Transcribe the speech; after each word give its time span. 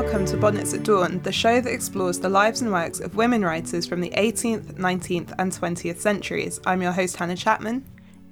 welcome 0.00 0.24
to 0.24 0.36
Bonnets 0.36 0.74
at 0.74 0.84
Dawn, 0.84 1.18
the 1.24 1.32
show 1.32 1.60
that 1.60 1.72
explores 1.72 2.20
the 2.20 2.28
lives 2.28 2.60
and 2.60 2.70
works 2.70 3.00
of 3.00 3.16
women 3.16 3.44
writers 3.44 3.84
from 3.84 4.00
the 4.00 4.10
18th, 4.10 4.74
19th, 4.74 5.34
and 5.40 5.50
20th 5.50 5.98
centuries. 5.98 6.60
I'm 6.64 6.80
your 6.80 6.92
host, 6.92 7.16
Hannah 7.16 7.34
Chapman. 7.34 7.84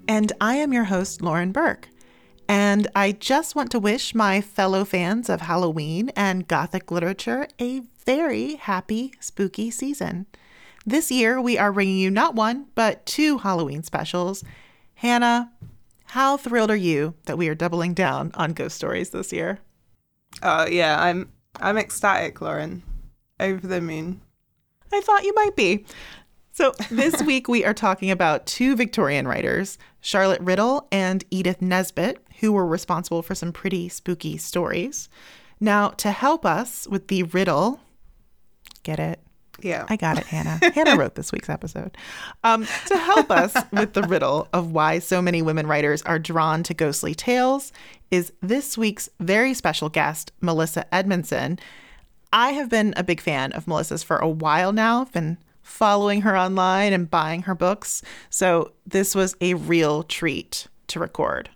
And 0.07 0.33
I 0.41 0.55
am 0.55 0.73
your 0.73 0.85
host, 0.85 1.23
Lauren 1.23 1.51
Burke. 1.51 1.89
And 2.49 2.87
I 2.95 3.11
just 3.11 3.57
want 3.57 3.73
to 3.73 3.81
wish 3.81 4.15
my 4.15 4.41
fellow 4.41 4.85
fans 4.85 5.29
of 5.29 5.41
Halloween 5.41 6.13
and 6.15 6.47
Gothic 6.47 6.93
literature 6.93 7.49
a 7.61 7.81
very 8.05 8.55
happy, 8.55 9.15
spooky 9.19 9.69
season. 9.73 10.27
This 10.87 11.11
year, 11.11 11.41
we 11.41 11.59
are 11.59 11.73
bringing 11.73 11.99
you 11.99 12.13
not 12.13 12.37
one, 12.37 12.67
but 12.77 13.05
two 13.07 13.39
Halloween 13.39 13.83
specials. 13.83 14.45
Hannah, 14.95 15.51
how 16.05 16.37
thrilled 16.37 16.71
are 16.71 16.77
you 16.77 17.15
that 17.25 17.37
we 17.37 17.49
are 17.49 17.57
doubling 17.57 17.93
down 17.93 18.31
on 18.35 18.53
ghost 18.53 18.77
stories 18.77 19.11
this 19.11 19.33
year? 19.33 19.59
Oh, 20.43 20.67
yeah, 20.67 21.03
I'm 21.03 21.33
I'm 21.61 21.79
ecstatic, 21.79 22.41
Lauren. 22.41 22.83
Over 23.39 23.67
the 23.67 23.81
moon. 23.81 24.21
I 24.93 25.01
thought 25.01 25.25
you 25.25 25.35
might 25.35 25.57
be. 25.57 25.85
So, 26.53 26.73
this 26.91 27.23
week 27.27 27.49
we 27.49 27.65
are 27.65 27.75
talking 27.75 28.11
about 28.11 28.47
two 28.47 28.77
Victorian 28.77 29.29
writers, 29.29 29.79
Charlotte 30.01 30.41
Riddle 30.41 30.89
and 30.91 31.25
Edith 31.31 31.61
Nesbit, 31.61 32.25
who 32.41 32.53
were 32.53 32.67
responsible 32.67 33.23
for 33.23 33.35
some 33.35 33.53
pretty 33.53 33.89
spooky 33.89 34.39
stories. 34.39 35.09
Now, 35.61 35.89
to 35.89 36.11
help 36.11 36.47
us 36.47 36.87
with 36.89 37.09
the 37.09 37.25
riddle, 37.25 37.81
get 38.83 38.99
it? 38.99 39.21
Yeah. 39.63 39.87
I 39.89 39.97
got 39.97 40.19
it, 40.19 40.27
Hannah. 40.27 40.59
Hannah 40.75 40.97
wrote 40.97 41.15
this 41.15 41.33
week's 41.33 41.49
episode. 41.49 41.97
Um, 42.45 42.67
to 42.87 42.97
help 42.97 43.31
us 43.31 43.57
with 43.73 43.95
the 43.95 44.03
riddle 44.03 44.49
of 44.53 44.73
why 44.73 44.99
so 44.99 45.23
many 45.23 45.43
women 45.43 45.67
writers 45.67 46.03
are 46.03 46.19
drawn 46.19 46.63
to 46.65 46.75
ghostly 46.75 47.15
tales 47.15 47.73
is 48.11 48.33
this 48.43 48.77
week's 48.77 49.09
very 49.21 49.55
special 49.55 49.89
guest, 49.89 50.33
Melissa 50.41 50.87
Edmundson. 50.93 51.59
I 52.33 52.51
have 52.53 52.69
been 52.69 52.93
a 52.97 53.05
big 53.05 53.21
fan 53.21 53.53
of 53.53 53.67
Melissa's 53.67 54.03
for 54.03 54.19
a 54.19 54.29
while 54.29 54.73
now. 54.73 55.01
I've 55.01 55.13
been 55.13 55.39
following 55.63 56.23
her 56.23 56.37
online 56.37 56.93
and 56.93 57.11
buying 57.11 57.43
her 57.43 57.55
books. 57.55 58.03
So 58.31 58.73
this 58.87 59.15
was 59.15 59.37
a 59.41 59.55
real 59.55 60.03
treat 60.03 60.69
to 60.89 61.01
record. 61.01 61.51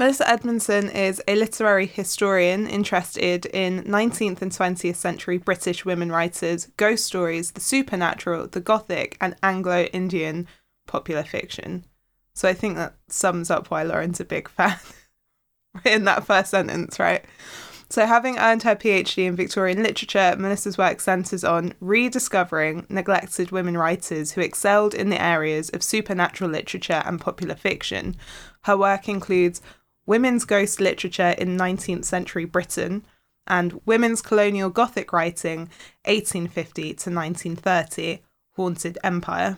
Melissa 0.00 0.24
Edmundson 0.24 0.90
is 0.94 1.22
a 1.28 1.34
literary 1.34 1.84
historian 1.84 2.66
interested 2.66 3.44
in 3.44 3.84
19th 3.84 4.40
and 4.40 4.50
20th 4.50 4.96
century 4.96 5.36
British 5.36 5.84
women 5.84 6.10
writers, 6.10 6.68
ghost 6.78 7.04
stories, 7.04 7.50
the 7.50 7.60
supernatural, 7.60 8.46
the 8.46 8.62
Gothic, 8.62 9.18
and 9.20 9.36
Anglo 9.42 9.82
Indian 9.92 10.48
popular 10.86 11.22
fiction. 11.22 11.84
So 12.32 12.48
I 12.48 12.54
think 12.54 12.76
that 12.76 12.94
sums 13.08 13.50
up 13.50 13.70
why 13.70 13.82
Lauren's 13.82 14.20
a 14.20 14.24
big 14.24 14.48
fan 14.48 14.78
in 15.84 16.04
that 16.04 16.24
first 16.24 16.52
sentence, 16.52 16.98
right? 16.98 17.22
So, 17.90 18.06
having 18.06 18.38
earned 18.38 18.62
her 18.62 18.76
PhD 18.76 19.26
in 19.26 19.34
Victorian 19.34 19.82
literature, 19.82 20.36
Melissa's 20.38 20.78
work 20.78 21.00
centres 21.00 21.42
on 21.42 21.74
rediscovering 21.80 22.86
neglected 22.88 23.50
women 23.50 23.76
writers 23.76 24.32
who 24.32 24.40
excelled 24.40 24.94
in 24.94 25.10
the 25.10 25.20
areas 25.20 25.70
of 25.70 25.82
supernatural 25.82 26.50
literature 26.50 27.02
and 27.04 27.20
popular 27.20 27.56
fiction. 27.56 28.14
Her 28.62 28.76
work 28.76 29.08
includes 29.08 29.60
women's 30.10 30.44
ghost 30.44 30.80
literature 30.80 31.36
in 31.38 31.56
19th 31.56 32.04
century 32.04 32.44
Britain 32.44 33.06
and 33.46 33.80
women's 33.86 34.20
colonial 34.20 34.68
Gothic 34.68 35.12
writing 35.12 35.70
1850 36.04 36.82
to 36.82 37.10
1930, 37.14 38.18
Haunted 38.56 38.98
Empire. 39.04 39.56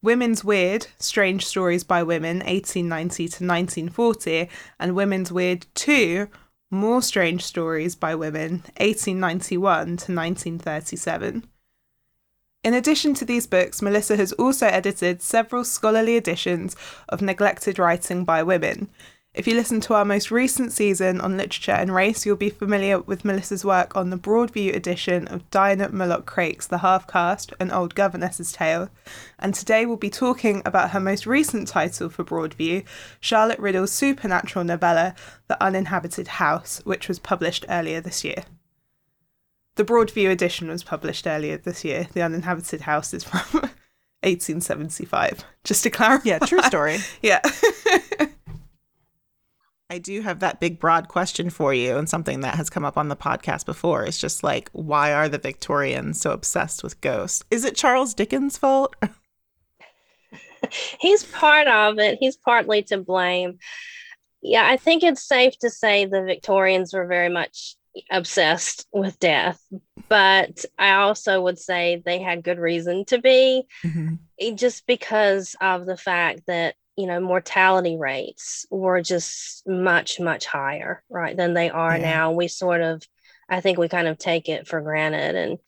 Women's 0.00 0.42
Weird, 0.42 0.86
Strange 0.98 1.44
Stories 1.44 1.84
by 1.84 2.02
Women, 2.02 2.38
1890 2.38 3.16
to 3.28 3.44
1940, 3.44 4.48
and 4.80 4.96
Women's 4.96 5.30
Weird 5.30 5.66
2, 5.74 6.28
More 6.70 7.02
Strange 7.02 7.44
Stories 7.44 7.94
by 7.94 8.14
Women, 8.14 8.62
1891 8.78 9.84
to 9.84 9.90
1937. 9.90 11.44
In 12.64 12.72
addition 12.72 13.12
to 13.12 13.26
these 13.26 13.46
books, 13.46 13.82
Melissa 13.82 14.16
has 14.16 14.32
also 14.32 14.66
edited 14.66 15.20
several 15.20 15.62
scholarly 15.62 16.16
editions 16.16 16.74
of 17.10 17.20
neglected 17.20 17.78
writing 17.78 18.24
by 18.24 18.42
women. 18.42 18.88
If 19.34 19.48
you 19.48 19.56
listen 19.56 19.80
to 19.80 19.94
our 19.94 20.04
most 20.04 20.30
recent 20.30 20.70
season 20.70 21.20
on 21.20 21.36
literature 21.36 21.72
and 21.72 21.92
race, 21.92 22.24
you'll 22.24 22.36
be 22.36 22.50
familiar 22.50 23.00
with 23.00 23.24
Melissa's 23.24 23.64
work 23.64 23.96
on 23.96 24.10
the 24.10 24.16
Broadview 24.16 24.72
edition 24.72 25.26
of 25.26 25.50
Dinah 25.50 25.88
Mulock 25.88 26.24
Craik's 26.24 26.68
The 26.68 26.78
Half 26.78 27.08
Caste, 27.08 27.52
An 27.58 27.72
Old 27.72 27.96
Governess's 27.96 28.52
Tale. 28.52 28.90
And 29.40 29.52
today 29.52 29.86
we'll 29.86 29.96
be 29.96 30.08
talking 30.08 30.62
about 30.64 30.90
her 30.90 31.00
most 31.00 31.26
recent 31.26 31.66
title 31.66 32.08
for 32.10 32.22
Broadview, 32.22 32.84
Charlotte 33.18 33.58
Riddle's 33.58 33.90
supernatural 33.90 34.64
novella, 34.64 35.16
The 35.48 35.60
Uninhabited 35.60 36.28
House, 36.28 36.80
which 36.84 37.08
was 37.08 37.18
published 37.18 37.66
earlier 37.68 38.00
this 38.00 38.22
year. 38.22 38.44
The 39.74 39.84
Broadview 39.84 40.30
edition 40.30 40.68
was 40.68 40.84
published 40.84 41.26
earlier 41.26 41.56
this 41.56 41.84
year. 41.84 42.06
The 42.12 42.22
Uninhabited 42.22 42.82
House 42.82 43.12
is 43.12 43.24
from 43.24 43.40
1875. 44.22 45.44
Just 45.64 45.82
to 45.82 45.90
clarify. 45.90 46.28
Yeah, 46.28 46.38
true 46.38 46.62
story. 46.62 46.98
yeah. 47.20 47.40
I 49.90 49.98
do 49.98 50.22
have 50.22 50.40
that 50.40 50.60
big, 50.60 50.80
broad 50.80 51.08
question 51.08 51.50
for 51.50 51.74
you, 51.74 51.96
and 51.96 52.08
something 52.08 52.40
that 52.40 52.54
has 52.54 52.70
come 52.70 52.84
up 52.84 52.96
on 52.96 53.08
the 53.08 53.16
podcast 53.16 53.66
before. 53.66 54.04
It's 54.04 54.18
just 54.18 54.42
like, 54.42 54.70
why 54.72 55.12
are 55.12 55.28
the 55.28 55.38
Victorians 55.38 56.20
so 56.20 56.32
obsessed 56.32 56.82
with 56.82 57.00
ghosts? 57.00 57.44
Is 57.50 57.64
it 57.64 57.76
Charles 57.76 58.14
Dickens' 58.14 58.56
fault? 58.56 58.96
He's 61.00 61.24
part 61.24 61.68
of 61.68 61.98
it. 61.98 62.16
He's 62.18 62.36
partly 62.36 62.82
to 62.84 62.98
blame. 62.98 63.58
Yeah, 64.40 64.66
I 64.66 64.78
think 64.78 65.02
it's 65.02 65.26
safe 65.26 65.58
to 65.58 65.70
say 65.70 66.06
the 66.06 66.22
Victorians 66.22 66.94
were 66.94 67.06
very 67.06 67.28
much 67.28 67.76
obsessed 68.10 68.86
with 68.92 69.18
death, 69.18 69.60
but 70.08 70.64
I 70.78 70.94
also 70.94 71.42
would 71.42 71.58
say 71.58 72.02
they 72.04 72.20
had 72.20 72.42
good 72.42 72.58
reason 72.58 73.04
to 73.06 73.18
be, 73.18 73.66
mm-hmm. 73.84 74.56
just 74.56 74.86
because 74.86 75.54
of 75.60 75.86
the 75.86 75.96
fact 75.96 76.42
that 76.46 76.74
you 76.96 77.06
know 77.06 77.20
mortality 77.20 77.96
rates 77.96 78.66
were 78.70 79.00
just 79.00 79.66
much 79.66 80.20
much 80.20 80.46
higher 80.46 81.02
right 81.08 81.36
than 81.36 81.54
they 81.54 81.70
are 81.70 81.96
yeah. 81.96 82.02
now 82.02 82.32
we 82.32 82.48
sort 82.48 82.80
of 82.80 83.02
i 83.48 83.60
think 83.60 83.78
we 83.78 83.88
kind 83.88 84.08
of 84.08 84.18
take 84.18 84.48
it 84.48 84.66
for 84.66 84.80
granted 84.80 85.34
and 85.34 85.58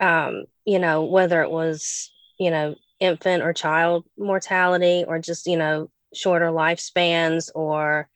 um 0.00 0.44
you 0.64 0.78
know 0.78 1.04
whether 1.04 1.42
it 1.42 1.50
was 1.50 2.10
you 2.38 2.50
know 2.50 2.74
infant 3.00 3.42
or 3.42 3.52
child 3.52 4.04
mortality 4.18 5.04
or 5.06 5.18
just 5.18 5.46
you 5.46 5.56
know 5.56 5.90
shorter 6.14 6.46
lifespans 6.46 7.50
or 7.54 8.08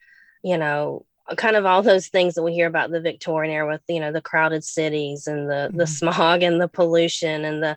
you 0.42 0.56
know 0.56 1.04
kind 1.36 1.54
of 1.54 1.64
all 1.64 1.82
those 1.82 2.08
things 2.08 2.34
that 2.34 2.42
we 2.42 2.52
hear 2.52 2.66
about 2.66 2.90
the 2.90 3.00
victorian 3.00 3.52
era 3.52 3.70
with 3.70 3.82
you 3.88 4.00
know 4.00 4.12
the 4.12 4.20
crowded 4.20 4.64
cities 4.64 5.26
and 5.26 5.48
the 5.48 5.68
mm-hmm. 5.68 5.76
the 5.76 5.86
smog 5.86 6.42
and 6.42 6.60
the 6.60 6.68
pollution 6.68 7.44
and 7.44 7.62
the 7.62 7.76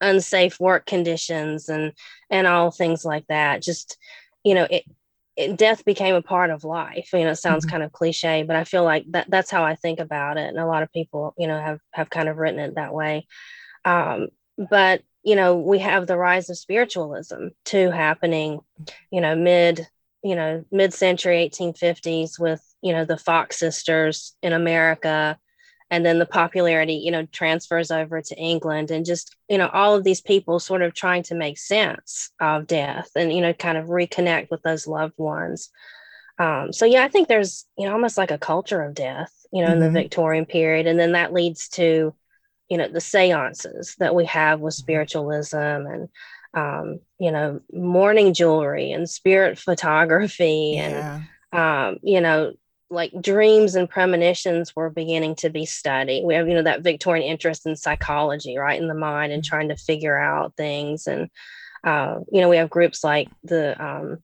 unsafe 0.00 0.58
work 0.60 0.86
conditions 0.86 1.68
and 1.68 1.92
and 2.30 2.46
all 2.46 2.70
things 2.70 3.04
like 3.04 3.26
that 3.28 3.62
just 3.62 3.96
you 4.44 4.54
know, 4.54 4.66
it, 4.70 4.84
it, 5.36 5.56
death 5.56 5.84
became 5.84 6.14
a 6.14 6.22
part 6.22 6.50
of 6.50 6.64
life. 6.64 7.10
You 7.12 7.24
know, 7.24 7.30
it 7.30 7.36
sounds 7.36 7.64
mm-hmm. 7.64 7.72
kind 7.72 7.82
of 7.82 7.92
cliche, 7.92 8.44
but 8.44 8.56
I 8.56 8.64
feel 8.64 8.84
like 8.84 9.04
that 9.08 9.28
that's 9.28 9.50
how 9.50 9.64
I 9.64 9.74
think 9.74 9.98
about 9.98 10.36
it. 10.36 10.48
And 10.48 10.58
a 10.58 10.66
lot 10.66 10.82
of 10.82 10.92
people, 10.92 11.34
you 11.36 11.48
know, 11.48 11.58
have 11.58 11.80
have 11.92 12.10
kind 12.10 12.28
of 12.28 12.36
written 12.36 12.60
it 12.60 12.76
that 12.76 12.94
way. 12.94 13.26
Um, 13.84 14.28
but 14.56 15.02
you 15.24 15.36
know, 15.36 15.56
we 15.56 15.78
have 15.78 16.06
the 16.06 16.18
rise 16.18 16.50
of 16.50 16.58
spiritualism 16.58 17.48
too 17.64 17.90
happening, 17.90 18.60
you 19.10 19.22
know, 19.22 19.34
mid, 19.34 19.88
you 20.22 20.36
know, 20.36 20.64
mid-century 20.70 21.50
1850s 21.50 22.38
with, 22.38 22.62
you 22.82 22.92
know, 22.92 23.06
the 23.06 23.16
Fox 23.16 23.58
sisters 23.58 24.36
in 24.42 24.52
America 24.52 25.38
and 25.94 26.04
then 26.04 26.18
the 26.18 26.26
popularity 26.26 26.94
you 26.94 27.10
know 27.10 27.24
transfers 27.26 27.90
over 27.90 28.20
to 28.20 28.36
england 28.36 28.90
and 28.90 29.06
just 29.06 29.36
you 29.48 29.56
know 29.56 29.68
all 29.68 29.94
of 29.94 30.02
these 30.02 30.20
people 30.20 30.58
sort 30.58 30.82
of 30.82 30.92
trying 30.92 31.22
to 31.22 31.34
make 31.36 31.56
sense 31.56 32.30
of 32.40 32.66
death 32.66 33.10
and 33.14 33.32
you 33.32 33.40
know 33.40 33.52
kind 33.52 33.78
of 33.78 33.86
reconnect 33.86 34.50
with 34.50 34.60
those 34.62 34.86
loved 34.86 35.16
ones 35.16 35.70
um, 36.38 36.72
so 36.72 36.84
yeah 36.84 37.04
i 37.04 37.08
think 37.08 37.28
there's 37.28 37.64
you 37.78 37.86
know 37.86 37.92
almost 37.92 38.18
like 38.18 38.32
a 38.32 38.38
culture 38.38 38.82
of 38.82 38.94
death 38.94 39.32
you 39.52 39.62
know 39.62 39.68
mm-hmm. 39.68 39.74
in 39.74 39.80
the 39.80 39.86
mm-hmm. 39.86 39.94
victorian 39.94 40.46
period 40.46 40.86
and 40.86 40.98
then 40.98 41.12
that 41.12 41.32
leads 41.32 41.68
to 41.68 42.12
you 42.68 42.76
know 42.76 42.88
the 42.88 43.00
seances 43.00 43.94
that 43.98 44.14
we 44.14 44.24
have 44.24 44.60
with 44.60 44.74
mm-hmm. 44.74 44.82
spiritualism 44.82 45.56
and 45.56 46.08
um, 46.54 47.00
you 47.18 47.30
know 47.30 47.60
mourning 47.72 48.34
jewelry 48.34 48.90
and 48.90 49.08
spirit 49.08 49.58
photography 49.58 50.74
yeah. 50.76 51.20
and 51.52 51.94
um, 51.94 51.98
you 52.02 52.20
know 52.20 52.52
like 52.94 53.12
dreams 53.20 53.74
and 53.74 53.88
premonitions 53.88 54.74
were 54.74 54.90
beginning 54.90 55.34
to 55.36 55.50
be 55.50 55.66
studied. 55.66 56.24
We 56.24 56.34
have, 56.34 56.48
you 56.48 56.54
know, 56.54 56.62
that 56.62 56.82
Victorian 56.82 57.26
interest 57.26 57.66
in 57.66 57.76
psychology, 57.76 58.56
right, 58.56 58.80
in 58.80 58.88
the 58.88 58.94
mind 58.94 59.32
and 59.32 59.42
mm-hmm. 59.42 59.48
trying 59.48 59.68
to 59.68 59.76
figure 59.76 60.18
out 60.18 60.56
things. 60.56 61.06
And, 61.06 61.28
uh, 61.82 62.20
you 62.32 62.40
know, 62.40 62.48
we 62.48 62.56
have 62.56 62.70
groups 62.70 63.04
like 63.04 63.28
the 63.42 63.82
um, 63.84 64.18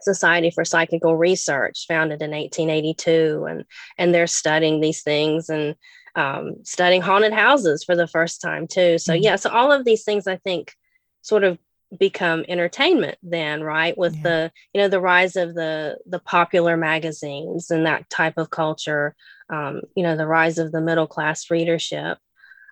Society 0.00 0.50
for 0.50 0.64
Psychical 0.64 1.16
Research, 1.16 1.86
founded 1.86 2.22
in 2.22 2.32
1882, 2.32 3.46
and 3.48 3.64
and 3.96 4.14
they're 4.14 4.26
studying 4.26 4.80
these 4.80 5.02
things 5.02 5.48
and 5.48 5.76
um, 6.14 6.56
studying 6.64 7.02
haunted 7.02 7.32
houses 7.32 7.84
for 7.84 7.96
the 7.96 8.06
first 8.06 8.40
time 8.40 8.66
too. 8.66 8.98
So 8.98 9.14
mm-hmm. 9.14 9.22
yeah, 9.22 9.36
so 9.36 9.50
all 9.50 9.72
of 9.72 9.84
these 9.84 10.04
things 10.04 10.26
I 10.26 10.36
think 10.36 10.74
sort 11.22 11.44
of 11.44 11.58
become 11.98 12.44
entertainment 12.48 13.18
then 13.22 13.62
right 13.62 13.98
with 13.98 14.14
yeah. 14.16 14.22
the 14.22 14.52
you 14.72 14.80
know 14.80 14.88
the 14.88 15.00
rise 15.00 15.36
of 15.36 15.54
the 15.54 15.98
the 16.06 16.18
popular 16.18 16.76
magazines 16.76 17.70
and 17.70 17.86
that 17.86 18.08
type 18.08 18.38
of 18.38 18.50
culture 18.50 19.14
um, 19.52 19.82
you 19.94 20.02
know, 20.02 20.16
the 20.16 20.26
rise 20.26 20.58
of 20.58 20.72
the 20.72 20.80
middle 20.80 21.06
class 21.06 21.50
readership. 21.50 22.18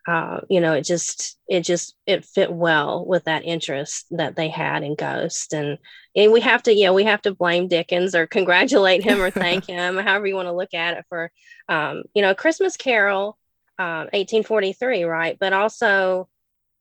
Uh, 0.08 0.40
you 0.48 0.62
know, 0.62 0.72
it 0.72 0.82
just 0.82 1.38
it 1.46 1.60
just 1.60 1.94
it 2.06 2.24
fit 2.24 2.50
well 2.50 3.04
with 3.04 3.24
that 3.24 3.44
interest 3.44 4.06
that 4.10 4.34
they 4.34 4.48
had 4.48 4.82
in 4.82 4.94
Ghost, 4.94 5.52
and 5.52 5.76
and 6.16 6.32
we 6.32 6.40
have 6.40 6.62
to, 6.64 6.74
you 6.74 6.86
know 6.86 6.94
we 6.94 7.04
have 7.04 7.20
to 7.22 7.34
blame 7.34 7.68
Dickens 7.68 8.14
or 8.14 8.26
congratulate 8.26 9.04
him 9.04 9.20
or 9.20 9.30
thank 9.30 9.66
him, 9.68 9.98
however 9.98 10.26
you 10.26 10.34
want 10.34 10.48
to 10.48 10.54
look 10.54 10.72
at 10.72 10.96
it 10.96 11.04
for, 11.10 11.30
um, 11.68 12.04
you 12.14 12.22
know, 12.22 12.34
Christmas 12.34 12.78
Carol, 12.78 13.36
uh, 13.78 14.08
1843, 14.12 15.04
right? 15.04 15.36
But 15.38 15.52
also 15.52 16.28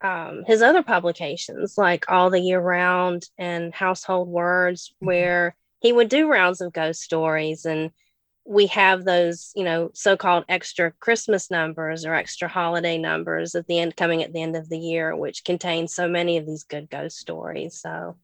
um, 0.02 0.44
his 0.46 0.62
other 0.62 0.84
publications 0.84 1.78
like 1.78 2.10
All 2.10 2.30
the 2.30 2.40
Year 2.40 2.60
Round 2.60 3.24
and 3.38 3.74
Household 3.74 4.28
Words, 4.28 4.94
mm-hmm. 4.96 5.08
where 5.08 5.56
he 5.80 5.92
would 5.92 6.10
do 6.10 6.30
rounds 6.30 6.62
of 6.62 6.74
ghost 6.74 7.02
stories 7.02 7.66
and 7.66 7.92
we 8.46 8.66
have 8.66 9.06
those, 9.06 9.52
you 9.56 9.64
know, 9.64 9.92
so-called 9.94 10.44
extra 10.50 10.92
Christmas 10.94 11.52
numbers 11.52 12.04
or 12.04 12.16
extra 12.16 12.48
holiday 12.48 12.98
numbers 12.98 13.54
at 13.54 13.68
the 13.68 13.78
end, 13.78 13.96
coming 13.96 14.24
at 14.24 14.34
the 14.34 14.42
end 14.42 14.56
of 14.56 14.70
the 14.70 14.80
year, 14.80 15.16
which 15.16 15.44
contain 15.44 15.88
so 15.88 16.08
many 16.08 16.38
of 16.38 16.48
these 16.48 16.64
good 16.64 16.90
ghost 16.90 17.18
stories. 17.18 17.80
So, 17.80 18.18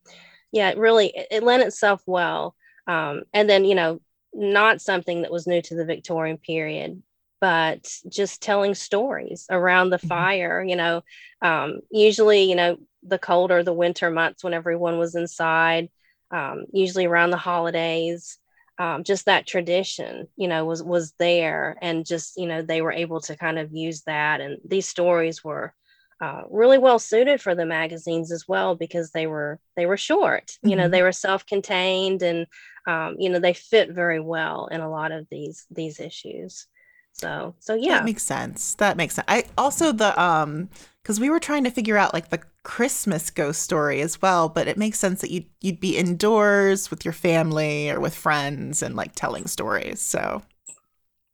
yeah, 0.51 0.69
it 0.69 0.79
really 0.79 1.07
it, 1.15 1.27
it 1.29 1.43
lent 1.43 1.61
itself 1.61 2.01
well. 2.07 2.55
Um, 2.87 3.23
and 3.33 3.47
then, 3.47 3.65
you 3.65 3.75
know, 3.75 4.01
not 4.33 4.81
something 4.81 5.21
that 5.21 5.31
was 5.31 5.45
new 5.45 5.61
to 5.61 5.75
the 5.75 5.85
Victorian 5.85 6.37
period, 6.37 7.03
but 7.45 7.87
just 8.09 8.41
telling 8.41 8.73
stories 8.73 9.45
around 9.51 9.91
the 9.91 9.97
mm-hmm. 9.97 10.07
fire. 10.07 10.63
You 10.63 10.75
know, 10.75 11.03
um, 11.43 11.81
usually, 11.91 12.43
you 12.43 12.55
know, 12.55 12.77
the 13.03 13.19
colder 13.19 13.61
the 13.61 13.71
winter 13.71 14.09
months 14.09 14.43
when 14.43 14.55
everyone 14.55 14.97
was 14.97 15.13
inside, 15.13 15.89
um, 16.31 16.65
usually 16.73 17.05
around 17.05 17.29
the 17.29 17.37
holidays 17.37 18.39
um, 18.77 19.03
just 19.03 19.25
that 19.25 19.47
tradition 19.47 20.27
you 20.35 20.47
know 20.47 20.65
was 20.65 20.83
was 20.83 21.13
there 21.19 21.77
and 21.81 22.05
just 22.05 22.35
you 22.35 22.47
know 22.47 22.61
they 22.61 22.81
were 22.81 22.91
able 22.91 23.21
to 23.21 23.37
kind 23.37 23.57
of 23.57 23.73
use 23.73 24.01
that 24.01 24.41
and 24.41 24.57
these 24.65 24.87
stories 24.87 25.43
were 25.43 25.73
uh, 26.21 26.41
really 26.49 26.77
well 26.77 26.97
suited 26.97 27.41
for 27.41 27.55
the 27.55 27.65
magazines 27.65 28.31
as 28.31 28.47
well 28.47 28.75
because 28.75 29.11
they 29.11 29.27
were 29.27 29.59
they 29.75 29.85
were 29.85 29.97
short 29.97 30.47
mm-hmm. 30.47 30.69
you 30.69 30.75
know 30.75 30.89
they 30.89 30.97
mm-hmm. 30.97 31.05
were 31.05 31.11
self-contained 31.11 32.21
and 32.21 32.47
um, 32.87 33.15
you 33.17 33.29
know 33.29 33.39
they 33.39 33.53
fit 33.53 33.91
very 33.91 34.19
well 34.19 34.67
in 34.71 34.81
a 34.81 34.89
lot 34.89 35.11
of 35.11 35.27
these 35.29 35.65
these 35.71 35.99
issues 35.99 36.67
so 37.17 37.55
so 37.59 37.73
yeah 37.73 37.95
that 37.95 38.05
makes 38.05 38.23
sense 38.23 38.75
that 38.75 38.97
makes 38.97 39.15
sense 39.15 39.25
i 39.27 39.43
also 39.57 39.91
the 39.91 40.21
um 40.21 40.69
because 41.05 41.19
we 41.19 41.29
were 41.29 41.39
trying 41.39 41.63
to 41.63 41.69
figure 41.69 41.97
out 41.97 42.15
like 42.15 42.29
the 42.29 42.41
Christmas 42.63 43.29
ghost 43.29 43.61
story 43.61 44.01
as 44.01 44.23
well, 44.23 44.49
but 44.49 44.67
it 44.67 44.75
makes 44.75 44.97
sense 44.97 45.21
that 45.21 45.29
you'd 45.29 45.45
you'd 45.61 45.79
be 45.79 45.97
indoors 45.97 46.89
with 46.89 47.05
your 47.05 47.13
family 47.13 47.91
or 47.91 47.99
with 47.99 48.15
friends 48.15 48.81
and 48.81 48.95
like 48.95 49.13
telling 49.13 49.45
stories. 49.45 50.01
So 50.01 50.41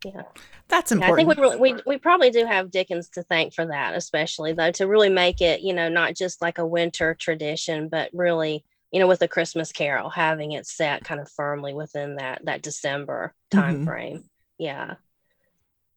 yeah, 0.04 0.24
that's 0.68 0.92
important. 0.92 1.26
Yeah, 1.26 1.34
I 1.34 1.40
think 1.40 1.62
we, 1.62 1.74
we 1.74 1.82
we 1.86 1.98
probably 1.98 2.32
do 2.32 2.46
have 2.46 2.70
Dickens 2.70 3.08
to 3.12 3.24
thank 3.24 3.54
for 3.54 3.66
that, 3.66 3.96
especially 3.96 4.52
though 4.52 4.72
to 4.72 4.88
really 4.88 5.08
make 5.08 5.40
it 5.40 5.62
you 5.62 5.74
know 5.74 5.88
not 5.88 6.16
just 6.16 6.42
like 6.42 6.58
a 6.58 6.68
winter 6.68 7.16
tradition, 7.16 7.88
but 7.88 8.10
really 8.12 8.66
you 8.92 9.00
know 9.00 9.08
with 9.08 9.22
a 9.22 9.28
Christmas 9.30 9.72
Carol 9.72 10.10
having 10.10 10.52
it 10.52 10.68
set 10.68 11.06
kind 11.06 11.22
of 11.22 11.32
firmly 11.32 11.74
within 11.74 12.18
that 12.18 12.44
that 12.44 12.62
December 12.62 13.34
time 13.50 13.76
mm-hmm. 13.76 13.86
frame. 13.86 14.30
Yeah. 14.58 14.96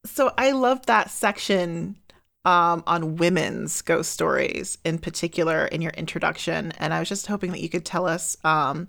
So 0.07 0.33
I 0.37 0.53
love 0.53 0.87
that 0.87 1.11
section 1.11 1.97
um, 2.45 2.83
on 2.87 3.17
women's 3.17 3.81
ghost 3.83 4.11
stories 4.11 4.77
in 4.85 4.99
particular 4.99 5.67
in 5.67 5.81
your 5.81 5.93
introduction. 5.93 6.73
And 6.73 6.93
I 6.93 6.99
was 6.99 7.09
just 7.09 7.27
hoping 7.27 7.53
that 7.53 7.61
you 7.61 7.69
could 7.69 7.87
tell 7.87 8.07
us 8.07 8.37
um, 8.45 8.89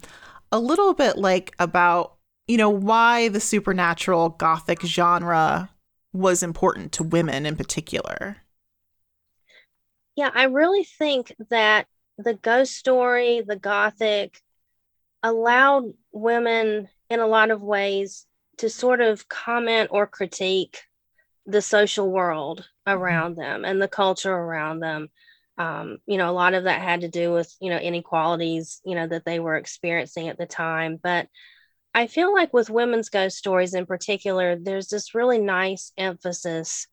a 0.51 0.59
little 0.59 0.93
bit 0.93 1.17
like 1.17 1.53
about, 1.57 2.15
you 2.47 2.57
know, 2.57 2.69
why 2.69 3.29
the 3.29 3.39
supernatural 3.39 4.29
gothic 4.29 4.81
genre 4.81 5.69
was 6.11 6.43
important 6.43 6.91
to 6.93 7.03
women 7.03 7.45
in 7.45 7.55
particular. 7.55 8.37
Yeah, 10.15 10.31
I 10.33 10.43
really 10.45 10.83
think 10.83 11.33
that 11.49 11.87
the 12.17 12.33
ghost 12.33 12.75
story, 12.75 13.41
the 13.45 13.57
gothic, 13.57 14.41
allowed 15.23 15.93
women 16.11 16.87
in 17.09 17.19
a 17.19 17.27
lot 17.27 17.51
of 17.51 17.61
ways 17.61 18.25
to 18.57 18.69
sort 18.69 19.01
of 19.01 19.27
comment 19.27 19.89
or 19.91 20.07
critique 20.07 20.83
the 21.45 21.61
social 21.61 22.09
world 22.09 22.67
mm-hmm. 22.87 22.97
around 22.97 23.35
them 23.35 23.65
and 23.65 23.81
the 23.81 23.87
culture 23.87 24.33
around 24.33 24.79
them 24.79 25.09
um, 25.57 25.99
you 26.05 26.17
know 26.17 26.29
a 26.29 26.33
lot 26.33 26.53
of 26.53 26.65
that 26.65 26.81
had 26.81 27.01
to 27.01 27.07
do 27.07 27.31
with 27.31 27.53
you 27.61 27.69
know 27.69 27.77
inequalities 27.77 28.81
you 28.85 28.95
know 28.95 29.07
that 29.07 29.25
they 29.25 29.39
were 29.39 29.55
experiencing 29.55 30.27
at 30.27 30.37
the 30.37 30.45
time 30.45 30.99
but 31.01 31.27
i 31.93 32.07
feel 32.07 32.33
like 32.33 32.53
with 32.53 32.69
women's 32.69 33.09
ghost 33.09 33.37
stories 33.37 33.73
in 33.73 33.85
particular 33.85 34.57
there's 34.57 34.87
this 34.87 35.15
really 35.15 35.39
nice 35.39 35.91
emphasis 35.97 36.87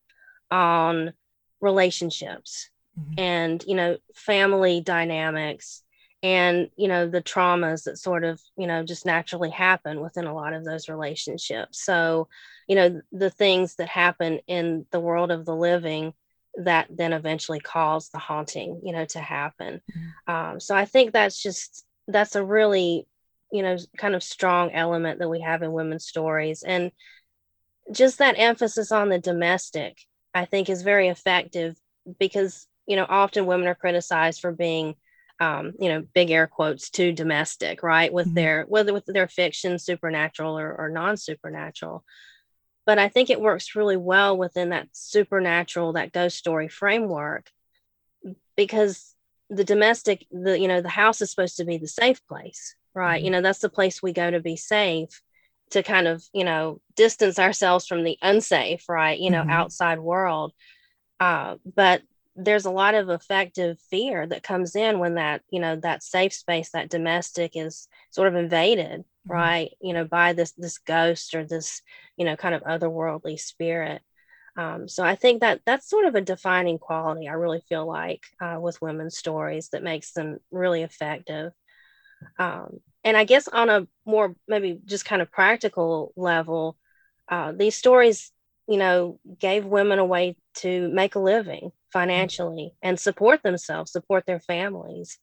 on 0.51 1.13
relationships 1.61 2.71
mm-hmm. 2.99 3.15
and 3.19 3.65
you 3.67 3.75
know 3.75 3.97
family 4.15 4.81
dynamics 4.81 5.83
and 6.23 6.71
you 6.77 6.87
know 6.87 7.09
the 7.09 7.23
traumas 7.23 7.85
that 7.85 7.99
sort 7.99 8.23
of 8.25 8.41
you 8.57 8.67
know 8.67 8.85
just 8.85 9.05
naturally 9.05 9.51
happen 9.51 10.01
within 10.01 10.27
a 10.27 10.35
lot 10.35 10.53
of 10.53 10.65
those 10.65 10.89
relationships 10.89 11.85
so 11.85 12.29
you 12.69 12.77
know 12.77 13.01
the 13.13 13.31
things 13.31 13.77
that 13.77 13.89
happen 13.89 14.41
in 14.47 14.87
the 14.91 15.01
world 15.01 15.31
of 15.31 15.45
the 15.45 15.55
living 15.55 16.13
that 16.57 16.87
then 16.91 17.13
eventually 17.13 17.61
cause 17.61 18.09
the 18.11 18.19
haunting 18.19 18.81
you 18.85 18.93
know 18.93 19.05
to 19.05 19.21
happen 19.21 19.81
mm-hmm. 19.91 20.35
um, 20.35 20.61
so 20.61 20.75
i 20.75 20.85
think 20.85 21.13
that's 21.13 21.43
just 21.43 21.85
that's 22.09 22.37
a 22.37 22.45
really 22.45 23.07
you 23.51 23.63
know 23.63 23.77
kind 23.97 24.15
of 24.15 24.23
strong 24.23 24.71
element 24.73 25.19
that 25.19 25.31
we 25.31 25.41
have 25.41 25.63
in 25.63 25.73
women's 25.73 26.07
stories 26.07 26.63
and 26.63 26.91
just 27.91 28.19
that 28.19 28.39
emphasis 28.39 28.93
on 28.93 29.09
the 29.09 29.19
domestic 29.19 29.99
i 30.35 30.45
think 30.45 30.69
is 30.69 30.83
very 30.83 31.09
effective 31.09 31.75
because 32.19 32.67
you 32.87 32.97
know 32.97 33.07
often 33.09 33.47
women 33.47 33.69
are 33.69 33.75
criticized 33.75 34.41
for 34.41 34.53
being 34.53 34.95
um, 35.43 35.73
you 35.81 35.89
know, 35.89 36.05
big 36.15 36.31
air 36.31 36.47
quotes, 36.47 36.89
too 36.89 37.13
domestic, 37.13 37.83
right? 37.83 38.13
With 38.13 38.27
mm-hmm. 38.27 38.35
their 38.35 38.65
whether 38.69 38.93
with 38.93 39.07
their 39.07 39.27
fiction, 39.27 39.79
supernatural 39.79 40.57
or, 40.57 40.73
or 40.73 40.89
non-supernatural. 40.89 42.05
But 42.85 42.99
I 42.99 43.09
think 43.09 43.31
it 43.31 43.41
works 43.41 43.77
really 43.77 43.97
well 43.97 44.37
within 44.37 44.71
that 44.71 44.89
supernatural, 44.93 45.93
that 45.93 46.13
ghost 46.13 46.37
story 46.37 46.69
framework, 46.69 47.49
because 48.57 49.15
the 49.51 49.65
domestic, 49.65 50.27
the 50.31 50.59
you 50.59 50.69
know, 50.69 50.81
the 50.81 50.89
house 50.89 51.21
is 51.21 51.31
supposed 51.31 51.59
to 51.59 51.65
be 51.65 51.79
the 51.79 51.87
safe 51.87 52.27
place, 52.27 52.75
right? 52.95 53.19
Mm-hmm. 53.19 53.25
You 53.25 53.31
know, 53.31 53.41
that's 53.43 53.61
the 53.61 53.69
place 53.69 54.03
we 54.03 54.13
go 54.13 54.31
to 54.31 54.41
be 54.41 54.57
safe, 54.57 55.23
to 55.71 55.83
kind 55.83 56.09
of, 56.09 56.25
you 56.33 56.45
know, 56.45 56.81
distance 56.97 57.39
ourselves 57.39 57.87
from 57.87 58.03
the 58.03 58.19
unsafe, 58.23 58.89
right? 58.89 59.19
You 59.19 59.31
know, 59.31 59.43
mm-hmm. 59.43 59.51
outside 59.51 60.01
world. 60.01 60.53
Uh, 61.21 61.57
but 61.65 62.03
there's 62.35 62.65
a 62.65 62.71
lot 62.71 62.95
of 62.95 63.11
effective 63.11 63.79
fear 63.91 64.27
that 64.27 64.43
comes 64.43 64.75
in 64.75 64.99
when 64.99 65.15
that 65.15 65.43
you 65.51 65.61
know 65.61 65.77
that 65.77 66.03
safe 66.03 66.33
space 66.33 66.71
that 66.71 66.91
domestic 66.91 67.53
is 67.55 67.89
sort 68.11 68.29
of 68.29 68.35
invaded. 68.35 69.05
Right 69.27 69.71
you 69.81 69.93
know 69.93 70.05
by 70.05 70.33
this 70.33 70.53
this 70.53 70.79
ghost 70.79 71.35
or 71.35 71.45
this 71.45 71.83
you 72.17 72.25
know 72.25 72.37
kind 72.37 72.55
of 72.55 72.63
otherworldly 72.63 73.39
spirit. 73.39 74.03
Um, 74.55 74.87
so 74.87 75.03
i 75.03 75.15
think 75.15 75.41
that 75.41 75.61
that's 75.65 75.89
sort 75.89 76.05
of 76.05 76.15
a 76.15 76.21
defining 76.21 76.79
quality 76.79 77.27
i 77.27 77.33
really 77.33 77.63
feel 77.69 77.87
like 77.87 78.23
uh, 78.41 78.59
with 78.61 78.83
women's 78.83 79.17
stories 79.17 79.71
that 79.71 79.83
makes 79.83 80.13
them 80.13 80.39
really 80.51 80.83
effective. 80.83 81.53
Um, 82.39 82.81
and 83.03 83.17
i 83.17 83.25
guess 83.25 83.49
on 83.49 83.71
a 83.71 83.87
more 84.05 84.37
maybe 84.47 84.79
just 84.85 85.05
kind 85.05 85.23
of 85.23 85.31
practical 85.33 86.13
level 86.17 86.77
uh, 87.29 87.53
these 87.53 87.77
stories 87.77 88.31
you 88.69 88.77
know 88.77 89.19
gave 89.39 89.65
women 89.65 89.99
a 89.99 90.05
way 90.05 90.37
to 90.55 90.89
make 90.89 91.15
a 91.15 91.19
living 91.21 91.73
financially 91.93 92.75
and 92.83 92.99
support 92.99 93.43
themselves, 93.43 93.93
support 93.93 94.25
their 94.27 94.41
families. 94.41 95.19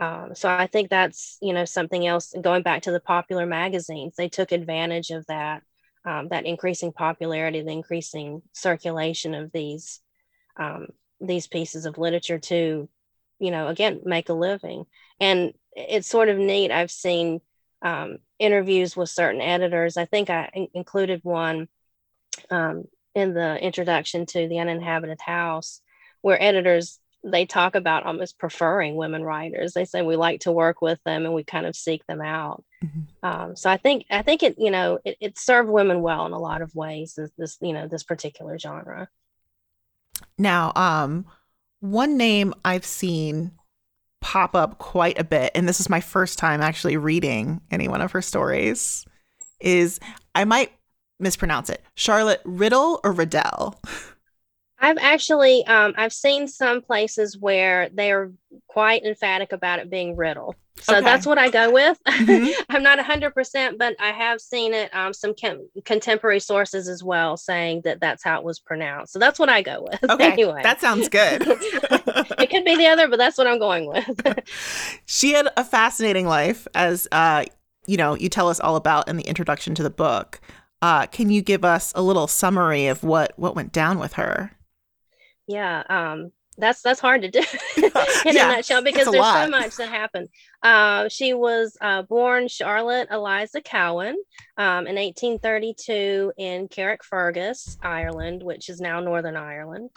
Um, 0.00 0.34
so 0.34 0.48
I 0.48 0.66
think 0.66 0.90
that's 0.90 1.38
you 1.40 1.52
know 1.52 1.64
something 1.64 2.06
else. 2.06 2.32
Going 2.40 2.62
back 2.62 2.82
to 2.82 2.92
the 2.92 3.00
popular 3.00 3.46
magazines, 3.46 4.14
they 4.16 4.28
took 4.28 4.52
advantage 4.52 5.10
of 5.10 5.26
that 5.26 5.62
um, 6.04 6.28
that 6.28 6.46
increasing 6.46 6.92
popularity, 6.92 7.62
the 7.62 7.70
increasing 7.70 8.42
circulation 8.52 9.34
of 9.34 9.50
these 9.52 10.00
um, 10.56 10.88
these 11.20 11.46
pieces 11.46 11.84
of 11.86 11.98
literature 11.98 12.38
to 12.38 12.88
you 13.38 13.50
know 13.50 13.68
again 13.68 14.00
make 14.04 14.28
a 14.28 14.34
living. 14.34 14.84
And 15.20 15.52
it's 15.72 16.08
sort 16.08 16.28
of 16.28 16.38
neat. 16.38 16.70
I've 16.70 16.90
seen 16.90 17.40
um, 17.82 18.18
interviews 18.38 18.96
with 18.96 19.10
certain 19.10 19.40
editors. 19.40 19.96
I 19.96 20.04
think 20.04 20.30
I 20.30 20.50
in- 20.54 20.68
included 20.74 21.20
one 21.24 21.68
um, 22.50 22.84
in 23.14 23.34
the 23.34 23.62
introduction 23.62 24.26
to 24.26 24.48
the 24.48 24.58
uninhabited 24.58 25.20
house 25.20 25.80
where 26.20 26.40
editors 26.42 26.98
they 27.30 27.46
talk 27.46 27.74
about 27.74 28.04
almost 28.04 28.38
preferring 28.38 28.96
women 28.96 29.22
writers. 29.22 29.72
They 29.72 29.84
say 29.84 30.02
we 30.02 30.16
like 30.16 30.40
to 30.40 30.52
work 30.52 30.82
with 30.82 31.02
them 31.04 31.24
and 31.24 31.34
we 31.34 31.44
kind 31.44 31.66
of 31.66 31.76
seek 31.76 32.06
them 32.06 32.20
out. 32.20 32.64
Mm-hmm. 32.84 33.00
Um, 33.26 33.56
so 33.56 33.70
I 33.70 33.76
think 33.76 34.06
I 34.10 34.22
think 34.22 34.42
it 34.42 34.56
you 34.58 34.70
know 34.70 34.98
it, 35.04 35.16
it 35.20 35.38
served 35.38 35.68
women 35.68 36.02
well 36.02 36.26
in 36.26 36.32
a 36.32 36.38
lot 36.38 36.62
of 36.62 36.74
ways. 36.74 37.14
This, 37.14 37.30
this 37.36 37.58
you 37.60 37.72
know 37.72 37.88
this 37.88 38.02
particular 38.02 38.58
genre. 38.58 39.08
Now, 40.36 40.72
um, 40.74 41.26
one 41.80 42.16
name 42.16 42.54
I've 42.64 42.86
seen 42.86 43.52
pop 44.20 44.54
up 44.54 44.78
quite 44.78 45.18
a 45.18 45.24
bit, 45.24 45.52
and 45.54 45.68
this 45.68 45.80
is 45.80 45.88
my 45.88 46.00
first 46.00 46.38
time 46.38 46.60
actually 46.60 46.96
reading 46.96 47.60
any 47.70 47.88
one 47.88 48.00
of 48.00 48.12
her 48.12 48.22
stories. 48.22 49.04
Is 49.60 49.98
I 50.34 50.44
might 50.44 50.72
mispronounce 51.18 51.68
it. 51.70 51.82
Charlotte 51.94 52.40
Riddle 52.44 53.00
or 53.02 53.12
Riddell? 53.12 53.80
I've 54.80 54.98
actually 54.98 55.66
um, 55.66 55.94
I've 55.96 56.12
seen 56.12 56.46
some 56.46 56.82
places 56.82 57.36
where 57.38 57.88
they're 57.92 58.30
quite 58.68 59.04
emphatic 59.04 59.52
about 59.52 59.78
it 59.80 59.90
being 59.90 60.16
Riddle. 60.16 60.54
So 60.80 60.96
okay. 60.96 61.04
that's 61.04 61.26
what 61.26 61.38
I 61.38 61.50
go 61.50 61.72
with. 61.72 61.98
Mm-hmm. 62.28 62.62
I'm 62.68 62.82
not 62.82 62.98
100%, 62.98 63.78
but 63.78 63.94
I 63.98 64.10
have 64.10 64.40
seen 64.40 64.74
it, 64.74 64.94
um, 64.94 65.14
some 65.14 65.34
contemporary 65.84 66.40
sources 66.40 66.88
as 66.88 67.02
well 67.02 67.36
saying 67.36 67.82
that 67.84 68.00
that's 68.00 68.22
how 68.22 68.38
it 68.38 68.44
was 68.44 68.58
pronounced. 68.58 69.12
So 69.12 69.18
that's 69.18 69.38
what 69.38 69.48
I 69.48 69.62
go 69.62 69.86
with. 69.88 69.98
Okay. 70.10 70.32
Anyway, 70.32 70.60
that 70.62 70.80
sounds 70.80 71.08
good. 71.08 71.42
it 71.46 72.50
could 72.50 72.64
be 72.64 72.76
the 72.76 72.86
other, 72.86 73.08
but 73.08 73.18
that's 73.18 73.38
what 73.38 73.46
I'm 73.46 73.58
going 73.58 73.86
with. 73.86 74.20
she 75.06 75.32
had 75.32 75.48
a 75.56 75.64
fascinating 75.64 76.26
life, 76.26 76.66
as 76.74 77.06
uh, 77.12 77.44
you 77.86 77.96
know, 77.96 78.14
you 78.14 78.28
tell 78.28 78.48
us 78.48 78.58
all 78.60 78.76
about 78.76 79.08
in 79.08 79.16
the 79.16 79.24
introduction 79.24 79.74
to 79.76 79.82
the 79.82 79.90
book. 79.90 80.40
Uh, 80.82 81.06
can 81.06 81.30
you 81.30 81.40
give 81.40 81.64
us 81.64 81.92
a 81.94 82.02
little 82.02 82.26
summary 82.26 82.86
of 82.88 83.02
what 83.04 83.32
what 83.36 83.54
went 83.54 83.72
down 83.72 83.98
with 83.98 84.14
her? 84.14 84.57
Yeah, 85.48 85.82
um, 85.88 86.30
that's 86.58 86.82
that's 86.82 87.00
hard 87.00 87.22
to 87.22 87.30
do 87.30 87.38
in 87.76 88.34
yeah, 88.34 88.52
a 88.52 88.56
nutshell 88.56 88.82
because 88.82 89.06
there's 89.06 89.16
lot. 89.16 89.44
so 89.44 89.50
much 89.50 89.76
that 89.76 89.88
happened. 89.88 90.28
Uh, 90.62 91.08
she 91.08 91.32
was 91.32 91.76
uh, 91.80 92.02
born 92.02 92.48
Charlotte 92.48 93.08
Eliza 93.10 93.60
Cowan 93.60 94.16
um, 94.56 94.86
in 94.86 94.96
1832 94.96 96.32
in 96.36 96.68
Carrickfergus, 96.68 97.78
Ireland, 97.82 98.42
which 98.42 98.68
is 98.68 98.80
now 98.80 99.00
Northern 99.00 99.36
Ireland. 99.36 99.90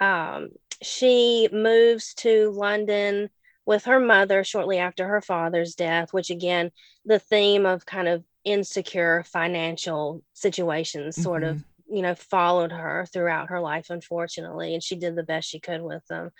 Um, 0.00 0.50
she 0.82 1.48
moves 1.52 2.14
to 2.14 2.50
London 2.50 3.30
with 3.64 3.84
her 3.84 4.00
mother 4.00 4.42
shortly 4.42 4.78
after 4.78 5.06
her 5.06 5.20
father's 5.20 5.74
death, 5.74 6.12
which 6.12 6.30
again, 6.30 6.72
the 7.04 7.18
theme 7.18 7.66
of 7.66 7.86
kind 7.86 8.08
of 8.08 8.24
insecure 8.44 9.22
financial 9.24 10.22
situations 10.32 11.14
mm-hmm. 11.14 11.22
sort 11.22 11.44
of 11.44 11.56
mm-hmm 11.56 11.69
you 11.90 12.02
know, 12.02 12.14
followed 12.14 12.72
her 12.72 13.06
throughout 13.12 13.50
her 13.50 13.60
life, 13.60 13.90
unfortunately, 13.90 14.74
and 14.74 14.82
she 14.82 14.96
did 14.96 15.16
the 15.16 15.22
best 15.22 15.48
she 15.48 15.60
could 15.60 15.82
with 15.82 16.06
them. 16.06 16.30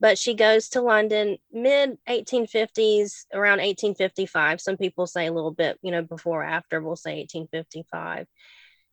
But 0.00 0.18
she 0.18 0.34
goes 0.34 0.70
to 0.70 0.82
London 0.82 1.38
mid 1.52 1.98
1850s, 2.08 3.26
around 3.32 3.58
1855. 3.58 4.60
Some 4.60 4.76
people 4.76 5.06
say 5.06 5.26
a 5.26 5.32
little 5.32 5.52
bit, 5.52 5.78
you 5.82 5.90
know, 5.90 6.02
before 6.02 6.42
after, 6.42 6.80
we'll 6.80 6.96
say 6.96 7.18
1855. 7.18 8.26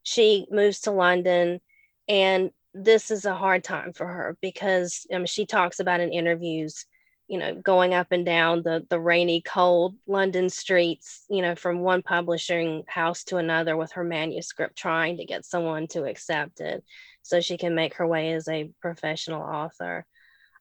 She 0.04 0.48
moves 0.52 0.82
to 0.82 0.92
London, 0.92 1.60
and 2.08 2.52
this 2.74 3.12
is 3.12 3.26
a 3.26 3.36
hard 3.36 3.64
time 3.64 3.94
for 3.94 4.08
her 4.08 4.38
because 4.42 5.06
um, 5.14 5.26
she 5.26 5.46
talks 5.46 5.80
about 5.80 6.00
in 6.00 6.12
interviews 6.14 6.86
you 7.32 7.38
know, 7.38 7.56
going 7.56 7.94
up 7.94 8.08
and 8.12 8.26
down 8.26 8.62
the 8.62 8.86
the 8.90 9.00
rainy, 9.00 9.42
cold 9.42 9.96
London 10.06 10.50
streets, 10.50 11.24
you 11.30 11.42
know, 11.42 11.56
from 11.56 11.80
one 11.80 12.02
publishing 12.02 12.84
house 12.90 13.24
to 13.24 13.38
another 13.38 13.78
with 13.78 13.94
her 13.94 14.04
manuscript, 14.04 14.78
trying 14.78 15.16
to 15.16 15.24
get 15.24 15.46
someone 15.46 15.88
to 15.88 16.04
accept 16.04 16.60
it, 16.60 16.84
so 17.22 17.40
she 17.40 17.58
can 17.58 17.74
make 17.74 17.94
her 17.94 18.06
way 18.06 18.34
as 18.34 18.50
a 18.50 18.70
professional 18.82 19.42
author. 19.42 20.06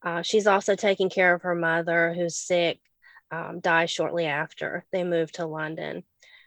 Uh, 0.05 0.23
she's 0.23 0.47
also 0.47 0.77
taking 0.77 1.11
care 1.11 1.35
of 1.35 1.43
her 1.43 1.57
mother, 1.57 2.15
who's 2.15 2.37
sick, 2.37 2.79
um, 3.33 3.59
dies 3.59 3.91
shortly 3.91 4.27
after 4.27 4.87
they 4.93 5.03
move 5.03 5.33
to 5.33 5.47
London. 5.47 6.05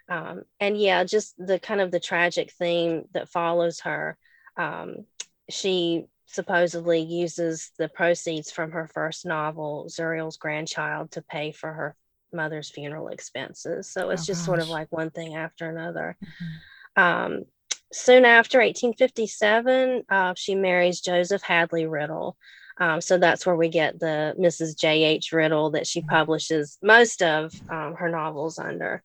Um, 0.07 0.43
and 0.57 0.79
yeah, 0.79 1.03
just 1.03 1.35
the 1.37 1.59
kind 1.59 1.81
of 1.81 1.91
the 1.91 1.99
tragic 1.99 2.53
theme 2.53 3.09
that 3.13 3.27
follows 3.27 3.81
her. 3.81 4.17
Um, 4.55 5.05
she 5.49 6.05
supposedly 6.25 7.01
uses 7.01 7.71
the 7.77 7.89
proceeds 7.89 8.51
from 8.51 8.71
her 8.71 8.87
first 8.87 9.25
novel, 9.25 9.87
Zuriel's 9.89 10.37
Grandchild, 10.37 11.11
to 11.11 11.21
pay 11.21 11.51
for 11.51 11.71
her 11.71 11.95
mother's 12.31 12.69
funeral 12.69 13.09
expenses. 13.09 13.89
So 13.89 14.09
it's 14.09 14.23
oh, 14.23 14.25
just 14.25 14.41
gosh. 14.41 14.45
sort 14.45 14.59
of 14.59 14.69
like 14.69 14.91
one 14.91 15.11
thing 15.11 15.35
after 15.35 15.69
another. 15.69 16.17
Mm-hmm. 16.23 17.01
Um, 17.01 17.43
soon 17.91 18.25
after 18.25 18.59
1857, 18.59 20.03
uh, 20.09 20.33
she 20.35 20.55
marries 20.55 21.01
Joseph 21.01 21.43
Hadley 21.43 21.85
Riddle. 21.85 22.37
Um, 22.79 23.01
so 23.01 23.17
that's 23.17 23.45
where 23.45 23.55
we 23.55 23.69
get 23.69 23.99
the 23.99 24.35
Mrs. 24.39 24.77
J.H. 24.77 25.31
Riddle 25.31 25.71
that 25.71 25.85
she 25.85 26.01
mm-hmm. 26.01 26.09
publishes 26.09 26.77
most 26.81 27.21
of 27.21 27.53
um, 27.69 27.95
her 27.95 28.09
novels 28.09 28.57
under. 28.57 29.03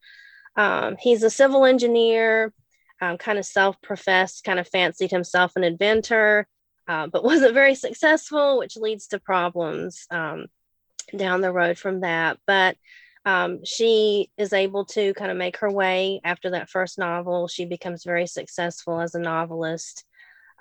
Um, 0.57 0.97
he's 0.99 1.23
a 1.23 1.31
civil 1.31 1.65
engineer, 1.65 2.53
um, 3.01 3.19
kind 3.19 3.39
of 3.39 3.45
self 3.45 3.81
professed, 3.83 4.45
kind 4.45 4.59
of 4.59 4.67
fancied 4.67 5.11
himself 5.11 5.53
an 5.55 5.65
inventor 5.65 6.49
uh, 6.89 7.07
but 7.07 7.23
wasn't 7.23 7.55
very 7.55 7.75
successful, 7.75 8.59
which 8.59 8.77
leads 8.77 9.09
to 9.09 9.21
problems 9.21 10.07
um, 10.11 10.47
down 11.15 11.43
the 11.43 11.53
road 11.53 11.79
from 11.79 12.01
that. 12.01 12.39
But 12.47 12.77
um, 13.25 13.65
she 13.65 14.31
is 14.39 14.53
able 14.55 14.87
to 14.87 15.13
kind 15.15 15.31
of 15.31 15.37
make 15.37 15.59
her 15.59 15.71
way 15.71 16.21
after 16.25 16.51
that 16.51 16.71
first 16.71 16.99
novel. 16.99 17.47
She 17.47 17.67
becomes 17.67 18.05
very 18.05 18.27
successful 18.27 19.01
as 19.01 19.15
a 19.15 19.21
novelist. 19.21 20.05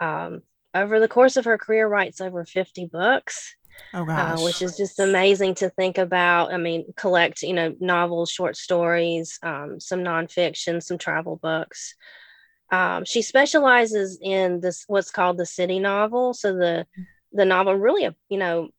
Um, 0.01 0.41
over 0.75 0.99
the 0.99 1.07
course 1.07 1.37
of 1.37 1.45
her 1.45 1.57
career, 1.57 1.87
writes 1.87 2.19
over 2.19 2.43
50 2.45 2.87
books. 2.87 3.55
Oh 3.93 4.09
uh, 4.09 4.35
which 4.39 4.63
is 4.63 4.75
just 4.75 4.99
amazing 4.99 5.53
to 5.55 5.69
think 5.69 5.99
about. 5.99 6.51
I 6.51 6.57
mean, 6.57 6.93
collect 6.95 7.43
you 7.43 7.53
know 7.53 7.75
novels, 7.79 8.31
short 8.31 8.57
stories, 8.57 9.37
um, 9.43 9.79
some 9.79 9.99
nonfiction, 9.99 10.81
some 10.81 10.97
travel 10.97 11.37
books 11.37 11.93
um, 12.71 13.05
she 13.05 13.21
specializes 13.21 14.19
in 14.21 14.59
this 14.59 14.83
what's 14.87 15.11
called 15.11 15.37
the 15.37 15.45
city 15.45 15.79
novel. 15.79 16.33
So 16.33 16.53
the 16.53 16.85
the 17.31 17.45
novel 17.45 17.75
really, 17.75 18.09
you 18.29 18.37
know, 18.37 18.69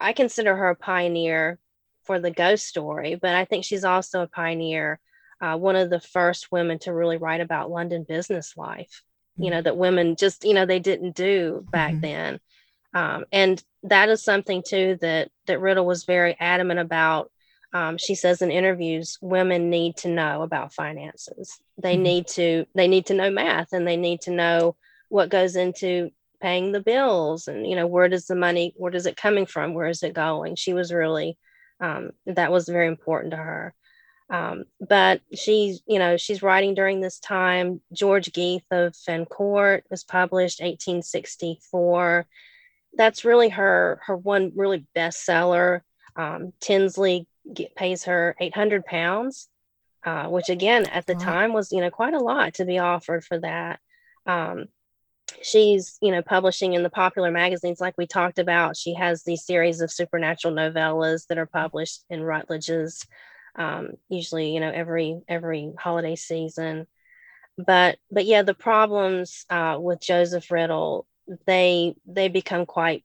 I 0.00 0.12
consider 0.12 0.54
her 0.54 0.70
a 0.70 0.76
pioneer 0.76 1.58
for 2.04 2.18
the 2.18 2.30
ghost 2.30 2.66
story, 2.66 3.18
but 3.20 3.34
I 3.34 3.44
think 3.44 3.64
she's 3.64 3.84
also 3.84 4.22
a 4.22 4.28
pioneer, 4.28 4.98
uh, 5.40 5.56
one 5.56 5.76
of 5.76 5.90
the 5.90 6.00
first 6.00 6.50
women 6.50 6.78
to 6.80 6.92
really 6.92 7.16
write 7.16 7.40
about 7.40 7.70
London 7.70 8.04
business 8.06 8.56
life. 8.56 9.02
Mm-hmm. 9.34 9.44
You 9.44 9.50
know 9.50 9.62
that 9.62 9.76
women 9.76 10.16
just 10.16 10.44
you 10.44 10.54
know 10.54 10.66
they 10.66 10.80
didn't 10.80 11.16
do 11.16 11.66
back 11.70 11.92
mm-hmm. 11.92 12.00
then, 12.00 12.40
um, 12.92 13.24
and 13.32 13.62
that 13.84 14.10
is 14.10 14.22
something 14.22 14.62
too 14.66 14.98
that 15.00 15.30
that 15.46 15.60
Riddle 15.60 15.86
was 15.86 16.04
very 16.04 16.36
adamant 16.38 16.80
about 16.80 17.30
um, 17.72 17.98
she 17.98 18.14
says 18.14 18.40
in 18.40 18.50
interviews 18.50 19.18
women 19.20 19.70
need 19.70 19.96
to 19.98 20.08
know 20.08 20.42
about 20.42 20.72
finances. 20.72 21.58
They 21.76 21.94
mm-hmm. 21.94 22.02
need 22.02 22.26
to 22.28 22.66
they 22.74 22.88
need 22.88 23.06
to 23.06 23.14
know 23.14 23.30
math 23.30 23.72
and 23.72 23.86
they 23.86 23.96
need 23.96 24.22
to 24.22 24.30
know 24.30 24.76
what 25.08 25.30
goes 25.30 25.56
into 25.56 26.10
paying 26.40 26.72
the 26.72 26.80
bills 26.80 27.48
and 27.48 27.66
you 27.66 27.74
know 27.74 27.86
where 27.86 28.08
does 28.08 28.26
the 28.26 28.36
money 28.36 28.72
where 28.76 28.90
does 28.90 29.06
it 29.06 29.16
coming 29.16 29.46
from? 29.46 29.74
Where 29.74 29.88
is 29.88 30.02
it 30.02 30.14
going? 30.14 30.56
She 30.56 30.72
was 30.72 30.92
really 30.92 31.36
um, 31.80 32.10
that 32.26 32.50
was 32.50 32.68
very 32.68 32.88
important 32.88 33.32
to 33.32 33.36
her. 33.36 33.74
Um, 34.30 34.64
but 34.80 35.20
she's 35.34 35.80
you 35.86 35.98
know 35.98 36.16
she's 36.16 36.42
writing 36.42 36.74
during 36.74 37.00
this 37.00 37.18
time. 37.18 37.80
George 37.92 38.32
Geith 38.32 38.64
of 38.70 38.96
Fen 38.96 39.26
Court 39.26 39.84
was 39.90 40.04
published 40.04 40.60
1864 40.60 42.26
that's 42.94 43.24
really 43.24 43.48
her 43.50 44.00
her 44.04 44.16
one 44.16 44.52
really 44.54 44.86
bestseller. 44.94 45.80
Um, 46.16 46.52
tinsley 46.60 47.27
get, 47.52 47.74
pays 47.74 48.04
her 48.04 48.36
800 48.40 48.84
pounds, 48.84 49.48
uh, 50.04 50.28
which 50.28 50.48
again 50.48 50.86
at 50.86 51.06
the 51.06 51.14
wow. 51.14 51.20
time 51.20 51.52
was 51.52 51.72
you 51.72 51.80
know 51.80 51.90
quite 51.90 52.14
a 52.14 52.18
lot 52.18 52.54
to 52.54 52.64
be 52.64 52.78
offered 52.78 53.24
for 53.24 53.38
that. 53.40 53.80
Um, 54.26 54.66
she's 55.42 55.98
you 56.00 56.10
know 56.10 56.22
publishing 56.22 56.74
in 56.74 56.82
the 56.82 56.90
popular 56.90 57.30
magazines 57.30 57.80
like 57.80 57.94
we 57.98 58.06
talked 58.06 58.38
about. 58.38 58.76
She 58.76 58.94
has 58.94 59.22
these 59.22 59.44
series 59.44 59.80
of 59.80 59.90
supernatural 59.90 60.54
novellas 60.54 61.26
that 61.28 61.38
are 61.38 61.46
published 61.46 62.04
in 62.10 62.22
Routledge's, 62.22 63.06
um, 63.56 63.92
usually 64.08 64.52
you 64.52 64.60
know 64.60 64.70
every 64.70 65.20
every 65.28 65.72
holiday 65.78 66.16
season. 66.16 66.86
But 67.56 67.98
but 68.10 68.24
yeah, 68.24 68.42
the 68.42 68.54
problems 68.54 69.44
uh, 69.50 69.78
with 69.80 70.00
Joseph 70.00 70.50
Riddle 70.50 71.06
they 71.46 71.94
they 72.06 72.28
become 72.28 72.66
quite 72.66 73.04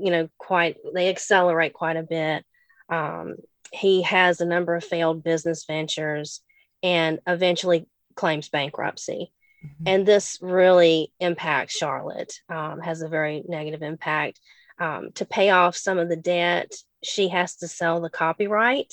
you 0.00 0.10
know 0.10 0.28
quite 0.38 0.76
they 0.94 1.08
accelerate 1.08 1.74
quite 1.74 1.96
a 1.96 2.02
bit 2.02 2.44
um, 2.88 3.36
he 3.72 4.02
has 4.02 4.40
a 4.40 4.46
number 4.46 4.74
of 4.74 4.84
failed 4.84 5.24
business 5.24 5.64
ventures 5.64 6.42
and 6.82 7.18
eventually 7.26 7.86
claims 8.14 8.48
bankruptcy. 8.48 9.32
Mm-hmm. 9.64 9.84
And 9.86 10.06
this 10.06 10.38
really 10.42 11.12
impacts 11.20 11.76
Charlotte, 11.76 12.34
um, 12.48 12.80
has 12.80 13.02
a 13.02 13.08
very 13.08 13.42
negative 13.48 13.82
impact. 13.82 14.40
Um, 14.78 15.12
to 15.14 15.24
pay 15.24 15.50
off 15.50 15.76
some 15.76 15.98
of 15.98 16.08
the 16.08 16.16
debt, 16.16 16.72
she 17.02 17.28
has 17.28 17.56
to 17.56 17.68
sell 17.68 18.00
the 18.00 18.10
copyright 18.10 18.92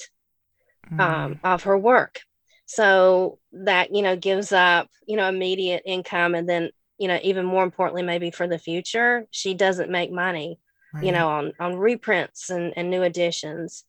mm-hmm. 0.85 0.99
um, 0.99 1.39
of 1.43 1.63
her 1.63 1.77
work. 1.77 2.21
So 2.65 3.39
that, 3.51 3.93
you 3.95 4.03
know, 4.03 4.15
gives 4.15 4.51
up, 4.51 4.89
you 5.07 5.17
know, 5.17 5.27
immediate 5.27 5.81
income. 5.85 6.35
And 6.35 6.47
then, 6.47 6.69
you 6.99 7.07
know, 7.07 7.19
even 7.23 7.45
more 7.45 7.63
importantly, 7.63 8.03
maybe 8.03 8.29
for 8.29 8.47
the 8.47 8.59
future, 8.59 9.25
she 9.31 9.55
doesn't 9.55 9.89
make 9.89 10.11
money, 10.11 10.59
right. 10.93 11.03
you 11.03 11.11
know, 11.11 11.29
on, 11.29 11.53
on 11.59 11.77
reprints 11.77 12.51
and, 12.51 12.73
and 12.77 12.91
new 12.91 13.01
editions. 13.01 13.85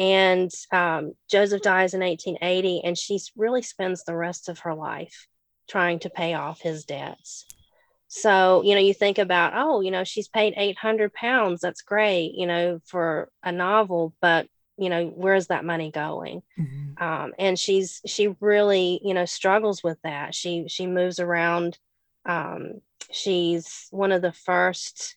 And 0.00 0.50
um, 0.72 1.12
Joseph 1.30 1.60
dies 1.60 1.92
in 1.92 2.00
1880, 2.00 2.80
and 2.84 2.96
she 2.96 3.20
really 3.36 3.60
spends 3.60 4.02
the 4.02 4.16
rest 4.16 4.48
of 4.48 4.60
her 4.60 4.74
life 4.74 5.26
trying 5.68 5.98
to 6.00 6.08
pay 6.08 6.32
off 6.32 6.62
his 6.62 6.86
debts. 6.86 7.44
So, 8.08 8.62
you 8.64 8.74
know, 8.74 8.80
you 8.80 8.94
think 8.94 9.18
about, 9.18 9.52
oh, 9.54 9.82
you 9.82 9.90
know, 9.90 10.02
she's 10.02 10.26
paid 10.26 10.54
800 10.56 11.12
pounds. 11.12 11.60
That's 11.60 11.82
great, 11.82 12.32
you 12.34 12.46
know, 12.46 12.80
for 12.86 13.28
a 13.42 13.52
novel. 13.52 14.14
But 14.22 14.46
you 14.78 14.88
know 14.88 15.12
where's 15.14 15.48
that 15.48 15.62
money 15.62 15.90
going 15.90 16.40
mm-hmm. 16.58 17.04
um, 17.04 17.34
and 17.38 17.58
she's 17.58 18.00
she 18.06 18.34
really 18.40 18.98
you 19.04 19.12
know 19.12 19.26
struggles 19.26 19.84
with 19.84 19.98
that 20.04 20.34
she 20.34 20.64
she 20.68 20.86
moves 20.86 21.20
around 21.20 21.78
um, 22.24 22.80
she's 23.12 23.88
one 23.90 24.10
of 24.10 24.22
the 24.22 24.32
first 24.32 25.16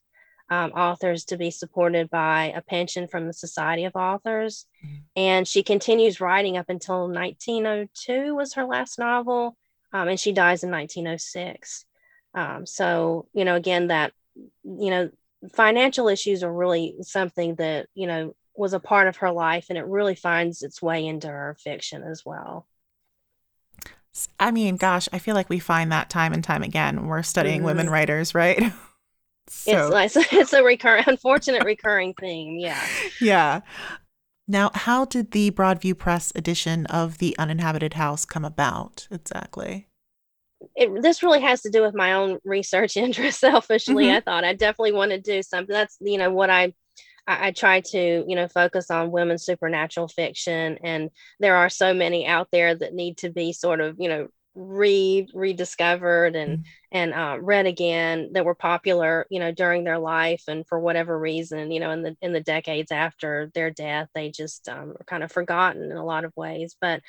um, 0.54 0.72
authors 0.74 1.26
to 1.26 1.38
be 1.38 1.50
supported 1.50 2.12
by 2.12 2.54
a 2.56 2.62
pension 2.62 3.08
from 3.08 3.26
the 3.26 3.34
society 3.34 3.86
of 3.86 3.96
authors 3.96 4.68
mm-hmm. 4.86 4.98
and 5.16 5.48
she 5.48 5.64
continues 5.64 6.22
writing 6.22 6.58
up 6.58 6.70
until 6.70 7.08
1902 7.08 8.36
was 8.36 8.54
her 8.54 8.66
last 8.66 9.00
novel 9.00 9.58
um, 9.94 10.08
and 10.08 10.20
she 10.20 10.32
dies 10.32 10.64
in 10.64 10.70
1906 10.70 11.86
um, 12.36 12.68
so 12.68 13.28
you 13.34 13.46
know 13.46 13.56
again 13.56 13.88
that 13.88 14.14
you 14.64 14.92
know 14.92 15.10
financial 15.54 16.08
issues 16.08 16.44
are 16.44 16.54
really 16.54 16.96
something 17.02 17.56
that 17.56 17.88
you 17.96 18.06
know 18.06 18.36
was 18.56 18.74
a 18.74 18.80
part 18.80 19.08
of 19.08 19.18
her 19.18 19.32
life 19.32 19.68
and 19.70 19.78
it 19.80 19.86
really 19.86 20.16
finds 20.16 20.62
its 20.62 20.84
way 20.84 21.04
into 21.04 21.28
her 21.28 21.58
fiction 21.60 22.04
as 22.04 22.24
well 22.24 22.68
i 24.40 24.52
mean 24.52 24.78
gosh 24.78 25.10
i 25.12 25.18
feel 25.18 25.34
like 25.34 25.50
we 25.50 25.58
find 25.58 25.92
that 25.92 26.12
time 26.12 26.32
and 26.32 26.44
time 26.44 26.62
again 26.62 27.08
we're 27.08 27.24
studying 27.24 27.58
mm-hmm. 27.58 27.66
women 27.66 27.90
writers 27.90 28.36
right 28.36 28.62
so. 29.48 29.96
it's, 29.98 30.16
it's, 30.16 30.28
it's 30.34 30.54
a 30.54 30.64
recurring 30.64 31.04
unfortunate 31.08 31.64
recurring 31.64 32.14
theme 32.20 32.58
yeah 32.60 32.86
yeah 33.22 33.62
now 34.48 34.72
how 34.74 35.06
did 35.06 35.32
the 35.32 35.52
broadview 35.52 35.98
press 35.98 36.32
edition 36.36 36.86
of 36.88 37.18
the 37.18 37.36
uninhabited 37.38 37.94
house 37.94 38.26
come 38.26 38.46
about 38.46 39.08
exactly 39.12 39.88
it, 40.76 41.02
this 41.02 41.22
really 41.22 41.42
has 41.42 41.62
to 41.62 41.70
do 41.70 41.82
with 41.82 41.94
my 41.94 42.14
own 42.14 42.40
research 42.44 42.98
interest 42.98 43.40
selfishly 43.40 44.06
mm-hmm. 44.06 44.18
i 44.18 44.20
thought 44.22 44.44
i 44.44 44.54
definitely 44.54 44.94
want 44.94 45.12
to 45.12 45.20
do 45.20 45.42
something 45.42 45.74
that's 45.74 45.98
you 46.00 46.18
know 46.18 46.32
what 46.32 46.50
i 46.50 46.74
I, 47.26 47.48
I, 47.48 47.52
try 47.52 47.80
to 47.80 48.26
you 48.28 48.36
know 48.36 48.50
focus 48.50 48.92
on 48.92 49.12
women's 49.12 49.46
supernatural 49.46 50.10
fiction 50.10 50.78
and 50.84 51.10
there 51.40 51.56
are 51.56 51.70
so 51.70 51.94
many 51.94 52.28
out 52.28 52.50
there 52.52 52.76
that 52.76 52.94
need 52.94 53.18
to 53.20 53.30
be 53.30 53.54
sort 53.54 53.80
of 53.80 53.96
you 53.98 54.10
know 54.10 54.28
read 54.56 55.30
rediscovered 55.34 56.36
and 56.36 56.60
mm-hmm. 56.60 56.64
and 56.92 57.14
uh, 57.14 57.38
read 57.42 57.66
again 57.66 58.30
that 58.34 58.46
were 58.46 58.54
popular 58.54 59.26
you 59.30 59.40
know 59.40 59.52
during 59.52 59.84
their 59.84 59.98
life 59.98 60.44
and 60.48 60.68
for 60.68 60.80
whatever 60.80 61.18
reason 61.18 61.72
you 61.72 61.80
know 61.80 61.90
in 61.90 62.04
the 62.04 62.16
in 62.22 62.34
the 62.34 62.42
decades 62.42 62.92
after 62.92 63.52
their 63.56 63.72
death 63.72 64.10
they 64.14 64.30
just 64.30 64.70
um, 64.70 64.92
are 64.92 65.06
kind 65.08 65.24
of 65.24 65.32
forgotten 65.32 65.92
in 65.92 65.98
a 65.98 66.06
lot 66.06 66.24
of 66.24 66.36
ways 66.36 66.76
but 66.80 67.02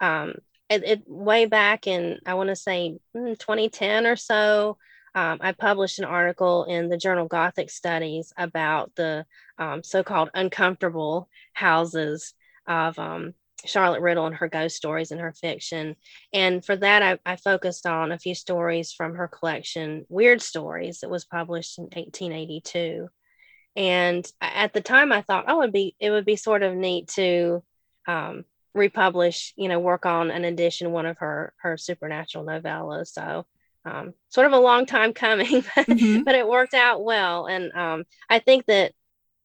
um, 0.00 0.34
it, 0.68 0.84
it 0.84 1.02
way 1.06 1.46
back 1.46 1.86
in 1.86 2.18
I 2.26 2.34
want 2.34 2.48
to 2.48 2.56
say 2.56 2.98
mm, 3.16 3.38
2010 3.38 4.06
or 4.06 4.16
so. 4.16 4.78
Um, 5.14 5.38
I 5.40 5.52
published 5.52 5.98
an 5.98 6.04
article 6.04 6.64
in 6.64 6.88
the 6.88 6.98
journal 6.98 7.26
Gothic 7.26 7.70
Studies 7.70 8.32
about 8.36 8.94
the 8.94 9.24
um, 9.58 9.82
so-called 9.82 10.30
uncomfortable 10.34 11.28
houses 11.54 12.34
of 12.66 12.98
um, 12.98 13.34
Charlotte 13.64 14.00
Riddle 14.00 14.26
and 14.26 14.36
her 14.36 14.48
ghost 14.48 14.76
stories 14.76 15.10
and 15.10 15.20
her 15.20 15.32
fiction. 15.32 15.96
And 16.32 16.64
for 16.64 16.76
that, 16.76 17.02
I, 17.02 17.18
I, 17.26 17.36
focused 17.36 17.86
on 17.86 18.12
a 18.12 18.18
few 18.18 18.34
stories 18.34 18.92
from 18.92 19.16
her 19.16 19.26
collection, 19.26 20.06
Weird 20.08 20.40
Stories, 20.40 21.00
that 21.00 21.10
was 21.10 21.24
published 21.24 21.78
in 21.78 21.84
1882. 21.84 23.08
And 23.74 24.30
at 24.40 24.72
the 24.72 24.80
time, 24.80 25.12
I 25.12 25.22
thought, 25.22 25.46
oh, 25.48 25.62
it'd 25.62 25.72
be 25.72 25.94
it 25.98 26.10
would 26.10 26.24
be 26.24 26.36
sort 26.36 26.62
of 26.62 26.74
neat 26.74 27.08
to 27.08 27.62
um, 28.06 28.44
republish, 28.74 29.54
you 29.56 29.68
know, 29.68 29.80
work 29.80 30.06
on 30.06 30.30
an 30.30 30.44
edition 30.44 30.92
one 30.92 31.06
of 31.06 31.18
her 31.18 31.52
her 31.58 31.76
supernatural 31.76 32.44
novellas. 32.44 33.08
So 33.08 33.46
um, 33.84 34.14
sort 34.28 34.46
of 34.46 34.52
a 34.52 34.58
long 34.58 34.86
time 34.86 35.12
coming, 35.12 35.46
mm-hmm. 35.62 36.22
but 36.22 36.34
it 36.34 36.48
worked 36.48 36.74
out 36.74 37.02
well. 37.04 37.46
And 37.46 37.72
um, 37.72 38.04
I 38.28 38.38
think 38.38 38.66
that 38.66 38.92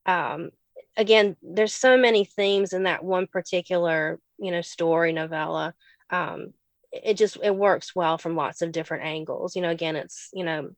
um, 0.05 0.49
again, 0.95 1.35
there's 1.41 1.73
so 1.73 1.97
many 1.97 2.25
themes 2.25 2.73
in 2.73 2.83
that 2.83 3.03
one 3.03 3.27
particular, 3.27 4.19
you 4.37 4.51
know, 4.51 4.61
story 4.61 5.13
novella. 5.13 5.73
Um, 6.09 6.53
it 6.91 7.17
just 7.17 7.37
it 7.41 7.55
works 7.55 7.95
well 7.95 8.17
from 8.17 8.35
lots 8.35 8.61
of 8.61 8.71
different 8.71 9.03
angles. 9.05 9.55
You 9.55 9.63
know, 9.63 9.69
again, 9.69 9.95
it's 9.95 10.29
you 10.33 10.43
know, 10.43 10.69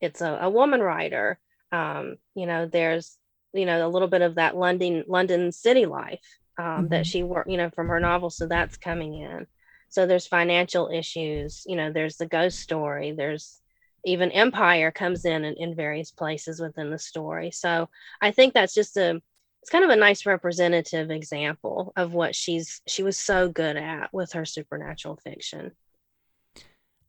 it's 0.00 0.20
a, 0.20 0.38
a 0.42 0.50
woman 0.50 0.80
writer. 0.80 1.38
Um, 1.72 2.16
you 2.34 2.46
know, 2.46 2.66
there's 2.66 3.16
you 3.52 3.66
know 3.66 3.86
a 3.86 3.90
little 3.90 4.08
bit 4.08 4.22
of 4.22 4.36
that 4.36 4.56
London 4.56 5.04
London 5.08 5.50
city 5.50 5.86
life 5.86 6.24
um, 6.58 6.64
mm-hmm. 6.64 6.86
that 6.88 7.06
she 7.06 7.22
worked, 7.22 7.50
you 7.50 7.56
know, 7.56 7.70
from 7.70 7.88
her 7.88 8.00
novel. 8.00 8.30
So 8.30 8.46
that's 8.46 8.76
coming 8.76 9.14
in. 9.14 9.46
So 9.88 10.06
there's 10.06 10.26
financial 10.26 10.90
issues, 10.92 11.62
you 11.66 11.76
know, 11.76 11.92
there's 11.92 12.16
the 12.16 12.26
ghost 12.26 12.58
story, 12.58 13.12
there's 13.12 13.60
even 14.04 14.30
empire 14.32 14.90
comes 14.90 15.24
in, 15.24 15.44
in 15.44 15.54
in 15.54 15.74
various 15.74 16.10
places 16.10 16.60
within 16.60 16.90
the 16.90 16.98
story. 16.98 17.50
So 17.50 17.88
I 18.20 18.30
think 18.32 18.54
that's 18.54 18.74
just 18.74 18.96
a 18.96 19.20
it's 19.64 19.70
kind 19.70 19.82
of 19.82 19.88
a 19.88 19.96
nice 19.96 20.26
representative 20.26 21.10
example 21.10 21.94
of 21.96 22.12
what 22.12 22.36
she's 22.36 22.82
she 22.86 23.02
was 23.02 23.16
so 23.16 23.48
good 23.48 23.78
at 23.78 24.12
with 24.12 24.30
her 24.34 24.44
supernatural 24.44 25.16
fiction. 25.16 25.72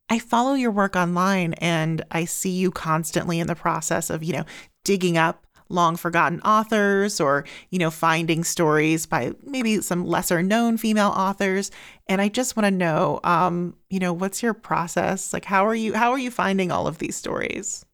I 0.08 0.20
follow 0.20 0.54
your 0.54 0.72
work 0.72 0.96
online 0.96 1.52
and 1.56 2.06
I 2.12 2.24
see 2.24 2.52
you 2.52 2.72
constantly 2.72 3.42
in 3.42 3.48
the 3.48 3.56
process 3.56 4.10
of, 4.10 4.24
you 4.24 4.32
know, 4.32 4.46
digging 4.86 5.18
up 5.18 5.46
long 5.68 5.98
forgotten 5.98 6.40
authors 6.44 7.20
or, 7.20 7.44
you 7.72 7.80
know, 7.80 7.92
finding 7.92 8.46
stories 8.46 9.06
by 9.06 9.34
maybe 9.44 9.82
some 9.82 10.06
lesser 10.06 10.42
known 10.42 10.78
female 10.78 11.10
authors. 11.10 11.72
And 12.08 12.22
I 12.22 12.30
just 12.30 12.56
want 12.56 12.68
to 12.68 12.72
know, 12.72 13.20
um, 13.26 13.76
you 13.90 14.00
know, 14.00 14.14
what's 14.14 14.42
your 14.42 14.54
process? 14.54 15.34
Like, 15.34 15.44
how 15.44 15.68
are 15.68 15.76
you, 15.76 15.94
how 15.94 16.12
are 16.12 16.20
you 16.20 16.32
finding 16.32 16.72
all 16.72 16.88
of 16.88 17.00
these 17.00 17.18
stories? 17.18 17.85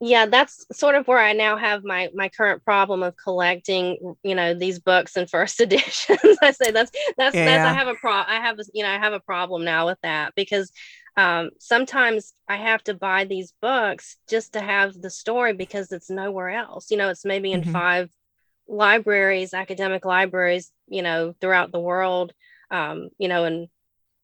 Yeah 0.00 0.26
that's 0.26 0.64
sort 0.72 0.94
of 0.94 1.06
where 1.06 1.18
i 1.18 1.32
now 1.32 1.56
have 1.56 1.84
my 1.84 2.08
my 2.14 2.28
current 2.28 2.64
problem 2.64 3.02
of 3.02 3.14
collecting 3.16 4.16
you 4.22 4.34
know 4.34 4.54
these 4.54 4.78
books 4.78 5.16
in 5.16 5.26
first 5.26 5.60
editions 5.60 6.38
i 6.42 6.50
say 6.50 6.70
that's 6.70 6.90
that's 7.16 7.34
yeah. 7.34 7.44
that's 7.44 7.68
i 7.68 7.72
have 7.72 7.88
a 7.88 7.94
pro 7.94 8.12
i 8.12 8.40
have 8.40 8.58
a, 8.58 8.64
you 8.72 8.82
know 8.82 8.90
i 8.90 8.98
have 8.98 9.12
a 9.12 9.20
problem 9.20 9.64
now 9.64 9.86
with 9.86 9.98
that 10.02 10.34
because 10.34 10.72
um, 11.16 11.50
sometimes 11.58 12.32
I 12.48 12.56
have 12.56 12.82
to 12.84 12.94
buy 12.94 13.24
these 13.24 13.52
books 13.60 14.16
just 14.28 14.52
to 14.54 14.60
have 14.60 14.94
the 14.94 15.10
story 15.10 15.52
because 15.52 15.92
it's 15.92 16.08
nowhere 16.08 16.50
else. 16.50 16.90
You 16.90 16.96
know, 16.96 17.10
it's 17.10 17.24
maybe 17.24 17.52
in 17.52 17.62
mm-hmm. 17.62 17.72
five 17.72 18.10
libraries, 18.68 19.52
academic 19.52 20.04
libraries, 20.04 20.70
you 20.88 21.02
know, 21.02 21.34
throughout 21.40 21.72
the 21.72 21.80
world. 21.80 22.32
Um, 22.70 23.10
you 23.18 23.28
know, 23.28 23.44
and 23.44 23.68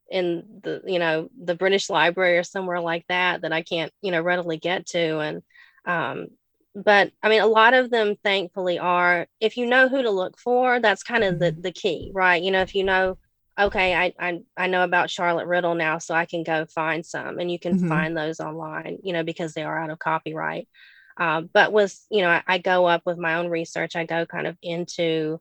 in 0.09 0.61
the 0.63 0.83
you 0.87 1.01
know 1.01 1.29
the 1.37 1.57
British 1.57 1.91
Library 1.91 2.39
or 2.39 2.45
somewhere 2.45 2.81
like 2.81 3.05
that 3.09 3.43
that 3.43 3.53
I 3.53 3.63
can't 3.63 3.93
you 4.01 4.13
know 4.13 4.23
readily 4.23 4.57
get 4.57 4.87
to. 4.89 5.19
And 5.19 5.43
um, 5.87 6.29
but 6.75 7.13
I 7.23 7.31
mean, 7.31 7.41
a 7.41 7.47
lot 7.47 7.73
of 7.73 7.91
them, 7.91 8.17
thankfully, 8.23 8.79
are 8.79 9.27
if 9.41 9.57
you 9.57 9.67
know 9.67 9.89
who 9.89 10.03
to 10.03 10.11
look 10.11 10.39
for. 10.39 10.79
That's 10.81 11.03
kind 11.03 11.25
of 11.25 11.39
the 11.39 11.53
mm-hmm. 11.53 11.63
the 11.63 11.73
key, 11.73 12.11
right? 12.15 12.43
You 12.43 12.51
know, 12.51 12.61
if 12.61 12.75
you 12.75 12.85
know 12.85 13.17
okay, 13.59 13.95
I, 13.95 14.13
I, 14.19 14.41
I 14.57 14.67
know 14.67 14.85
about 14.85 15.11
Charlotte 15.11 15.47
Riddle 15.47 15.75
now, 15.75 15.99
so 15.99 16.15
I 16.15 16.27
can 16.27 16.43
go 16.43 16.67
find 16.67 17.05
some, 17.05 17.39
and 17.39 17.51
you 17.51 17.59
can 17.59 17.77
mm-hmm. 17.77 17.89
find 17.89 18.17
those 18.17 18.41
online, 18.41 18.99
you 19.03 19.13
know, 19.13 19.23
because 19.23 19.55
they 19.55 19.63
are 19.63 19.79
out 19.79 19.91
of 19.91 19.99
copyright. 19.99 20.69
Uh, 21.17 21.41
but 21.41 21.73
with, 21.73 21.99
you 22.11 22.21
know, 22.21 22.29
I, 22.29 22.43
I, 22.47 22.59
go 22.59 22.85
up 22.85 23.03
with 23.07 23.17
my 23.17 23.37
own 23.37 23.49
research, 23.49 23.97
I 23.97 24.05
go 24.05 24.27
kind 24.27 24.47
of 24.47 24.59
into 24.61 25.41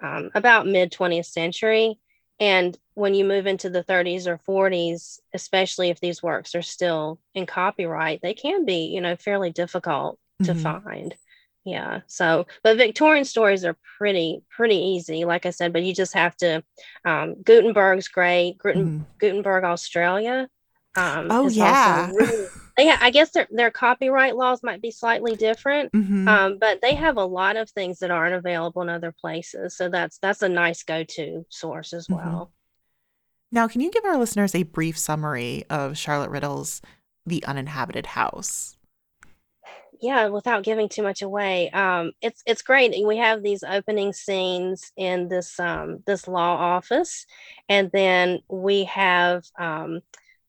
um, 0.00 0.30
about 0.34 0.68
mid 0.68 0.92
20th 0.92 1.26
century. 1.26 1.98
And 2.38 2.76
when 2.94 3.14
you 3.14 3.24
move 3.24 3.46
into 3.46 3.70
the 3.70 3.84
30s 3.84 4.26
or 4.26 4.38
40s, 4.38 5.20
especially 5.32 5.90
if 5.90 6.00
these 6.00 6.22
works 6.22 6.54
are 6.54 6.62
still 6.62 7.18
in 7.34 7.46
copyright, 7.46 8.20
they 8.22 8.34
can 8.34 8.64
be, 8.64 8.86
you 8.86 9.00
know, 9.00 9.16
fairly 9.16 9.50
difficult 9.50 10.18
to 10.44 10.52
mm-hmm. 10.52 10.62
find 10.62 11.16
yeah 11.66 12.00
so 12.06 12.46
but 12.62 12.78
victorian 12.78 13.24
stories 13.24 13.64
are 13.64 13.76
pretty 13.98 14.40
pretty 14.48 14.76
easy 14.76 15.24
like 15.24 15.44
i 15.44 15.50
said 15.50 15.72
but 15.72 15.82
you 15.82 15.92
just 15.92 16.14
have 16.14 16.34
to 16.36 16.62
um, 17.04 17.34
gutenberg's 17.42 18.08
great 18.08 18.56
Guten, 18.58 19.00
mm. 19.00 19.18
gutenberg 19.18 19.64
australia 19.64 20.48
um, 20.96 21.26
oh 21.30 21.48
yeah 21.48 22.10
really, 22.14 22.46
yeah 22.84 22.98
i 23.00 23.10
guess 23.10 23.30
their, 23.30 23.46
their 23.50 23.70
copyright 23.70 24.36
laws 24.36 24.62
might 24.62 24.82
be 24.82 24.90
slightly 24.90 25.34
different 25.34 25.92
mm-hmm. 25.92 26.28
um, 26.28 26.58
but 26.58 26.80
they 26.82 26.94
have 26.94 27.16
a 27.16 27.24
lot 27.24 27.56
of 27.56 27.70
things 27.70 27.98
that 27.98 28.10
aren't 28.10 28.34
available 28.34 28.82
in 28.82 28.88
other 28.88 29.12
places 29.12 29.76
so 29.76 29.88
that's 29.88 30.18
that's 30.18 30.42
a 30.42 30.48
nice 30.48 30.82
go-to 30.82 31.44
source 31.48 31.92
as 31.92 32.06
mm-hmm. 32.06 32.24
well 32.24 32.52
now 33.50 33.66
can 33.66 33.80
you 33.80 33.90
give 33.90 34.04
our 34.04 34.18
listeners 34.18 34.54
a 34.54 34.62
brief 34.62 34.98
summary 34.98 35.64
of 35.70 35.96
charlotte 35.96 36.30
riddle's 36.30 36.82
the 37.24 37.44
uninhabited 37.44 38.06
house 38.06 38.76
yeah 40.00 40.28
without 40.28 40.62
giving 40.62 40.88
too 40.88 41.02
much 41.02 41.22
away 41.22 41.70
um 41.70 42.12
it's 42.20 42.42
it's 42.46 42.62
great 42.62 42.94
we 43.06 43.16
have 43.16 43.42
these 43.42 43.64
opening 43.64 44.12
scenes 44.12 44.92
in 44.96 45.28
this 45.28 45.58
um 45.58 46.02
this 46.06 46.28
law 46.28 46.54
office 46.56 47.26
and 47.68 47.90
then 47.92 48.38
we 48.48 48.84
have 48.84 49.44
um 49.58 50.00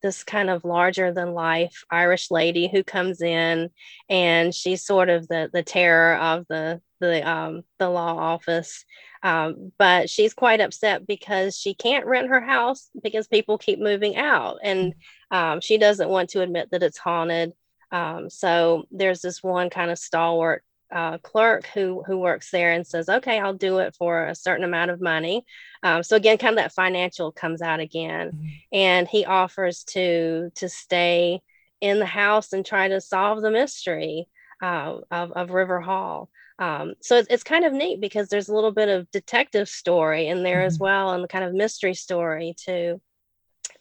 this 0.01 0.23
kind 0.23 0.49
of 0.49 0.63
larger 0.63 1.11
than 1.11 1.33
life 1.33 1.83
irish 1.89 2.29
lady 2.31 2.67
who 2.67 2.83
comes 2.83 3.21
in 3.21 3.69
and 4.09 4.53
she's 4.53 4.85
sort 4.85 5.09
of 5.09 5.27
the 5.27 5.49
the 5.53 5.63
terror 5.63 6.15
of 6.15 6.45
the 6.49 6.81
the 6.99 7.27
um 7.27 7.61
the 7.79 7.89
law 7.89 8.15
office 8.15 8.85
um, 9.23 9.71
but 9.79 10.09
she's 10.09 10.35
quite 10.35 10.61
upset 10.61 11.07
because 11.07 11.57
she 11.57 11.73
can't 11.73 12.05
rent 12.05 12.29
her 12.29 12.39
house 12.39 12.89
because 13.01 13.27
people 13.27 13.57
keep 13.57 13.79
moving 13.79 14.15
out 14.15 14.57
and 14.63 14.93
um, 15.31 15.59
she 15.59 15.77
doesn't 15.77 16.09
want 16.09 16.29
to 16.29 16.41
admit 16.41 16.69
that 16.71 16.83
it's 16.83 16.97
haunted 16.97 17.53
um, 17.91 18.29
so 18.29 18.85
there's 18.91 19.21
this 19.21 19.41
one 19.41 19.69
kind 19.69 19.91
of 19.91 19.97
stalwart 19.97 20.63
uh, 20.91 21.17
clerk 21.19 21.65
who 21.73 22.03
who 22.05 22.17
works 22.17 22.51
there 22.51 22.71
and 22.71 22.85
says, 22.85 23.09
"Okay, 23.09 23.39
I'll 23.39 23.53
do 23.53 23.79
it 23.79 23.95
for 23.95 24.25
a 24.25 24.35
certain 24.35 24.63
amount 24.63 24.91
of 24.91 25.01
money." 25.01 25.45
Um, 25.83 26.03
so 26.03 26.15
again, 26.15 26.37
kind 26.37 26.57
of 26.57 26.63
that 26.63 26.73
financial 26.73 27.31
comes 27.31 27.61
out 27.61 27.79
again, 27.79 28.31
mm-hmm. 28.31 28.47
and 28.71 29.07
he 29.07 29.25
offers 29.25 29.83
to 29.85 30.51
to 30.55 30.69
stay 30.69 31.41
in 31.81 31.99
the 31.99 32.05
house 32.05 32.53
and 32.53 32.65
try 32.65 32.87
to 32.87 33.01
solve 33.01 33.41
the 33.41 33.51
mystery 33.51 34.27
uh, 34.61 34.97
of 35.11 35.31
of 35.33 35.51
River 35.51 35.81
Hall. 35.81 36.29
Um, 36.59 36.95
so 37.01 37.17
it's, 37.17 37.27
it's 37.29 37.43
kind 37.43 37.65
of 37.65 37.73
neat 37.73 38.01
because 38.01 38.29
there's 38.29 38.49
a 38.49 38.55
little 38.55 38.71
bit 38.71 38.89
of 38.89 39.11
detective 39.11 39.69
story 39.69 40.27
in 40.27 40.41
there 40.41 40.57
mm-hmm. 40.59 40.67
as 40.67 40.79
well, 40.79 41.11
and 41.11 41.23
the 41.23 41.27
kind 41.27 41.43
of 41.43 41.53
mystery 41.53 41.93
story 41.93 42.55
too. 42.57 43.01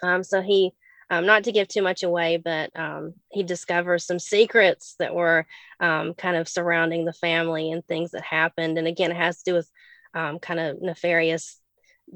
Um, 0.02 0.22
so 0.22 0.42
he 0.42 0.72
um, 1.10 1.26
not 1.26 1.44
to 1.44 1.52
give 1.52 1.68
too 1.68 1.82
much 1.82 2.02
away, 2.02 2.36
but 2.36 2.70
um, 2.78 3.14
he 3.30 3.42
discovers 3.42 4.04
some 4.04 4.18
secrets 4.18 4.96
that 4.98 5.14
were 5.14 5.46
um, 5.80 6.14
kind 6.14 6.36
of 6.36 6.48
surrounding 6.48 7.04
the 7.04 7.12
family 7.12 7.70
and 7.70 7.86
things 7.86 8.10
that 8.10 8.24
happened. 8.24 8.78
And 8.78 8.88
again, 8.88 9.12
it 9.12 9.16
has 9.16 9.38
to 9.38 9.50
do 9.50 9.54
with 9.54 9.70
um, 10.14 10.38
kind 10.38 10.58
of 10.58 10.82
nefarious 10.82 11.60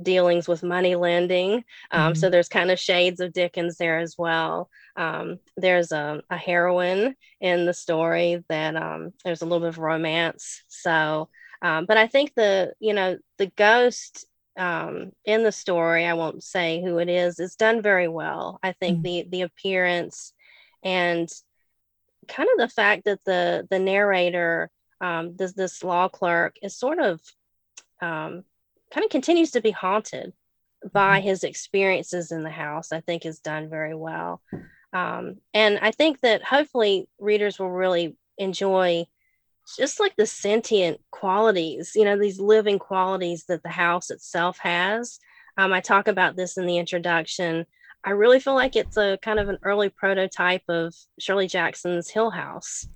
dealings 0.00 0.48
with 0.48 0.62
money 0.62 0.96
lending. 0.96 1.64
Um, 1.90 2.12
mm-hmm. 2.12 2.14
So 2.14 2.31
there's 2.31 2.48
kind 2.48 2.70
of 2.70 2.79
shades 2.79 3.20
of 3.20 3.33
Dickens 3.33 3.76
there 3.76 3.98
as 3.98 4.16
well. 4.18 4.70
Um, 4.96 5.38
there's 5.57 5.92
a, 5.92 6.22
a, 6.31 6.37
heroine 6.37 7.14
in 7.40 7.66
the 7.66 7.74
story 7.74 8.44
that 8.48 8.74
there's 9.24 9.42
a 9.42 9.44
little 9.44 9.61
bit 9.61 9.68
of 9.68 9.79
romance. 9.79 10.62
So, 10.68 11.29
but 11.61 11.96
I 11.96 12.07
think 12.07 12.35
the 12.35 12.72
you 12.81 12.92
know 12.92 13.18
the 13.38 13.46
ghost 13.46 14.26
um, 14.61 15.12
in 15.25 15.42
the 15.42 15.53
story, 15.53 16.05
I 16.05 16.12
won't 16.12 16.44
say 16.44 16.83
who 16.83 16.99
it 16.99 17.09
is, 17.09 17.40
is 17.40 17.57
done 17.57 17.81
very 17.81 18.09
well. 18.09 18.61
I 18.62 18.73
think 18.73 18.99
mm 18.99 19.03
the 19.03 19.27
the 19.31 19.42
appearance 19.42 20.35
and 20.85 21.29
kind 22.29 22.49
of 22.53 22.59
the 22.59 22.68
fact 22.68 23.07
that 23.07 23.25
the 23.25 23.66
the 23.70 23.79
narrator, 23.79 24.70
um, 25.01 25.35
this 25.37 25.55
this 25.55 25.83
law 25.83 26.09
clerk, 26.09 26.57
is 26.62 26.77
sort 26.77 26.99
of 26.99 27.20
um, 28.03 28.44
kind 28.92 29.05
of 29.05 29.11
continues 29.11 29.53
to 29.53 29.62
be 29.62 29.70
haunted 29.70 30.35
by 30.92 31.20
mm 31.20 31.25
his 31.25 31.42
experiences 31.42 32.31
in 32.31 32.42
the 32.42 32.51
house. 32.51 32.92
I 32.92 33.01
think 33.01 33.25
is 33.25 33.40
done 33.40 33.70
very 33.70 33.94
well, 33.94 34.42
um, 34.92 35.37
and 35.55 35.79
I 35.81 35.90
think 35.90 36.20
that 36.20 36.44
hopefully 36.44 37.09
readers 37.18 37.59
will 37.59 37.70
really 37.70 38.14
enjoy 38.37 39.07
just 39.77 40.01
like 40.01 40.16
the 40.16 40.27
sentient 40.27 41.01
qualities, 41.11 41.92
you 41.94 42.05
know, 42.05 42.18
these 42.18 42.40
living 42.40 42.79
qualities 42.79 43.44
that 43.49 43.62
the 43.62 43.68
house 43.68 44.11
itself 44.11 44.59
has. 44.59 45.18
Um, 45.57 45.73
I 45.73 45.81
talk 45.81 46.09
about 46.09 46.37
this 46.37 46.57
in 46.57 46.66
the 46.66 46.79
introduction. 46.79 47.66
I 48.05 48.11
really 48.11 48.40
feel 48.40 48.55
like 48.55 48.77
it's 48.77 48.96
a 48.96 49.18
kind 49.23 49.38
of 49.38 49.49
an 49.49 49.59
early 49.62 49.90
prototype 49.90 50.62
of 50.68 50.94
Shirley 51.18 51.46
Jackson's 51.46 52.09
Hill 52.09 52.31
House. 52.31 52.87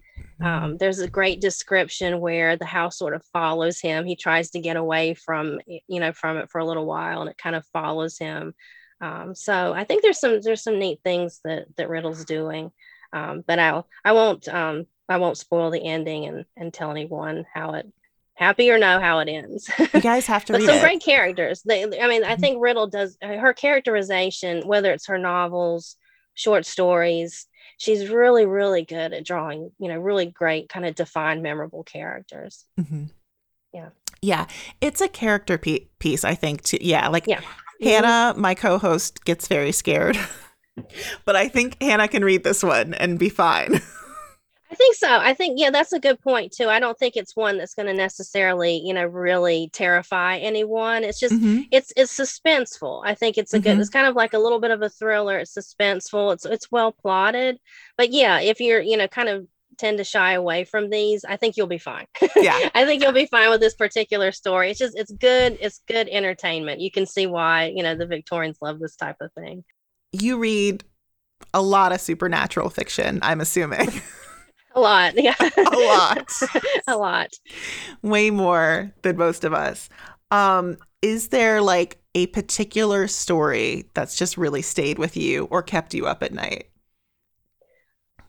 Um, 0.41 0.47
mm-hmm. 0.47 0.77
there's 0.79 1.01
a 1.01 1.09
great 1.09 1.41
description 1.41 2.21
where 2.21 2.57
the 2.57 2.65
house 2.65 2.99
sort 2.99 3.15
of 3.15 3.25
follows 3.33 3.81
him. 3.81 4.05
He 4.05 4.17
tries 4.17 4.51
to 4.51 4.61
get 4.61 4.77
away 4.77 5.15
from, 5.15 5.61
you 5.67 6.01
know, 6.01 6.13
from 6.13 6.39
it 6.39 6.51
for 6.51 6.61
a 6.61 6.65
little 6.65 6.87
while, 6.87 7.21
and 7.21 7.31
it 7.31 7.39
kind 7.39 7.55
of 7.55 7.67
follows 7.67 8.19
him. 8.19 8.55
Um, 9.01 9.35
so 9.35 9.73
I 9.75 9.85
think 9.85 10.03
there's 10.03 10.21
some 10.21 10.41
there's 10.41 10.63
some 10.63 10.79
neat 10.79 11.01
things 11.05 11.41
that 11.45 11.67
that 11.77 11.89
Riddle's 11.89 12.25
doing, 12.25 12.71
um, 13.13 13.45
but 13.47 13.59
I 13.59 13.83
I 14.05 14.13
won't 14.13 14.49
um, 14.49 14.87
I 15.09 15.19
won't 15.19 15.39
spoil 15.39 15.71
the 15.71 15.85
ending 15.85 16.27
and 16.27 16.45
and 16.57 16.73
tell 16.73 16.91
anyone 16.91 17.47
how 17.53 17.75
it 17.75 17.87
happy 18.35 18.71
or 18.71 18.79
no 18.79 19.01
how 19.01 19.21
it 19.21 19.29
ends. 19.29 19.71
You 19.79 20.01
guys 20.01 20.27
have 20.27 20.45
to 20.47 20.53
but 20.53 20.61
read 20.61 20.67
some 20.67 20.77
it. 20.77 20.83
great 20.83 21.03
characters. 21.03 21.63
They, 21.63 21.85
I 21.85 22.09
mean, 22.09 22.25
I 22.25 22.33
mm-hmm. 22.33 22.41
think 22.41 22.63
Riddle 22.63 22.89
does 22.89 23.17
her 23.23 23.53
characterization, 23.53 24.67
whether 24.67 24.93
it's 24.93 25.07
her 25.07 25.19
novels, 25.19 25.97
short 26.35 26.67
stories. 26.67 27.47
She's 27.79 28.09
really, 28.09 28.47
really 28.47 28.85
good 28.85 29.13
at 29.13 29.25
drawing. 29.25 29.71
You 29.79 29.89
know, 29.89 29.99
really 29.99 30.27
great, 30.27 30.69
kind 30.69 30.87
of 30.87 30.95
defined, 30.95 31.43
memorable 31.43 31.85
characters. 31.85 32.65
Mm-hmm. 32.79 33.05
Yeah. 33.73 33.89
Yeah, 34.23 34.47
it's 34.81 35.03
a 35.03 35.09
character 35.09 35.59
piece. 35.59 36.25
I 36.25 36.35
think. 36.35 36.63
Too. 36.63 36.79
Yeah, 36.81 37.09
like 37.09 37.27
yeah. 37.27 37.43
Hannah, 37.83 38.33
my 38.39 38.55
co-host, 38.55 39.25
gets 39.27 39.49
very 39.49 39.73
scared, 39.73 40.17
but 41.27 41.37
I 41.37 41.49
think 41.49 41.83
Hannah 41.83 42.09
can 42.09 42.25
read 42.25 42.43
this 42.43 42.63
one 42.63 42.95
and 42.95 43.19
be 43.19 43.29
fine. 43.29 43.83
I 44.75 44.77
think 44.77 44.97
so. 44.97 45.09
I 45.09 45.35
think 45.35 45.61
yeah, 45.61 45.71
that's 45.71 45.93
a 45.93 46.01
good 46.01 46.21
point 46.21 46.51
too. 46.51 46.69
I 46.69 46.81
don't 46.81 46.99
think 46.99 47.15
it's 47.15 47.37
one 47.37 47.59
that's 47.59 47.75
going 47.75 47.87
to 47.87 47.95
necessarily, 47.95 48.79
you 48.85 48.93
know, 48.93 49.05
really 49.05 49.71
terrify 49.73 50.39
anyone. 50.39 51.05
It's 51.05 51.21
just 51.21 51.33
mm-hmm. 51.33 51.63
it's 51.71 51.93
it's 51.97 52.19
suspenseful. 52.19 53.01
I 53.05 53.15
think 53.15 53.39
it's 53.39 53.55
a 53.55 53.59
mm-hmm. 53.59 53.71
good. 53.71 53.79
It's 53.79 53.89
kind 53.89 54.09
of 54.09 54.17
like 54.17 54.33
a 54.33 54.39
little 54.41 54.59
bit 54.59 54.73
of 54.73 54.83
a 54.83 54.89
thriller. 54.89 55.39
It's 55.39 55.57
suspenseful. 55.57 56.33
It's 56.33 56.45
it's 56.45 56.73
well 56.73 56.91
plotted. 56.91 57.61
But 57.97 58.11
yeah, 58.11 58.41
if 58.41 58.59
you're 58.61 58.81
you 58.81 58.97
know 58.97 59.07
kind 59.07 59.29
of 59.29 59.47
tend 59.79 59.99
to 59.99 60.05
shy 60.05 60.33
away 60.33 60.65
from 60.65 60.91
these, 60.91 61.25
I 61.25 61.37
think 61.37 61.57
you'll 61.57 61.69
be 61.69 61.79
fine. 61.79 62.07
Yeah, 62.35 62.59
I 62.75 62.85
think 62.85 63.01
you'll 63.01 63.13
be 63.13 63.27
fine 63.27 63.51
with 63.51 63.61
this 63.61 63.75
particular 63.75 64.33
story. 64.33 64.73
It's 64.73 64.81
just 64.81 64.99
it's 64.99 65.13
good. 65.13 65.57
It's 65.61 65.83
good 65.87 66.09
entertainment. 66.09 66.81
You 66.81 66.91
can 66.91 67.07
see 67.07 67.29
why 67.29 67.67
you 67.67 67.85
know 67.85 67.95
the 67.95 68.07
Victorians 68.07 68.59
love 68.61 68.81
this 68.81 68.97
type 68.97 69.19
of 69.21 69.33
thing. 69.35 69.63
You 70.11 70.37
read 70.39 70.83
a 71.53 71.63
lot 71.63 71.93
of 71.93 72.01
supernatural 72.01 72.71
fiction. 72.71 73.21
I'm 73.23 73.41
assuming. 73.41 74.03
A 74.75 74.81
lot. 74.81 75.15
Yeah. 75.23 75.35
a 75.41 75.79
lot. 75.79 76.33
a 76.87 76.97
lot. 76.97 77.31
Way 78.03 78.31
more 78.31 78.93
than 79.03 79.17
most 79.17 79.45
of 79.45 79.55
us. 79.55 79.89
Um, 80.31 80.77
is 81.03 81.29
there 81.29 81.61
like 81.61 81.99
a 82.15 82.27
particular 82.29 83.09
story 83.09 83.89
that's 83.95 84.17
just 84.17 84.37
really 84.37 84.63
stayed 84.63 84.99
with 84.99 85.17
you 85.17 85.45
or 85.47 85.63
kept 85.63 85.95
you 85.95 86.07
up 86.07 86.23
at 86.23 86.33
night? 86.33 86.69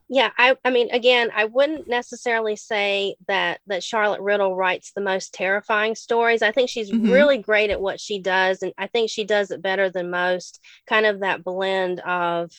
Yeah, 0.08 0.30
I, 0.38 0.56
I 0.64 0.70
mean, 0.70 0.92
again, 0.92 1.32
I 1.36 1.46
wouldn't 1.46 1.88
necessarily 1.88 2.56
say 2.56 3.16
that 3.28 3.60
that 3.66 3.84
Charlotte 3.84 4.22
Riddle 4.22 4.56
writes 4.56 4.92
the 4.92 5.02
most 5.02 5.34
terrifying 5.34 5.96
stories. 5.96 6.44
I 6.44 6.52
think 6.52 6.70
she's 6.70 6.92
mm-hmm. 6.92 7.10
really 7.10 7.40
great 7.40 7.72
at 7.72 7.82
what 7.82 8.00
she 8.00 8.20
does, 8.20 8.62
and 8.62 8.72
I 8.78 8.86
think 8.86 9.10
she 9.10 9.24
does 9.24 9.50
it 9.50 9.64
better 9.64 9.90
than 9.90 10.12
most. 10.12 10.60
Kind 10.88 11.08
of 11.08 11.22
that 11.22 11.44
blend 11.44 12.02
of 12.02 12.52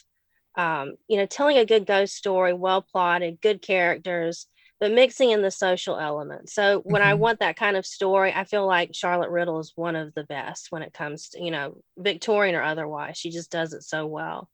um, 0.56 0.94
you 1.08 1.16
know, 1.16 1.26
telling 1.26 1.58
a 1.58 1.66
good 1.66 1.86
ghost 1.86 2.14
story, 2.14 2.52
well 2.52 2.82
plotted, 2.82 3.40
good 3.40 3.60
characters, 3.60 4.46
but 4.80 4.92
mixing 4.92 5.30
in 5.30 5.42
the 5.42 5.50
social 5.50 5.98
element. 5.98 6.48
So 6.50 6.80
when 6.84 7.02
mm-hmm. 7.02 7.10
I 7.10 7.14
want 7.14 7.40
that 7.40 7.56
kind 7.56 7.76
of 7.76 7.86
story, 7.86 8.32
I 8.32 8.44
feel 8.44 8.66
like 8.66 8.94
Charlotte 8.94 9.30
Riddle 9.30 9.58
is 9.58 9.72
one 9.74 9.96
of 9.96 10.14
the 10.14 10.24
best 10.24 10.68
when 10.70 10.82
it 10.82 10.92
comes 10.92 11.30
to, 11.30 11.42
you 11.42 11.50
know, 11.50 11.78
Victorian 11.98 12.54
or 12.54 12.62
otherwise. 12.62 13.16
She 13.16 13.30
just 13.30 13.50
does 13.50 13.72
it 13.72 13.82
so 13.82 14.06
well. 14.06 14.48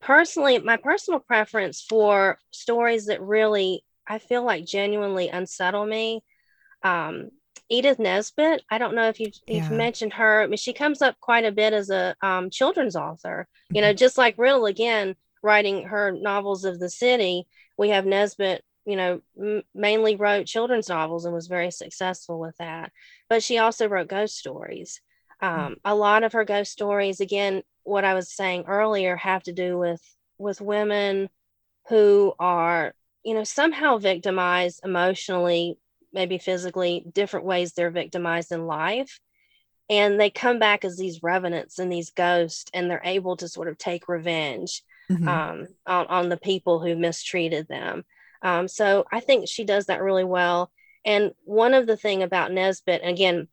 Personally, 0.00 0.58
my 0.58 0.76
personal 0.76 1.20
preference 1.20 1.80
for 1.80 2.38
stories 2.50 3.06
that 3.06 3.22
really 3.22 3.82
I 4.06 4.18
feel 4.18 4.44
like 4.44 4.64
genuinely 4.64 5.28
unsettle 5.28 5.84
me 5.84 6.22
um, 6.82 7.30
Edith 7.68 7.98
Nesbit. 7.98 8.62
I 8.70 8.78
don't 8.78 8.94
know 8.94 9.08
if 9.08 9.18
you've, 9.18 9.34
yeah. 9.46 9.56
you've, 9.56 9.70
mentioned 9.70 10.12
her. 10.14 10.42
I 10.42 10.46
mean, 10.46 10.56
she 10.56 10.72
comes 10.72 11.02
up 11.02 11.18
quite 11.20 11.44
a 11.44 11.52
bit 11.52 11.72
as 11.72 11.90
a 11.90 12.14
um, 12.22 12.50
children's 12.50 12.96
author. 12.96 13.48
You 13.70 13.80
know, 13.80 13.88
mm-hmm. 13.88 13.96
just 13.96 14.18
like 14.18 14.38
Riddle 14.38 14.66
again, 14.66 15.16
writing 15.42 15.84
her 15.84 16.12
novels 16.12 16.64
of 16.64 16.78
the 16.78 16.90
city. 16.90 17.46
We 17.76 17.90
have 17.90 18.06
Nesbit. 18.06 18.62
You 18.84 18.96
know, 18.96 19.20
m- 19.40 19.62
mainly 19.74 20.14
wrote 20.14 20.46
children's 20.46 20.88
novels 20.88 21.24
and 21.24 21.34
was 21.34 21.48
very 21.48 21.72
successful 21.72 22.38
with 22.38 22.56
that. 22.58 22.92
But 23.28 23.42
she 23.42 23.58
also 23.58 23.88
wrote 23.88 24.08
ghost 24.08 24.36
stories. 24.36 25.00
Um, 25.40 25.50
mm-hmm. 25.50 25.72
A 25.84 25.94
lot 25.94 26.22
of 26.22 26.32
her 26.34 26.44
ghost 26.44 26.70
stories, 26.70 27.20
again, 27.20 27.62
what 27.82 28.04
I 28.04 28.14
was 28.14 28.32
saying 28.32 28.64
earlier, 28.68 29.16
have 29.16 29.42
to 29.44 29.52
do 29.52 29.76
with 29.76 30.00
with 30.38 30.60
women 30.60 31.28
who 31.88 32.34
are 32.38 32.94
you 33.24 33.34
know 33.34 33.44
somehow 33.44 33.98
victimized 33.98 34.80
emotionally 34.84 35.78
maybe 36.12 36.38
physically, 36.38 37.04
different 37.12 37.46
ways 37.46 37.72
they're 37.72 37.90
victimized 37.90 38.52
in 38.52 38.66
life. 38.66 39.20
And 39.88 40.18
they 40.18 40.30
come 40.30 40.58
back 40.58 40.84
as 40.84 40.96
these 40.96 41.22
revenants 41.22 41.78
and 41.78 41.92
these 41.92 42.10
ghosts, 42.10 42.70
and 42.74 42.90
they're 42.90 43.00
able 43.04 43.36
to 43.36 43.48
sort 43.48 43.68
of 43.68 43.78
take 43.78 44.08
revenge 44.08 44.82
mm-hmm. 45.10 45.28
um, 45.28 45.66
on, 45.86 46.06
on 46.06 46.28
the 46.28 46.36
people 46.36 46.80
who 46.80 46.96
mistreated 46.96 47.68
them. 47.68 48.04
Um, 48.42 48.66
so 48.68 49.04
I 49.12 49.20
think 49.20 49.48
she 49.48 49.64
does 49.64 49.86
that 49.86 50.02
really 50.02 50.24
well. 50.24 50.70
And 51.04 51.32
one 51.44 51.72
of 51.72 51.86
the 51.86 51.96
thing 51.96 52.22
about 52.22 52.50
Nesbit, 52.50 53.02
again, 53.04 53.46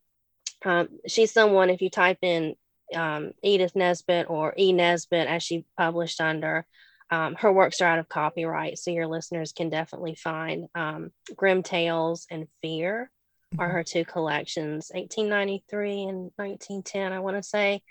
um, 0.64 0.88
she's 1.06 1.30
someone, 1.30 1.70
if 1.70 1.80
you 1.80 1.90
type 1.90 2.18
in 2.22 2.56
um, 2.94 3.32
Edith 3.42 3.76
Nesbit 3.76 4.28
or 4.28 4.54
E 4.58 4.72
Nesbit 4.72 5.28
as 5.28 5.42
she 5.42 5.64
published 5.76 6.20
under, 6.20 6.66
um, 7.14 7.36
her 7.36 7.52
works 7.52 7.80
are 7.80 7.88
out 7.88 8.00
of 8.00 8.08
copyright, 8.08 8.76
so 8.76 8.90
your 8.90 9.06
listeners 9.06 9.52
can 9.52 9.68
definitely 9.70 10.16
find 10.16 10.66
um, 10.74 11.12
Grim 11.36 11.62
Tales 11.62 12.26
and 12.28 12.48
Fear 12.60 13.08
are 13.56 13.66
mm-hmm. 13.68 13.76
her 13.76 13.84
two 13.84 14.04
collections, 14.04 14.90
1893 14.92 16.02
and 16.02 16.18
1910, 16.34 17.12
I 17.12 17.20
want 17.20 17.36
to 17.36 17.42
say. 17.44 17.82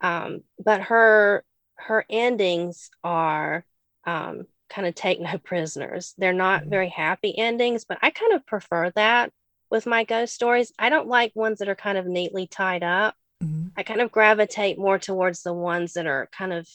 Um, 0.00 0.40
but 0.58 0.80
her 0.80 1.44
her 1.74 2.06
endings 2.08 2.88
are 3.04 3.66
um, 4.06 4.46
kind 4.70 4.86
of 4.86 4.94
take 4.94 5.20
no 5.20 5.36
prisoners. 5.44 6.14
They're 6.16 6.32
not 6.32 6.62
mm-hmm. 6.62 6.70
very 6.70 6.88
happy 6.88 7.38
endings, 7.38 7.84
but 7.84 7.98
I 8.00 8.08
kind 8.08 8.32
of 8.32 8.46
prefer 8.46 8.90
that 8.92 9.32
with 9.70 9.84
my 9.84 10.04
ghost 10.04 10.34
stories. 10.34 10.72
I 10.78 10.88
don't 10.88 11.08
like 11.08 11.32
ones 11.34 11.58
that 11.58 11.68
are 11.68 11.74
kind 11.74 11.98
of 11.98 12.06
neatly 12.06 12.46
tied 12.46 12.82
up. 12.82 13.16
Mm-hmm. 13.44 13.68
I 13.76 13.82
kind 13.82 14.00
of 14.00 14.10
gravitate 14.10 14.78
more 14.78 14.98
towards 14.98 15.42
the 15.42 15.52
ones 15.52 15.92
that 15.92 16.06
are 16.06 16.30
kind 16.32 16.54
of 16.54 16.66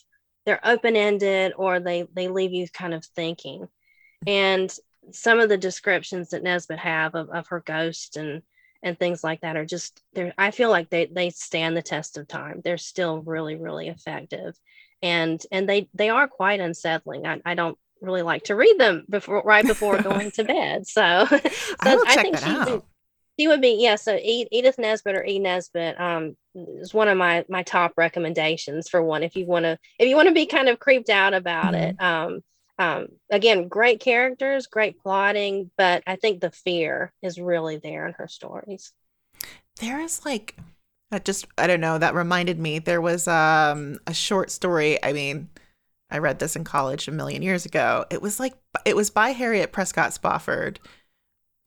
they're 0.47 0.65
open 0.65 0.95
ended 0.95 1.51
or 1.57 1.81
they 1.81 2.07
they 2.13 2.29
leave 2.29 2.53
you 2.53 2.69
kind 2.69 2.93
of 2.93 3.03
thinking. 3.03 3.67
And 4.25 4.73
some 5.11 5.41
of 5.41 5.49
the 5.49 5.57
descriptions 5.57 6.29
that 6.29 6.41
Nesbit 6.41 6.79
have 6.79 7.15
of, 7.15 7.29
of 7.29 7.47
her 7.47 7.59
ghost 7.59 8.15
and 8.15 8.41
and 8.81 8.97
things 8.97 9.25
like 9.25 9.41
that 9.41 9.57
are 9.57 9.65
just 9.65 10.01
there 10.13 10.33
I 10.37 10.51
feel 10.51 10.69
like 10.69 10.89
they 10.89 11.07
they 11.07 11.31
stand 11.31 11.75
the 11.75 11.81
test 11.81 12.17
of 12.17 12.29
time. 12.29 12.61
They're 12.63 12.77
still 12.77 13.21
really 13.21 13.57
really 13.57 13.89
effective. 13.89 14.57
And 15.01 15.43
and 15.51 15.67
they 15.67 15.89
they 15.93 16.09
are 16.09 16.29
quite 16.29 16.61
unsettling. 16.61 17.27
I, 17.27 17.41
I 17.45 17.53
don't 17.55 17.77
really 18.01 18.21
like 18.21 18.45
to 18.45 18.55
read 18.55 18.79
them 18.79 19.05
before 19.09 19.41
right 19.43 19.67
before 19.67 20.01
going 20.01 20.31
to 20.31 20.45
bed. 20.45 20.87
So, 20.87 21.25
so 21.29 21.41
I, 21.83 22.15
check 22.15 22.31
that 22.31 22.43
out. 22.43 22.85
She 23.39 23.47
would 23.47 23.61
be 23.61 23.77
yeah. 23.79 23.95
So 23.95 24.17
Edith 24.21 24.79
Nesbit 24.79 25.15
or 25.15 25.25
E 25.25 25.39
Nesbit 25.39 25.99
um, 25.99 26.35
is 26.55 26.93
one 26.93 27.07
of 27.07 27.17
my 27.17 27.45
my 27.49 27.63
top 27.63 27.93
recommendations 27.97 28.89
for 28.89 29.01
one 29.01 29.23
if 29.23 29.35
you 29.35 29.45
want 29.45 29.65
to 29.65 29.77
if 29.99 30.07
you 30.07 30.15
want 30.15 30.27
to 30.27 30.33
be 30.33 30.45
kind 30.45 30.69
of 30.69 30.79
creeped 30.79 31.09
out 31.09 31.33
about 31.33 31.73
mm-hmm. 31.73 31.75
it. 31.75 32.01
Um, 32.01 32.41
um, 32.79 33.07
again, 33.31 33.67
great 33.67 33.99
characters, 33.99 34.67
great 34.67 34.99
plotting, 34.99 35.71
but 35.77 36.03
I 36.05 36.15
think 36.15 36.41
the 36.41 36.51
fear 36.51 37.11
is 37.23 37.39
really 37.39 37.77
there 37.77 38.05
in 38.05 38.13
her 38.13 38.27
stories. 38.27 38.93
There 39.79 39.99
is 39.99 40.25
like 40.25 40.55
that 41.11 41.25
just 41.25 41.47
I 41.57 41.67
don't 41.67 41.81
know, 41.81 41.97
that 41.97 42.15
reminded 42.15 42.59
me. 42.59 42.79
There 42.79 43.01
was 43.01 43.27
um 43.27 43.99
a 44.07 44.13
short 44.13 44.51
story, 44.51 45.03
I 45.03 45.13
mean, 45.13 45.49
I 46.09 46.19
read 46.19 46.39
this 46.39 46.55
in 46.55 46.63
college 46.63 47.07
a 47.07 47.11
million 47.11 47.41
years 47.41 47.65
ago. 47.65 48.05
It 48.09 48.21
was 48.21 48.39
like 48.39 48.53
it 48.85 48.95
was 48.95 49.09
by 49.09 49.29
Harriet 49.29 49.71
Prescott 49.71 50.13
Spofford. 50.13 50.79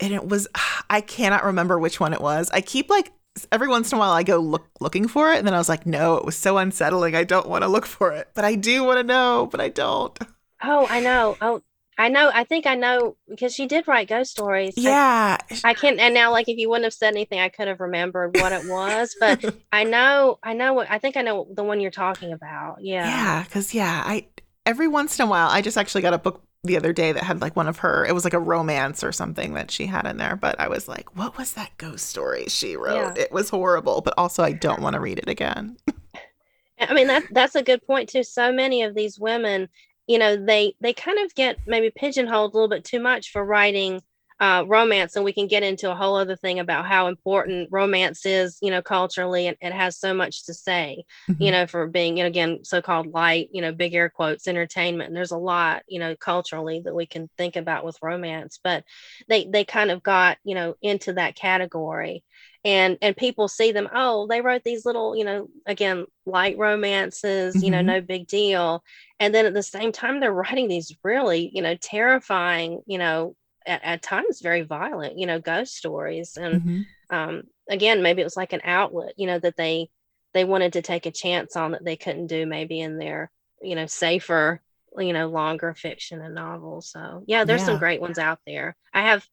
And 0.01 0.13
it 0.13 0.27
was 0.27 0.49
I 0.89 1.01
cannot 1.01 1.45
remember 1.45 1.79
which 1.79 2.01
one 2.01 2.13
it 2.13 2.21
was. 2.21 2.51
I 2.53 2.61
keep 2.61 2.91
like 2.91 3.13
every 3.53 3.69
once 3.69 3.93
in 3.93 3.97
a 3.97 3.99
while 3.99 4.11
I 4.11 4.23
go 4.23 4.39
look 4.39 4.67
looking 4.81 5.07
for 5.07 5.33
it 5.33 5.39
and 5.39 5.47
then 5.47 5.55
I 5.55 5.59
was 5.59 5.69
like, 5.69 5.87
no, 5.87 6.17
it 6.17 6.25
was 6.25 6.37
so 6.37 6.59
unsettling. 6.59 7.15
I 7.15 7.25
don't 7.25 7.49
want 7.49 7.63
to 7.63 7.69
look 7.69 7.87
for 7.87 8.13
it. 8.13 8.31
But 8.35 8.45
I 8.45 8.55
do 8.55 8.85
want 8.85 8.99
to 8.99 9.05
know, 9.05 9.49
but 9.51 9.61
I 9.61 9.69
don't. 9.69 10.19
Oh, 10.63 10.87
I 10.89 11.01
know. 11.01 11.37
Oh, 11.41 11.63
I 12.01 12.09
know. 12.09 12.31
I 12.33 12.45
think 12.45 12.67
I 12.67 12.77
know 12.77 13.17
because 13.29 13.55
she 13.55 13.67
did 13.67 13.87
write 13.87 14.09
ghost 14.09 14.31
stories. 14.31 14.75
Yeah. 14.77 15.37
I, 15.51 15.61
I 15.65 15.75
can't. 15.75 16.01
And 16.01 16.15
now, 16.15 16.33
like, 16.33 16.49
if 16.49 16.57
you 16.57 16.71
wouldn't 16.71 16.85
have 16.85 16.95
said 16.95 17.13
anything, 17.13 17.41
I 17.41 17.51
could 17.51 17.69
have 17.69 17.79
remembered 17.79 18.37
what 18.37 18.53
it 18.53 18.67
was. 18.67 19.15
But 19.21 19.45
I 19.73 19.85
know. 19.85 20.39
I 20.43 20.55
know 20.55 20.73
what. 20.73 20.91
I 20.91 20.99
think 20.99 21.19
I 21.19 21.23
know 21.23 21.47
the 21.55 21.63
one 21.63 21.79
you're 21.79 21.91
talking 21.91 22.33
about. 22.33 22.79
Yeah. 22.81 23.05
Yeah. 23.05 23.45
Because 23.45 23.75
yeah, 23.75 24.03
I 24.05 24.29
every 24.65 24.89
once 24.89 25.19
in 25.19 25.27
a 25.27 25.29
while, 25.29 25.49
I 25.49 25.61
just 25.61 25.77
actually 25.77 26.01
got 26.01 26.15
a 26.15 26.19
book 26.19 26.43
the 26.63 26.77
other 26.77 26.93
day 26.93 27.13
that 27.13 27.23
had 27.23 27.41
like 27.41 27.57
one 27.57 27.69
of 27.69 27.79
her. 27.79 28.05
It 28.05 28.15
was 28.15 28.25
like 28.25 28.35
a 28.35 28.39
romance 28.39 29.03
or 29.03 29.13
something 29.13 29.55
that 29.55 29.71
she 29.71 29.87
had 29.87 30.07
in 30.07 30.19
there. 30.19 30.37
But 30.37 30.61
I 30.61 30.69
was 30.69 30.89
like, 30.89 31.17
what 31.17 31.39
was 31.39 31.55
that 31.55 31.77
ghost 31.79 32.07
story 32.07 32.47
she 32.49 32.77
wrote? 32.77 33.17
Yeah. 33.17 33.23
It 33.23 33.33
was 33.33 33.51
horrible. 33.51 34.01
But 34.01 34.15
also, 34.19 34.43
I 34.43 34.53
don't 34.53 34.83
want 34.83 34.95
to 34.95 35.01
read 35.01 35.19
it 35.19 35.29
again. 35.29 35.77
I 36.81 36.95
mean 36.95 37.09
that 37.09 37.25
that's 37.31 37.57
a 37.57 37.63
good 37.63 37.87
point 37.87 38.09
too. 38.09 38.23
So 38.23 38.53
many 38.53 38.83
of 38.83 38.95
these 38.95 39.19
women 39.19 39.69
you 40.07 40.19
know 40.19 40.35
they 40.35 40.75
they 40.81 40.93
kind 40.93 41.19
of 41.19 41.35
get 41.37 41.57
maybe 41.67 41.93
pigeonholed 41.95 42.53
a 42.53 42.57
little 42.57 42.69
bit 42.69 42.85
too 42.85 43.01
much 43.01 43.31
for 43.31 43.45
writing 43.45 44.03
uh, 44.41 44.65
romance 44.67 45.17
and 45.17 45.25
we 45.25 45.35
can 45.35 45.47
get 45.47 45.63
into 45.63 45.91
a 45.91 45.95
whole 45.95 46.17
other 46.17 46.35
thing 46.35 46.59
about 46.59 46.87
how 46.87 47.09
important 47.09 47.69
romance 47.71 48.25
is 48.25 48.57
you 48.63 48.71
know 48.71 48.81
culturally 48.81 49.47
and 49.47 49.57
it 49.61 49.73
has 49.73 49.99
so 49.99 50.15
much 50.15 50.47
to 50.47 50.55
say 50.55 51.05
mm-hmm. 51.29 51.43
you 51.43 51.51
know 51.51 51.67
for 51.67 51.87
being 51.87 52.17
you 52.17 52.23
know 52.23 52.29
again 52.29 52.59
so-called 52.65 53.09
light 53.09 53.51
you 53.53 53.61
know 53.61 53.71
big 53.71 53.95
air 53.95 54.09
quotes 54.09 54.49
entertainment 54.49 55.09
and 55.09 55.17
there's 55.17 55.31
a 55.31 55.37
lot 55.37 55.83
you 55.87 56.01
know 56.01 56.17
culturally 56.17 56.81
that 56.83 56.95
we 56.95 57.05
can 57.05 57.29
think 57.37 57.57
about 57.57 57.85
with 57.85 57.99
romance 58.01 58.59
but 58.65 58.83
they 59.29 59.45
they 59.45 59.63
kind 59.63 59.91
of 59.91 60.03
got 60.03 60.39
you 60.43 60.55
know 60.55 60.75
into 60.81 61.13
that 61.13 61.37
category 61.37 62.25
and 62.65 62.97
and 63.03 63.17
people 63.17 63.47
see 63.47 63.73
them 63.73 63.89
oh 63.95 64.27
they 64.27 64.41
wrote 64.41 64.65
these 64.65 64.87
little 64.87 65.15
you 65.15 65.25
know 65.25 65.49
again 65.67 66.07
light 66.25 66.57
romances 66.57 67.55
mm-hmm. 67.55 67.65
you 67.65 67.71
know 67.71 67.79
mm-hmm. 67.79 67.87
no 67.89 68.01
big 68.01 68.27
deal 68.27 68.83
and 69.19 69.35
then 69.35 69.45
at 69.45 69.53
the 69.53 69.63
same 69.63 69.93
time 69.93 70.19
they're 70.19 70.33
writing 70.33 70.69
these 70.69 70.95
really 71.03 71.51
you 71.53 71.61
know 71.61 71.75
terrifying 71.75 72.81
you 72.87 72.97
know 72.97 73.35
at, 73.67 73.83
at 73.83 74.03
times 74.03 74.41
very 74.41 74.63
violent 74.63 75.19
you 75.19 75.27
know 75.27 75.41
ghost 75.41 75.77
stories 75.77 76.37
and 76.37 76.63
mm-hmm. 76.63 76.83
um 77.15 77.43
again 77.69 78.03
maybe 78.03 78.21
it 78.21 78.25
was 78.25 78.37
like 78.37 78.53
an 78.53 78.61
outlet 78.65 79.13
you 79.17 79.27
know 79.27 79.39
that 79.39 79.57
they 79.57 79.89
they 80.33 80.45
wanted 80.45 80.73
to 80.75 80.83
take 80.83 81.07
a 81.07 81.11
chance 81.11 81.57
on 81.57 81.73
that 81.73 81.85
they 81.85 81.97
couldn't 81.97 82.27
do 82.27 82.47
maybe 82.47 82.81
in 82.81 82.99
their 82.99 83.31
you 83.63 83.75
know 83.75 83.87
safer 83.87 84.61
you 84.99 85.13
know 85.13 85.29
longer 85.29 85.75
fiction 85.75 86.21
and 86.21 86.35
novels 86.35 86.91
so 86.91 87.23
yeah 87.27 87.45
there's 87.45 87.61
yeah. 87.61 87.67
some 87.67 87.79
great 87.79 88.01
ones 88.01 88.19
out 88.19 88.39
there 88.47 88.77
i 88.93 89.03
have 89.03 89.25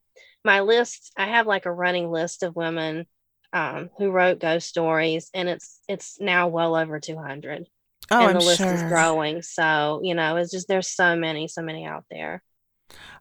my 0.44 0.60
list 0.60 1.12
i 1.18 1.26
have 1.26 1.48
like 1.48 1.66
a 1.66 1.72
running 1.72 2.12
list 2.12 2.44
of 2.44 2.56
women 2.56 3.06
um, 3.54 3.90
who 3.98 4.12
wrote 4.12 4.40
ghost 4.40 4.68
stories, 4.68 5.30
and 5.34 5.50
it's 5.50 5.80
it's 5.88 6.20
now 6.20 6.48
well 6.48 6.76
over 6.76 7.00
200. 7.00 7.66
Oh, 8.10 8.28
and 8.28 8.36
the 8.36 8.40
I'm 8.40 8.46
list 8.46 8.60
sure. 8.60 8.74
is 8.74 8.84
growing. 8.84 9.42
So 9.42 10.02
you 10.04 10.16
know, 10.16 10.38
it's 10.38 10.52
just 10.52 10.68
there's 10.68 10.90
so 10.90 11.16
many, 11.16 11.48
so 11.48 11.62
many 11.62 11.86
out 11.86 12.06
there. 12.10 12.44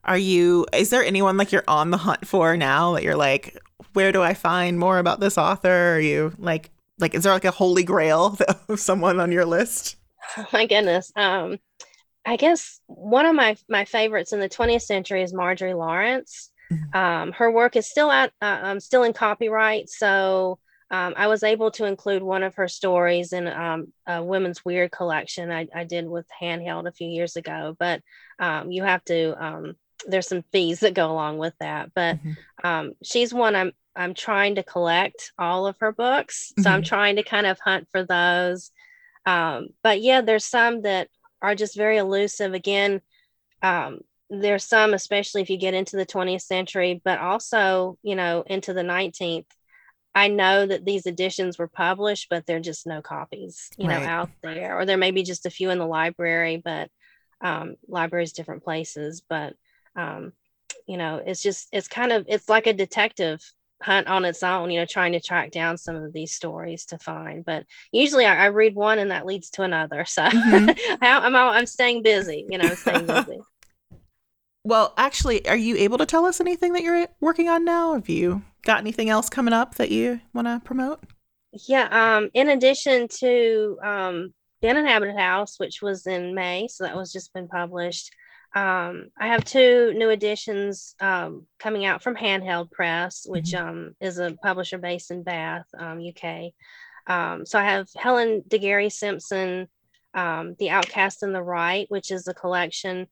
Are 0.05 0.19
you? 0.19 0.67
Is 0.73 0.91
there 0.91 1.03
anyone 1.05 1.37
like 1.37 1.53
you're 1.53 1.65
on 1.67 1.91
the 1.91 1.97
hunt 1.97 2.27
for 2.27 2.57
now 2.57 2.95
that 2.95 3.03
you're 3.03 3.17
like, 3.17 3.57
where 3.93 4.13
do 4.13 4.23
I 4.23 4.35
find 4.35 4.79
more 4.79 4.99
about 4.99 5.21
this 5.21 5.37
author? 5.37 5.95
Are 5.97 6.01
you 6.01 6.33
like, 6.39 6.71
like, 6.99 7.15
is 7.15 7.25
there 7.25 7.33
like 7.33 7.45
a 7.45 7.51
holy 7.51 7.83
grail 7.83 8.39
of 8.69 8.79
someone 8.79 9.21
on 9.21 9.33
your 9.33 9.45
list? 9.45 9.97
Oh 10.37 10.47
my 10.53 10.67
goodness. 10.67 11.13
Um, 11.17 11.59
I 12.25 12.37
guess 12.37 12.81
one 12.87 13.27
of 13.27 13.35
my 13.35 13.57
my 13.69 13.85
favorites 13.85 14.33
in 14.33 14.41
the 14.41 14.49
20th 14.49 14.83
century 14.83 15.23
is 15.23 15.33
Margery 15.33 15.75
Lawrence. 15.75 16.51
Mm-hmm. 16.73 16.97
Um, 16.97 17.33
her 17.33 17.51
work 17.51 17.77
is 17.77 17.89
still 17.89 18.11
out, 18.11 18.31
uh, 18.43 18.59
um, 18.63 18.81
still 18.81 19.05
in 19.05 19.13
copyright, 19.13 19.89
so 19.89 20.59
um, 20.91 21.15
I 21.17 21.27
was 21.27 21.43
able 21.43 21.71
to 21.73 21.85
include 21.85 22.23
one 22.23 22.43
of 22.43 22.55
her 22.57 22.69
stories 22.69 23.33
in 23.33 23.49
um, 23.49 23.93
a 24.07 24.23
women's 24.23 24.65
weird 24.65 24.93
collection 24.93 25.51
I, 25.51 25.67
I, 25.75 25.85
did 25.85 26.09
with 26.09 26.27
handheld 26.41 26.87
a 26.87 26.93
few 26.93 27.09
years 27.09 27.35
ago. 27.35 27.77
But 27.77 28.03
um, 28.39 28.71
you 28.71 28.85
have 28.85 29.05
to 29.07 29.45
um, 29.45 29.77
there's 30.07 30.29
some 30.29 30.45
fees 30.53 30.81
that 30.81 30.95
go 30.95 31.11
along 31.11 31.39
with 31.39 31.55
that. 31.59 31.91
But 31.95 32.17
mm-hmm. 32.17 32.67
um, 32.67 32.93
she's 33.03 33.35
one 33.35 33.57
I'm 33.57 33.73
I'm 33.97 34.15
trying 34.15 34.57
to 34.57 34.63
collect 34.63 35.33
all 35.39 35.67
of 35.67 35.77
her 35.81 35.91
books, 35.91 36.53
so 36.57 36.63
mm-hmm. 36.63 36.69
I'm 36.69 36.83
trying 36.83 37.17
to 37.17 37.23
kind 37.23 37.47
of 37.47 37.59
hunt 37.59 37.89
for 37.91 38.05
those. 38.05 38.71
Um, 39.25 39.69
but 39.83 40.01
yeah, 40.01 40.21
there's 40.21 40.45
some 40.45 40.83
that 40.83 41.09
are 41.43 41.55
just 41.55 41.77
very 41.77 41.97
elusive. 41.97 42.55
Again, 42.55 43.01
um, 43.63 44.01
there's 44.31 44.65
some, 44.65 44.95
especially 44.95 45.43
if 45.43 45.51
you 45.51 45.57
get 45.57 45.75
into 45.75 45.97
the 45.97 46.07
20th 46.07 46.43
century, 46.43 47.01
but 47.05 47.19
also, 47.19 47.99
you 48.03 48.15
know, 48.17 48.45
into 48.47 48.73
the 48.73 48.83
19th. 48.83 49.47
I 50.17 50.29
know 50.29 50.65
that 50.65 50.87
these 50.87 51.05
editions 51.05 51.59
were 51.59 51.69
published, 51.69 52.29
but 52.31 52.47
they're 52.47 52.59
just 52.59 52.87
no 52.87 53.03
copies, 53.03 53.69
you 53.77 53.87
right. 53.87 54.03
know, 54.03 54.09
out 54.09 54.31
there, 54.43 54.79
or 54.79 54.87
there 54.87 54.97
may 54.97 55.11
be 55.11 55.23
just 55.23 55.45
a 55.45 55.51
few 55.51 55.69
in 55.69 55.79
the 55.79 55.87
library, 55.87 56.57
but 56.57 56.89
um, 57.43 57.77
libraries, 57.87 58.33
different 58.33 58.65
places. 58.65 59.23
But, 59.29 59.53
um, 59.95 60.33
you 60.87 60.97
know, 60.97 61.23
it's 61.25 61.43
just, 61.43 61.69
it's 61.71 61.87
kind 61.87 62.13
of, 62.13 62.25
it's 62.29 62.49
like 62.49 62.67
a 62.67 62.73
detective 62.73 63.43
hunt 63.83 64.09
on 64.09 64.25
its 64.25 64.43
own, 64.43 64.71
you 64.71 64.81
know, 64.81 64.87
trying 64.87 65.13
to 65.13 65.21
track 65.21 65.51
down 65.51 65.77
some 65.77 65.97
of 65.97 66.15
these 66.15 66.33
stories 66.33 66.87
to 66.87 66.99
find. 66.99 67.45
But 67.45 67.67
usually 67.93 68.25
I, 68.25 68.45
I 68.45 68.47
read 68.47 68.75
one 68.75 68.99
and 68.99 69.11
that 69.11 69.27
leads 69.27 69.51
to 69.51 69.65
another. 69.65 70.07
So 70.17 70.23
mm-hmm. 70.23 70.95
I, 71.05 71.27
am 71.27 71.37
I'm, 71.37 71.37
I'm 71.37 71.67
staying 71.67 72.03
busy, 72.03 72.47
you 72.49 72.57
know, 72.57 72.75
staying 72.75 73.05
busy. 73.07 73.39
Well, 74.67 74.95
actually, 74.97 75.47
are 75.47 75.57
you 75.57 75.77
able 75.77 75.97
to 75.99 76.07
tell 76.07 76.25
us 76.27 76.41
anything 76.41 76.73
that 76.73 76.83
you're 76.83 77.07
working 77.21 77.49
on 77.49 77.65
now? 77.65 77.95
Have 77.95 78.09
you 78.09 78.43
got 78.65 78.81
anything 78.81 79.09
else 79.09 79.31
coming 79.31 79.55
up 79.55 79.77
that 79.77 79.93
you 79.93 80.21
want 80.35 80.49
to 80.49 80.61
promote? 80.65 81.05
Yeah. 81.69 81.87
Um, 81.93 82.31
in 82.35 82.49
addition 82.49 83.07
to 83.21 83.79
um, 83.81 84.35
The 84.63 84.69
Uninhabited 84.71 85.17
House, 85.17 85.61
which 85.61 85.83
was 85.83 86.09
in 86.09 86.35
May, 86.35 86.67
so 86.67 86.83
that 86.83 86.97
was 86.97 87.13
just 87.13 87.33
been 87.33 87.47
published. 87.47 88.11
Um, 88.57 89.07
I 89.17 89.29
have 89.29 89.45
two 89.45 89.95
new 89.95 90.11
editions 90.11 90.97
um, 90.99 91.47
coming 91.61 91.85
out 91.85 92.03
from 92.03 92.17
Handheld 92.17 92.73
Press, 92.73 93.25
which 93.25 93.53
mm-hmm. 93.53 93.69
um, 93.69 93.95
is 94.01 94.19
a 94.19 94.37
publisher 94.43 94.79
based 94.79 95.13
in 95.13 95.23
Bath, 95.23 95.67
um, 95.79 96.01
UK. 96.01 96.51
Um, 97.07 97.47
so 97.47 97.61
I 97.61 97.63
have 97.63 97.87
Helen 97.95 98.43
de 98.49 98.59
Guerry 98.59 98.91
Simpson, 98.91 99.69
um, 100.13 100.57
The 100.59 100.71
Outcast 100.71 101.23
and 101.23 101.33
the 101.33 101.43
Rite, 101.43 101.87
which 101.89 102.11
is 102.11 102.27
a 102.27 102.35
collection 102.35 103.07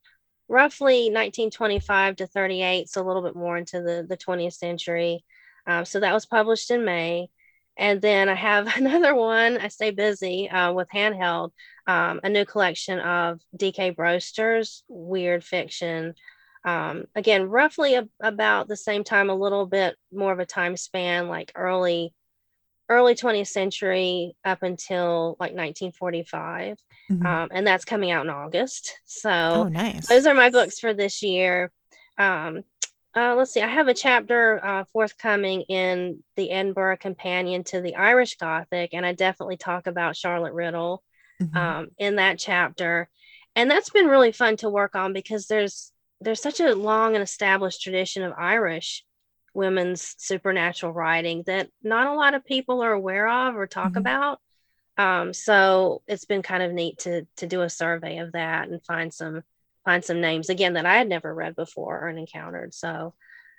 roughly 0.49 1.11
1925 1.11 2.17
to 2.17 2.27
38, 2.27 2.89
so 2.89 3.03
a 3.03 3.07
little 3.07 3.23
bit 3.23 3.37
more 3.37 3.57
into 3.57 3.81
the, 3.81 4.07
the 4.09 4.17
20th 4.17 4.55
century. 4.55 5.25
Um, 5.67 5.85
so 5.85 6.01
that 6.01 6.13
was 6.13 6.27
published 6.27 6.71
in 6.71 6.85
May. 6.85 7.29
And 7.77 8.01
then 8.01 8.29
I 8.29 8.35
have 8.35 8.67
another 8.77 9.15
one. 9.15 9.59
I 9.59 9.69
stay 9.69 9.91
busy 9.91 10.49
uh, 10.49 10.73
with 10.73 10.89
handheld, 10.91 11.51
um, 11.87 12.21
a 12.23 12.29
new 12.29 12.45
collection 12.45 12.99
of 13.01 13.41
D.K. 13.57 13.93
Broster's 13.93 14.85
weird 14.89 15.45
fiction. 15.45 16.15
Um, 16.65 17.05
again, 17.15 17.49
roughly 17.49 17.95
a, 17.95 18.09
about 18.21 18.69
the 18.69 18.77
same 18.77 19.05
time, 19.05 19.29
a 19.29 19.35
little 19.35 19.67
bit 19.67 19.97
more 20.13 20.33
of 20.33 20.39
a 20.39 20.47
time 20.47 20.77
span, 20.77 21.29
like 21.29 21.53
early 21.55 22.15
early 22.89 23.15
20th 23.15 23.49
century 23.49 24.37
up 24.45 24.63
until 24.63 25.37
like 25.41 25.53
1945 25.53 26.79
mm-hmm. 27.11 27.27
um, 27.27 27.49
and 27.53 27.67
that's 27.67 27.85
coming 27.85 28.11
out 28.11 28.25
in 28.25 28.31
august 28.31 28.99
so 29.05 29.31
oh, 29.31 29.69
nice. 29.69 30.07
those 30.07 30.27
are 30.27 30.35
my 30.35 30.51
books 30.51 30.79
for 30.79 30.93
this 30.93 31.23
year 31.23 31.71
um, 32.19 32.63
uh, 33.17 33.35
let's 33.35 33.53
see 33.53 33.61
i 33.61 33.67
have 33.67 33.89
a 33.89 33.95
chapter 33.95 34.65
uh, 34.65 34.85
forthcoming 34.93 35.63
in 35.63 36.23
the 36.37 36.51
edinburgh 36.51 36.97
companion 36.99 37.65
to 37.65 37.81
the 37.81 37.97
irish 37.97 38.37
gothic 38.37 38.91
and 38.93 39.07
i 39.07 39.13
definitely 39.13 39.57
talk 39.57 39.87
about 39.87 40.17
charlotte 40.17 40.53
riddle 40.53 41.03
mm-hmm. 41.41 41.57
um, 41.57 41.89
in 41.99 42.17
that 42.17 42.39
chapter 42.39 43.09
and 43.57 43.71
that's 43.71 43.91
been 43.91 44.07
really 44.07 44.33
fun 44.33 44.57
to 44.59 44.69
work 44.69 44.95
on 44.95 45.13
because 45.13 45.47
there's 45.47 45.93
there's 46.21 46.41
such 46.41 46.61
a 46.61 46.75
long 46.75 47.15
and 47.15 47.23
established 47.23 47.83
tradition 47.83 48.23
of 48.23 48.33
Irish 48.37 49.05
women's 49.55 50.15
supernatural 50.19 50.93
writing 50.93 51.45
that 51.47 51.69
not 51.83 52.09
a 52.09 52.15
lot 52.15 52.35
of 52.35 52.45
people 52.45 52.83
are 52.83 52.93
aware 52.93 53.29
of 53.29 53.57
or 53.57 53.67
talk 53.67 53.91
mm-hmm. 53.91 53.99
about. 53.99 54.41
Um, 54.97 55.33
so 55.33 56.03
it's 56.07 56.25
been 56.25 56.43
kind 56.43 56.63
of 56.63 56.73
neat 56.73 56.99
to 56.99 57.27
to 57.39 57.47
do 57.47 57.63
a 57.63 57.71
survey 57.71 58.19
of 58.19 58.33
that 58.33 58.69
and 58.69 58.85
find 58.85 59.13
some 59.13 59.43
find 59.85 60.05
some 60.05 60.21
names 60.21 60.51
again 60.51 60.75
that 60.75 60.87
I 60.87 60.97
had 60.97 61.09
never 61.09 61.35
read 61.35 61.57
before 61.57 62.01
or 62.01 62.09
encountered. 62.09 62.75
So 62.75 63.15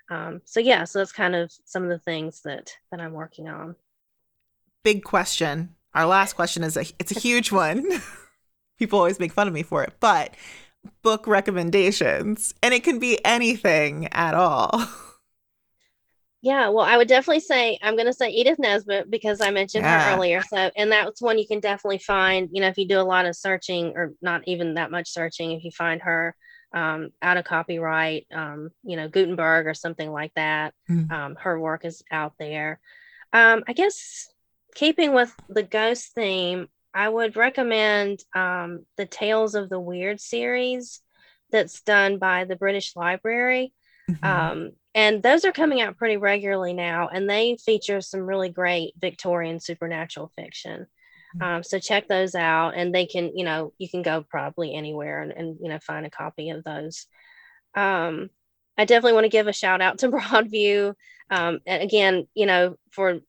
um, 0.09 0.41
so 0.45 0.59
yeah, 0.59 0.83
so 0.83 0.99
that's 0.99 1.11
kind 1.11 1.35
of 1.35 1.51
some 1.65 1.83
of 1.83 1.89
the 1.89 1.99
things 1.99 2.41
that 2.41 2.71
that 2.91 3.01
I'm 3.01 3.13
working 3.13 3.49
on. 3.49 3.75
Big 4.83 5.03
question. 5.03 5.75
Our 5.93 6.05
last 6.05 6.33
question 6.33 6.63
is 6.63 6.77
a 6.77 6.85
it's 6.99 7.15
a 7.15 7.19
huge 7.19 7.51
one. 7.51 7.85
People 8.77 8.99
always 8.99 9.19
make 9.19 9.31
fun 9.31 9.47
of 9.47 9.53
me 9.53 9.63
for 9.63 9.83
it, 9.83 9.93
but 9.99 10.35
book 11.01 11.25
recommendations, 11.27 12.53
and 12.61 12.73
it 12.73 12.83
can 12.83 12.99
be 12.99 13.23
anything 13.25 14.07
at 14.11 14.33
all. 14.33 14.85
Yeah, 16.45 16.69
well, 16.69 16.85
I 16.85 16.95
would 16.95 17.07
definitely 17.07 17.39
say 17.39 17.79
I'm 17.81 17.95
going 17.95 18.05
to 18.05 18.13
say 18.13 18.29
Edith 18.29 18.59
Nesbit 18.59 19.09
because 19.09 19.41
I 19.41 19.49
mentioned 19.49 19.83
yeah. 19.83 20.11
her 20.11 20.15
earlier. 20.15 20.43
So, 20.43 20.69
and 20.77 20.91
that's 20.91 21.19
one 21.19 21.39
you 21.39 21.47
can 21.47 21.59
definitely 21.59 21.97
find. 21.97 22.49
You 22.51 22.61
know, 22.61 22.67
if 22.67 22.77
you 22.77 22.87
do 22.87 22.99
a 22.99 23.01
lot 23.01 23.25
of 23.25 23.35
searching, 23.35 23.93
or 23.95 24.13
not 24.21 24.43
even 24.45 24.75
that 24.75 24.91
much 24.91 25.09
searching, 25.09 25.53
if 25.53 25.63
you 25.63 25.71
find 25.71 26.03
her 26.03 26.35
um, 26.71 27.09
out 27.19 27.37
of 27.37 27.45
copyright, 27.45 28.27
um, 28.31 28.69
you 28.83 28.95
know, 28.95 29.09
Gutenberg 29.09 29.65
or 29.65 29.73
something 29.73 30.11
like 30.11 30.33
that, 30.35 30.75
mm. 30.87 31.11
um, 31.11 31.35
her 31.41 31.59
work 31.59 31.83
is 31.83 32.03
out 32.11 32.33
there. 32.37 32.79
Um, 33.33 33.63
I 33.67 33.73
guess 33.73 34.27
keeping 34.75 35.13
with 35.13 35.35
the 35.49 35.63
ghost 35.63 36.13
theme, 36.13 36.67
I 36.93 37.09
would 37.09 37.37
recommend 37.37 38.19
um, 38.35 38.85
the 38.97 39.07
Tales 39.07 39.55
of 39.55 39.67
the 39.67 39.79
Weird 39.79 40.21
series 40.21 41.01
that's 41.49 41.81
done 41.81 42.19
by 42.19 42.45
the 42.45 42.55
British 42.55 42.95
Library. 42.95 43.73
Mm-hmm. 44.09 44.25
Um, 44.25 44.71
and 44.95 45.21
those 45.21 45.43
are 45.43 45.51
coming 45.51 45.81
out 45.81 45.97
pretty 45.97 46.17
regularly 46.17 46.73
now 46.73 47.09
and 47.09 47.29
they 47.29 47.57
feature 47.57 48.01
some 48.01 48.21
really 48.21 48.49
great 48.49 48.93
victorian 48.97 49.59
supernatural 49.59 50.31
fiction 50.35 50.87
mm-hmm. 51.35 51.43
um, 51.43 51.63
so 51.63 51.77
check 51.77 52.07
those 52.07 52.33
out 52.33 52.71
and 52.75 52.95
they 52.95 53.05
can 53.05 53.37
you 53.37 53.45
know 53.45 53.73
you 53.77 53.89
can 53.89 54.01
go 54.01 54.25
probably 54.27 54.73
anywhere 54.73 55.21
and, 55.21 55.31
and 55.31 55.57
you 55.61 55.69
know 55.69 55.79
find 55.79 56.05
a 56.05 56.09
copy 56.09 56.49
of 56.49 56.63
those 56.63 57.05
um, 57.75 58.29
i 58.77 58.85
definitely 58.85 59.13
want 59.13 59.25
to 59.25 59.29
give 59.29 59.47
a 59.47 59.53
shout 59.53 59.81
out 59.81 59.99
to 59.99 60.09
broadview 60.09 60.93
um, 61.29 61.59
and 61.67 61.83
again 61.83 62.27
you 62.33 62.45
know 62.45 62.75
for 62.91 63.19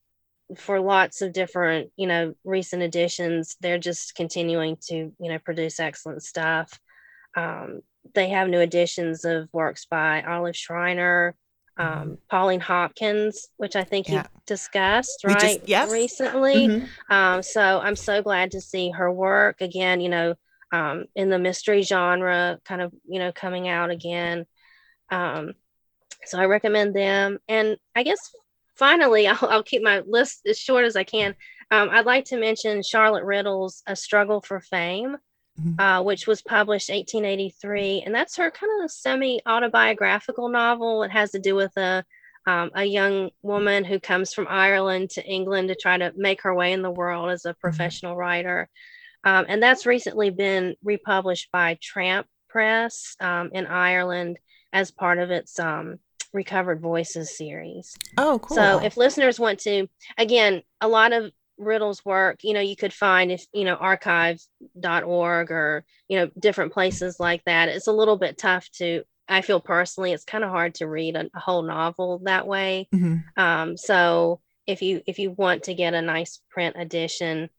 for 0.56 0.78
lots 0.78 1.22
of 1.22 1.32
different 1.32 1.90
you 1.96 2.06
know 2.06 2.32
recent 2.44 2.82
editions 2.82 3.56
they're 3.60 3.78
just 3.78 4.14
continuing 4.14 4.76
to 4.80 5.12
you 5.18 5.30
know 5.30 5.38
produce 5.40 5.80
excellent 5.80 6.22
stuff 6.22 6.78
um, 7.36 7.80
they 8.14 8.29
have 8.31 8.49
new 8.49 8.61
editions 8.61 9.25
of 9.25 9.49
works 9.53 9.87
by 9.87 10.23
olive 10.23 10.57
schreiner 10.57 11.37
Mm-hmm. 11.79 12.03
um, 12.03 12.19
Pauline 12.31 12.61
Hopkins, 12.61 13.49
which 13.57 13.77
I 13.77 13.85
think 13.85 14.09
yeah. 14.09 14.23
you 14.23 14.40
discussed 14.47 15.23
right 15.25 15.38
just, 15.38 15.69
yes. 15.69 15.92
recently. 15.92 16.69
Mm-hmm. 16.69 17.12
Um, 17.12 17.42
so 17.42 17.81
I'm 17.81 17.97
so 17.97 18.23
glad 18.23 18.53
to 18.53 18.61
see 18.61 18.90
her 18.90 19.12
work 19.12 19.61
again. 19.61 20.01
You 20.01 20.09
know, 20.09 20.35
um, 20.73 21.05
in 21.14 21.29
the 21.31 21.38
mystery 21.38 21.83
genre, 21.83 22.59
kind 22.64 22.81
of 22.81 22.92
you 23.07 23.19
know 23.19 23.33
coming 23.33 23.69
out 23.69 23.90
again. 23.90 24.47
Um, 25.11 25.53
so 26.25 26.38
I 26.38 26.47
recommend 26.47 26.95
them, 26.95 27.38
and 27.49 27.77
I 27.95 28.03
guess 28.03 28.19
finally 28.75 29.27
I'll, 29.29 29.49
I'll 29.49 29.62
keep 29.62 29.83
my 29.83 30.01
list 30.07 30.42
as 30.47 30.59
short 30.59 30.85
as 30.85 30.97
I 30.97 31.05
can. 31.05 31.35
Um, 31.71 31.90
I'd 31.90 32.07
like 32.07 32.27
to 32.27 32.38
mention 32.38 32.83
Charlotte 32.83 33.25
Riddell's 33.25 33.83
"A 33.87 33.97
Struggle 33.97 34.40
for 34.40 34.61
Fame." 34.61 35.16
Mm-hmm. 35.61 35.81
uh, 35.81 36.03
which 36.03 36.27
was 36.27 36.42
published 36.42 36.90
1883, 36.90 38.03
and 38.05 38.14
that's 38.14 38.37
her 38.37 38.51
kind 38.51 38.85
of 38.85 38.90
semi 38.90 39.40
autobiographical 39.47 40.49
novel. 40.49 41.03
It 41.03 41.11
has 41.11 41.31
to 41.33 41.38
do 41.38 41.55
with 41.55 41.77
a 41.77 42.05
um, 42.47 42.71
a 42.75 42.85
young 42.85 43.31
woman 43.42 43.85
who 43.85 43.99
comes 43.99 44.33
from 44.33 44.47
Ireland 44.49 45.11
to 45.11 45.25
England 45.25 45.69
to 45.69 45.75
try 45.75 45.99
to 45.99 46.12
make 46.16 46.42
her 46.42 46.55
way 46.55 46.73
in 46.73 46.83
the 46.83 46.90
world 46.90 47.31
as 47.31 47.45
a 47.45 47.51
mm-hmm. 47.51 47.61
professional 47.61 48.12
mm-hmm. 48.12 48.21
writer. 48.21 48.69
Um, 49.25 49.47
and 49.49 49.61
that's 49.61 49.87
recently 49.87 50.31
been 50.31 50.77
republished 50.85 51.51
by 51.51 51.79
Tramp 51.83 52.29
Press 52.49 53.16
um, 53.21 53.51
in 53.53 53.66
Ireland 53.66 54.38
as 54.73 54.92
part 54.92 55.19
of 55.19 55.33
its 55.33 55.59
um, 55.59 55.99
Recovered 56.33 56.81
Voices 56.81 57.37
series. 57.37 57.97
Oh, 58.16 58.38
cool. 58.38 58.57
So 58.57 58.79
if 58.79 58.97
listeners 58.97 59.40
want 59.40 59.59
to, 59.61 59.88
again, 60.16 60.62
a 60.81 60.87
lot 60.87 61.12
of 61.12 61.33
Riddell's 61.59 62.05
work, 62.05 62.40
you 62.42 62.55
know, 62.55 62.61
you 62.61 62.77
could 62.77 62.92
find 62.92 63.33
if, 63.33 63.47
you 63.53 63.64
know, 63.64 63.75
archives.org 63.75 65.51
or, 65.51 65.85
you 66.09 66.19
know, 66.19 66.31
different 66.38 66.73
places 66.73 67.19
like 67.19 67.42
that. 67.45 67.69
It's 67.69 67.87
a 67.87 67.92
little 67.92 68.16
bit 68.16 68.38
tough 68.38 68.69
to, 68.79 69.03
I 69.29 69.40
feel 69.42 69.61
personally, 69.61 70.12
it's 70.12 70.25
kind 70.25 70.45
of 70.45 70.51
hard 70.51 70.77
to 70.77 70.87
read 70.87 71.16
a, 71.16 71.29
a 71.35 71.40
whole 71.40 71.62
novel 71.62 72.21
that 72.25 72.47
way. 72.47 72.88
Mm-hmm. 72.95 73.40
Um, 73.40 73.77
so 73.77 74.40
if 74.66 74.83
you, 74.83 75.03
if 75.07 75.19
you 75.19 75.31
want 75.31 75.64
to 75.64 75.75
get 75.75 75.95
a 75.95 76.03
nice 76.03 76.40
print 76.51 76.77
edition, 76.79 77.51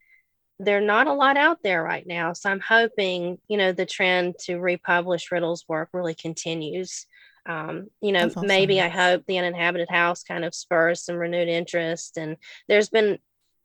there 0.59 0.77
are 0.77 0.81
not 0.81 1.07
a 1.07 1.13
lot 1.13 1.37
out 1.37 1.59
there 1.63 1.83
right 1.83 2.05
now. 2.07 2.33
So 2.33 2.49
I'm 2.49 2.59
hoping, 2.59 3.37
you 3.47 3.57
know, 3.57 3.71
the 3.71 3.85
trend 3.85 4.35
to 4.45 4.57
republish 4.57 5.31
Riddell's 5.31 5.65
work 5.67 5.89
really 5.93 6.15
continues. 6.15 7.05
Um, 7.47 7.87
you 8.01 8.11
know, 8.11 8.25
awesome. 8.25 8.45
maybe 8.45 8.81
I 8.81 8.89
hope 8.89 9.23
the 9.25 9.37
uninhabited 9.37 9.89
house 9.89 10.23
kind 10.23 10.43
of 10.43 10.53
spurs 10.53 11.03
some 11.03 11.15
renewed 11.15 11.47
interest. 11.47 12.17
And 12.17 12.37
there's 12.67 12.89
been 12.89 13.19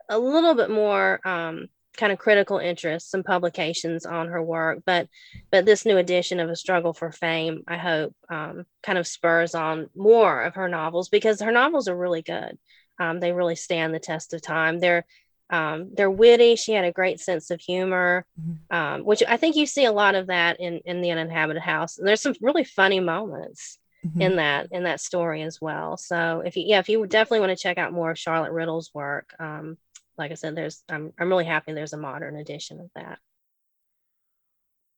a 0.09 0.19
little 0.19 0.55
bit 0.55 0.71
more 0.71 1.21
um, 1.27 1.69
kind 1.97 2.13
of 2.13 2.19
critical 2.19 2.59
interest, 2.59 3.11
some 3.11 3.23
publications 3.23 4.07
on 4.07 4.29
her 4.29 4.43
work, 4.43 4.83
but 4.87 5.09
but 5.51 5.65
this 5.65 5.85
new 5.85 5.97
edition 5.97 6.41
of 6.41 6.49
A 6.49 6.57
Struggle 6.57 6.93
for 6.93 7.11
Fame, 7.11 7.65
I 7.69 7.77
hope, 7.77 8.15
um, 8.29 8.65
kind 8.83 8.99
of 8.99 9.07
spurs 9.07 9.55
on 9.55 9.91
more 9.95 10.43
of 10.43 10.55
her 10.55 10.69
novels 10.69 11.09
because 11.09 11.41
her 11.41 11.53
novels 11.53 11.89
are 11.89 11.97
really 11.97 12.23
good. 12.23 12.59
Um, 12.99 13.21
they 13.21 13.33
really 13.33 13.57
stand 13.57 13.95
the 13.95 13.99
test 13.99 14.33
of 14.33 14.43
time. 14.43 14.81
They're 14.81 15.05
um, 15.51 15.91
they're 15.95 16.11
witty. 16.11 16.57
She 16.57 16.73
had 16.73 16.87
a 16.87 16.93
great 16.93 17.21
sense 17.21 17.51
of 17.51 17.61
humor, 17.61 18.25
mm-hmm. 18.41 18.75
um, 18.75 19.05
which 19.05 19.23
I 19.29 19.37
think 19.37 19.55
you 19.55 19.67
see 19.67 19.85
a 19.85 19.93
lot 19.93 20.15
of 20.15 20.29
that 20.29 20.61
in 20.61 20.81
in 20.87 21.03
the 21.03 21.11
uninhabited 21.11 21.63
house. 21.63 21.99
And 21.99 22.09
there's 22.09 22.23
some 22.23 22.35
really 22.41 22.65
funny 22.65 23.01
moments 23.01 23.79
mm-hmm. 24.05 24.23
in 24.23 24.37
that 24.37 24.69
in 24.71 24.85
that 24.85 25.01
story 25.01 25.43
as 25.43 25.61
well. 25.61 25.99
So 25.99 26.43
if 26.45 26.57
you 26.57 26.65
yeah, 26.67 26.79
if 26.79 26.89
you 26.89 27.07
definitely 27.07 27.41
want 27.41 27.51
to 27.51 27.63
check 27.63 27.77
out 27.77 27.93
more 27.93 28.11
of 28.11 28.19
Charlotte 28.19 28.53
Riddell's 28.53 28.91
work, 28.95 29.35
um, 29.39 29.77
like 30.23 30.31
I 30.31 30.35
said, 30.35 30.55
there's 30.55 30.85
I'm 30.89 31.13
I'm 31.19 31.29
really 31.29 31.45
happy 31.45 31.73
there's 31.73 31.93
a 31.93 31.99
modern 31.99 32.37
edition 32.37 32.79
of 32.79 32.91
that. 32.95 33.19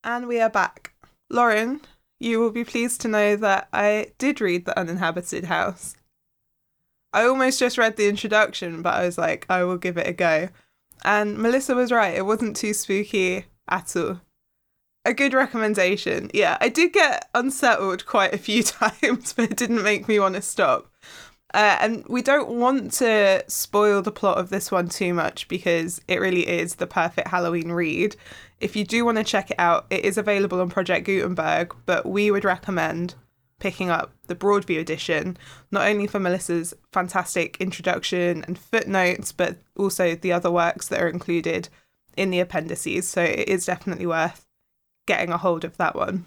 And 0.05 0.29
we 0.29 0.39
are 0.39 0.51
back. 0.51 0.93
Lauren, 1.31 1.81
you 2.21 2.39
will 2.41 2.51
be 2.51 2.63
pleased 2.65 3.01
to 3.01 3.09
know 3.09 3.37
that 3.37 3.69
I 3.73 4.09
did 4.19 4.41
read 4.43 4.67
The 4.67 4.79
Uninhabited 4.79 5.45
House. 5.45 5.97
I 7.15 7.25
almost 7.25 7.59
just 7.59 7.79
read 7.79 7.97
the 7.97 8.07
introduction, 8.07 8.83
but 8.83 8.95
I 8.95 9.07
was 9.07 9.17
like, 9.17 9.47
I 9.49 9.65
will 9.65 9.79
give 9.79 9.97
it 9.97 10.07
a 10.07 10.13
go. 10.13 10.51
And 11.05 11.39
Melissa 11.39 11.75
was 11.75 11.91
right, 11.91 12.15
it 12.15 12.27
wasn't 12.27 12.57
too 12.57 12.75
spooky 12.75 13.47
at 13.69 13.97
all. 13.97 14.21
A 15.07 15.15
good 15.15 15.33
recommendation. 15.33 16.31
Yeah, 16.35 16.59
I 16.61 16.69
did 16.69 16.93
get 16.93 17.31
unsettled 17.35 18.05
quite 18.05 18.35
a 18.35 18.39
few 18.39 18.63
times, 18.63 19.33
but 19.33 19.51
it 19.53 19.57
didn't 19.57 19.83
make 19.83 20.07
me 20.07 20.19
want 20.19 20.35
to 20.35 20.43
stop. 20.43 20.91
Uh, 21.55 21.77
and 21.81 22.05
we 22.09 22.21
don't 22.21 22.49
want 22.49 22.93
to 22.93 23.45
spoil 23.47 24.03
the 24.03 24.11
plot 24.11 24.39
of 24.39 24.51
this 24.51 24.73
one 24.73 24.89
too 24.89 25.15
much 25.15 25.47
because 25.47 26.01
it 26.09 26.21
really 26.21 26.49
is 26.49 26.75
the 26.75 26.87
perfect 26.87 27.29
Halloween 27.29 27.71
read. 27.71 28.17
If 28.61 28.75
you 28.75 28.85
do 28.85 29.05
want 29.05 29.19
to 29.19 29.25
check 29.25 29.53
it 29.53 29.61
out, 29.61 29.87
it 29.89 30.05
is 30.05 30.19
available 30.19 30.61
on 30.61 30.69
Project 30.69 31.07
Gutenberg, 31.07 31.73
but 31.87 32.07
we 32.07 32.33
would 32.33 32.45
recommend 32.45 33.15
picking 33.61 33.89
up 33.89 34.11
the 34.27 34.35
Broadview 34.35 34.81
edition, 34.81 35.37
not 35.71 35.87
only 35.87 36.09
for 36.09 36.19
Melissa's 36.19 36.75
fantastic 36.91 37.57
introduction 37.61 38.45
and 38.49 38.59
footnotes, 38.59 39.31
but 39.31 39.57
also 39.77 40.17
the 40.17 40.33
other 40.33 40.51
works 40.51 40.89
that 40.89 41.01
are 41.01 41.09
included 41.09 41.69
in 42.17 42.31
the 42.31 42.41
appendices. 42.41 43.09
So 43.09 43.23
it 43.23 43.49
is 43.49 43.65
definitely 43.65 44.07
worth 44.07 44.45
getting 45.07 45.31
a 45.31 45.39
hold 45.39 45.65
of 45.65 45.77
that 45.77 45.95
one. 45.95 46.27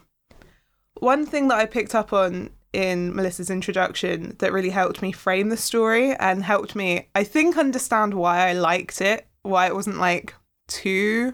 One 1.01 1.25
thing 1.25 1.49
that 1.49 1.57
I 1.57 1.65
picked 1.65 1.93
up 1.93 2.13
on 2.13 2.49
in 2.74 3.15
Melissa's 3.15 3.49
introduction 3.49 4.36
that 4.39 4.53
really 4.53 4.70
helped 4.70 5.01
me 5.01 5.11
frame 5.11 5.49
the 5.49 5.57
story 5.57 6.13
and 6.15 6.43
helped 6.43 6.76
me, 6.76 7.07
I 7.15 7.24
think, 7.24 7.57
understand 7.57 8.13
why 8.13 8.49
I 8.49 8.53
liked 8.53 9.01
it, 9.01 9.28
why 9.41 9.68
it 9.68 9.76
wasn't 9.76 9.97
like 9.97 10.34
too 10.68 11.34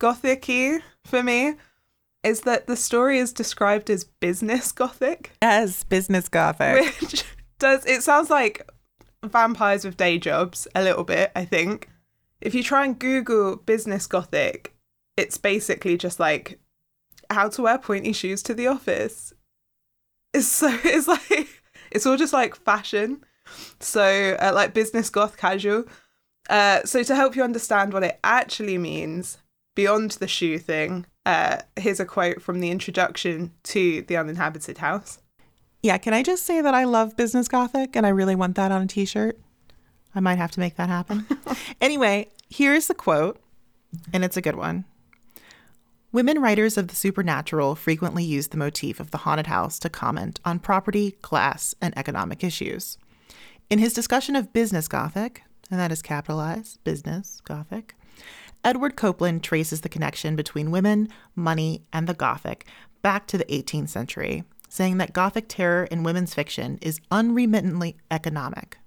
gothicy 0.00 0.80
for 1.04 1.22
me, 1.22 1.54
is 2.22 2.42
that 2.42 2.66
the 2.66 2.76
story 2.76 3.18
is 3.18 3.32
described 3.32 3.90
as 3.90 4.04
business 4.04 4.72
gothic. 4.72 5.32
As 5.42 5.84
business 5.84 6.28
gothic. 6.28 7.00
Which 7.00 7.24
does, 7.58 7.84
it 7.86 8.02
sounds 8.02 8.30
like 8.30 8.68
vampires 9.24 9.84
with 9.84 9.96
day 9.96 10.18
jobs 10.18 10.66
a 10.74 10.82
little 10.82 11.04
bit, 11.04 11.32
I 11.34 11.44
think. 11.44 11.88
If 12.40 12.54
you 12.54 12.62
try 12.62 12.84
and 12.84 12.98
Google 12.98 13.56
business 13.56 14.06
gothic, 14.06 14.74
it's 15.16 15.36
basically 15.36 15.98
just 15.98 16.18
like 16.18 16.58
how 17.28 17.48
to 17.50 17.62
wear 17.62 17.78
pointy 17.78 18.12
shoes 18.12 18.42
to 18.44 18.54
the 18.54 18.66
office 18.66 19.32
it's 20.32 20.46
so 20.46 20.68
it's 20.84 21.08
like 21.08 21.62
it's 21.90 22.06
all 22.06 22.16
just 22.16 22.32
like 22.32 22.54
fashion 22.56 23.24
so 23.80 24.36
uh, 24.40 24.52
like 24.54 24.74
business 24.74 25.10
goth 25.10 25.36
casual 25.36 25.84
uh, 26.48 26.82
so 26.84 27.02
to 27.02 27.14
help 27.14 27.36
you 27.36 27.42
understand 27.42 27.92
what 27.92 28.02
it 28.02 28.18
actually 28.24 28.78
means 28.78 29.38
beyond 29.74 30.12
the 30.12 30.28
shoe 30.28 30.58
thing 30.58 31.06
uh, 31.26 31.58
here's 31.76 32.00
a 32.00 32.04
quote 32.04 32.40
from 32.42 32.60
the 32.60 32.70
introduction 32.70 33.52
to 33.62 34.02
The 34.02 34.16
Uninhabited 34.16 34.78
House. 34.78 35.18
Yeah, 35.82 35.98
can 35.98 36.14
I 36.14 36.22
just 36.22 36.44
say 36.44 36.60
that 36.60 36.74
I 36.74 36.84
love 36.84 37.16
business 37.16 37.48
gothic 37.48 37.96
and 37.96 38.06
I 38.06 38.10
really 38.10 38.34
want 38.34 38.56
that 38.56 38.72
on 38.72 38.82
a 38.82 38.86
t 38.86 39.04
shirt? 39.04 39.38
I 40.14 40.20
might 40.20 40.38
have 40.38 40.50
to 40.52 40.60
make 40.60 40.76
that 40.76 40.88
happen. 40.88 41.26
anyway, 41.80 42.30
here's 42.48 42.88
the 42.88 42.94
quote, 42.94 43.40
and 44.12 44.24
it's 44.24 44.36
a 44.36 44.42
good 44.42 44.56
one. 44.56 44.84
Women 46.12 46.40
writers 46.40 46.76
of 46.76 46.88
the 46.88 46.96
supernatural 46.96 47.76
frequently 47.76 48.24
use 48.24 48.48
the 48.48 48.56
motif 48.56 48.98
of 48.98 49.12
the 49.12 49.18
haunted 49.18 49.46
house 49.46 49.78
to 49.78 49.88
comment 49.88 50.40
on 50.44 50.58
property, 50.58 51.12
class, 51.22 51.72
and 51.80 51.96
economic 51.96 52.42
issues. 52.42 52.98
In 53.70 53.78
his 53.78 53.92
discussion 53.92 54.34
of 54.34 54.52
business 54.52 54.88
Gothic, 54.88 55.44
and 55.70 55.78
that 55.78 55.92
is 55.92 56.02
capitalized, 56.02 56.82
business 56.82 57.40
Gothic, 57.44 57.94
Edward 58.64 58.96
Copeland 58.96 59.44
traces 59.44 59.82
the 59.82 59.88
connection 59.88 60.34
between 60.34 60.72
women, 60.72 61.08
money, 61.36 61.84
and 61.92 62.08
the 62.08 62.14
Gothic 62.14 62.66
back 63.02 63.28
to 63.28 63.38
the 63.38 63.44
18th 63.44 63.90
century, 63.90 64.42
saying 64.68 64.98
that 64.98 65.12
Gothic 65.12 65.44
terror 65.46 65.84
in 65.84 66.02
women's 66.02 66.34
fiction 66.34 66.80
is 66.82 66.98
unremittently 67.12 67.94
economic. 68.10 68.78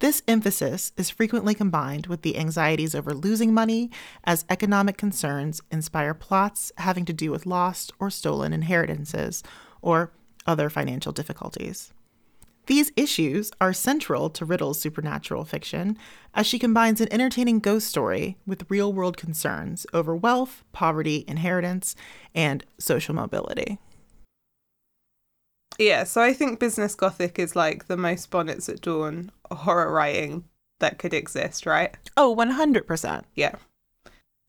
This 0.00 0.22
emphasis 0.26 0.92
is 0.96 1.10
frequently 1.10 1.54
combined 1.54 2.06
with 2.06 2.22
the 2.22 2.38
anxieties 2.38 2.94
over 2.94 3.12
losing 3.12 3.52
money, 3.52 3.90
as 4.24 4.46
economic 4.48 4.96
concerns 4.96 5.60
inspire 5.70 6.14
plots 6.14 6.72
having 6.78 7.04
to 7.04 7.12
do 7.12 7.30
with 7.30 7.44
lost 7.44 7.92
or 7.98 8.08
stolen 8.08 8.54
inheritances 8.54 9.42
or 9.82 10.10
other 10.46 10.70
financial 10.70 11.12
difficulties. 11.12 11.92
These 12.64 12.92
issues 12.96 13.50
are 13.60 13.74
central 13.74 14.30
to 14.30 14.46
Riddell's 14.46 14.80
supernatural 14.80 15.44
fiction, 15.44 15.98
as 16.34 16.46
she 16.46 16.58
combines 16.58 17.02
an 17.02 17.12
entertaining 17.12 17.58
ghost 17.58 17.86
story 17.86 18.38
with 18.46 18.70
real 18.70 18.94
world 18.94 19.18
concerns 19.18 19.86
over 19.92 20.16
wealth, 20.16 20.64
poverty, 20.72 21.26
inheritance, 21.28 21.94
and 22.34 22.64
social 22.78 23.14
mobility. 23.14 23.78
Yeah, 25.78 26.04
so 26.04 26.20
I 26.20 26.32
think 26.32 26.58
business 26.58 26.94
gothic 26.94 27.38
is 27.38 27.56
like 27.56 27.86
the 27.86 27.96
most 27.96 28.30
bonnets 28.30 28.68
at 28.68 28.82
dawn 28.82 29.32
horror 29.50 29.90
writing 29.90 30.44
that 30.80 30.98
could 30.98 31.14
exist, 31.14 31.66
right? 31.66 31.94
Oh, 32.16 32.34
100%. 32.36 33.24
Yeah. 33.34 33.54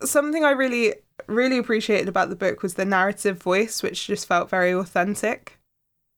Something 0.03 0.43
I 0.43 0.51
really, 0.51 0.95
really 1.27 1.57
appreciated 1.57 2.09
about 2.09 2.29
the 2.29 2.35
book 2.35 2.63
was 2.63 2.73
the 2.73 2.85
narrative 2.85 3.41
voice, 3.41 3.83
which 3.83 4.07
just 4.07 4.27
felt 4.27 4.49
very 4.49 4.71
authentic. 4.71 5.59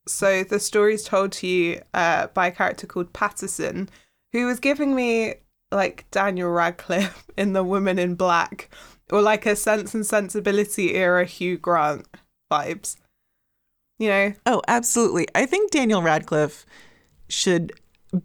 So 0.08 0.44
the 0.44 0.60
story 0.60 0.96
is 0.96 1.04
told 1.04 1.32
to 1.34 1.48
you 1.48 1.82
uh, 1.94 2.28
by 2.28 2.48
a 2.48 2.52
character 2.52 2.88
called 2.88 3.14
Patterson, 3.14 3.90
who 4.32 4.46
was 4.46 4.60
giving 4.60 4.96
me 4.96 5.36
like 5.72 6.06
Daniel 6.12 6.50
Radcliffe 6.50 7.26
in 7.38 7.54
The 7.54 7.64
Woman 7.64 8.00
in 8.00 8.16
Black, 8.16 8.70
or 9.12 9.22
like 9.22 9.46
a 9.46 9.56
Sense 9.56 9.94
and 9.94 10.06
Sensibility 10.06 10.96
era 10.96 11.26
Hugh 11.26 11.58
Grant 11.58 12.08
vibes. 12.52 12.96
You 14.04 14.10
know? 14.10 14.34
Oh, 14.46 14.62
absolutely. 14.68 15.30
I 15.34 15.46
think 15.46 15.72
Daniel 15.72 16.02
Radcliffe 16.02 16.66
should 17.30 17.72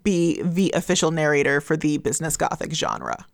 be 0.03 0.43
the 0.43 0.73
official 0.75 1.13
narrator 1.13 1.61
for 1.61 1.77
the 1.77 1.99
business 1.99 2.37
gothic 2.37 2.73
genre. 2.73 3.25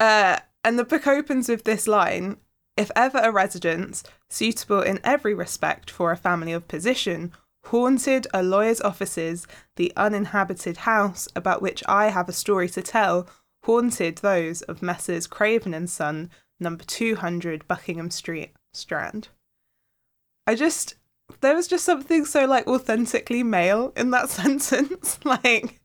Uh, 0.00 0.38
and 0.64 0.76
the 0.76 0.82
book 0.82 1.06
opens 1.06 1.48
with 1.48 1.62
this 1.62 1.86
line 1.86 2.38
If 2.76 2.90
ever 2.96 3.18
a 3.18 3.30
residence, 3.30 4.02
suitable 4.28 4.82
in 4.82 4.98
every 5.04 5.34
respect 5.34 5.88
for 5.88 6.10
a 6.10 6.16
family 6.16 6.52
of 6.52 6.66
position, 6.66 7.30
haunted 7.66 8.26
a 8.34 8.42
lawyer's 8.42 8.80
offices, 8.80 9.46
the 9.76 9.92
uninhabited 9.96 10.78
house 10.78 11.28
about 11.36 11.62
which 11.62 11.84
I 11.86 12.08
have 12.08 12.28
a 12.28 12.32
story 12.32 12.68
to 12.70 12.82
tell, 12.82 13.28
haunted 13.62 14.18
those 14.18 14.62
of 14.62 14.82
Messrs. 14.82 15.28
Craven 15.28 15.72
and 15.72 15.88
Son, 15.88 16.28
number 16.58 16.82
200 16.82 17.68
Buckingham 17.68 18.10
Street, 18.10 18.50
Strand. 18.72 19.28
I 20.44 20.56
just, 20.56 20.96
there 21.40 21.54
was 21.54 21.66
just 21.66 21.84
something 21.84 22.24
so 22.24 22.46
like 22.46 22.66
authentically 22.66 23.42
male 23.42 23.92
in 23.96 24.10
that 24.10 24.30
sentence. 24.30 25.18
like, 25.24 25.80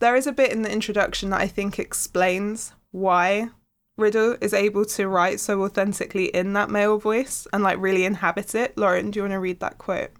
there 0.00 0.16
is 0.16 0.26
a 0.26 0.32
bit 0.32 0.52
in 0.52 0.62
the 0.62 0.72
introduction 0.72 1.30
that 1.30 1.40
I 1.40 1.48
think 1.48 1.78
explains 1.78 2.72
why 2.90 3.50
Riddell 3.96 4.36
is 4.40 4.54
able 4.54 4.84
to 4.86 5.08
write 5.08 5.38
so 5.40 5.62
authentically 5.62 6.26
in 6.26 6.54
that 6.54 6.70
male 6.70 6.98
voice 6.98 7.46
and 7.52 7.62
like 7.62 7.78
really 7.80 8.04
inhabit 8.04 8.54
it. 8.54 8.76
Lauren, 8.76 9.10
do 9.10 9.18
you 9.18 9.22
want 9.22 9.32
to 9.32 9.38
read 9.38 9.60
that 9.60 9.78
quote? 9.78 10.10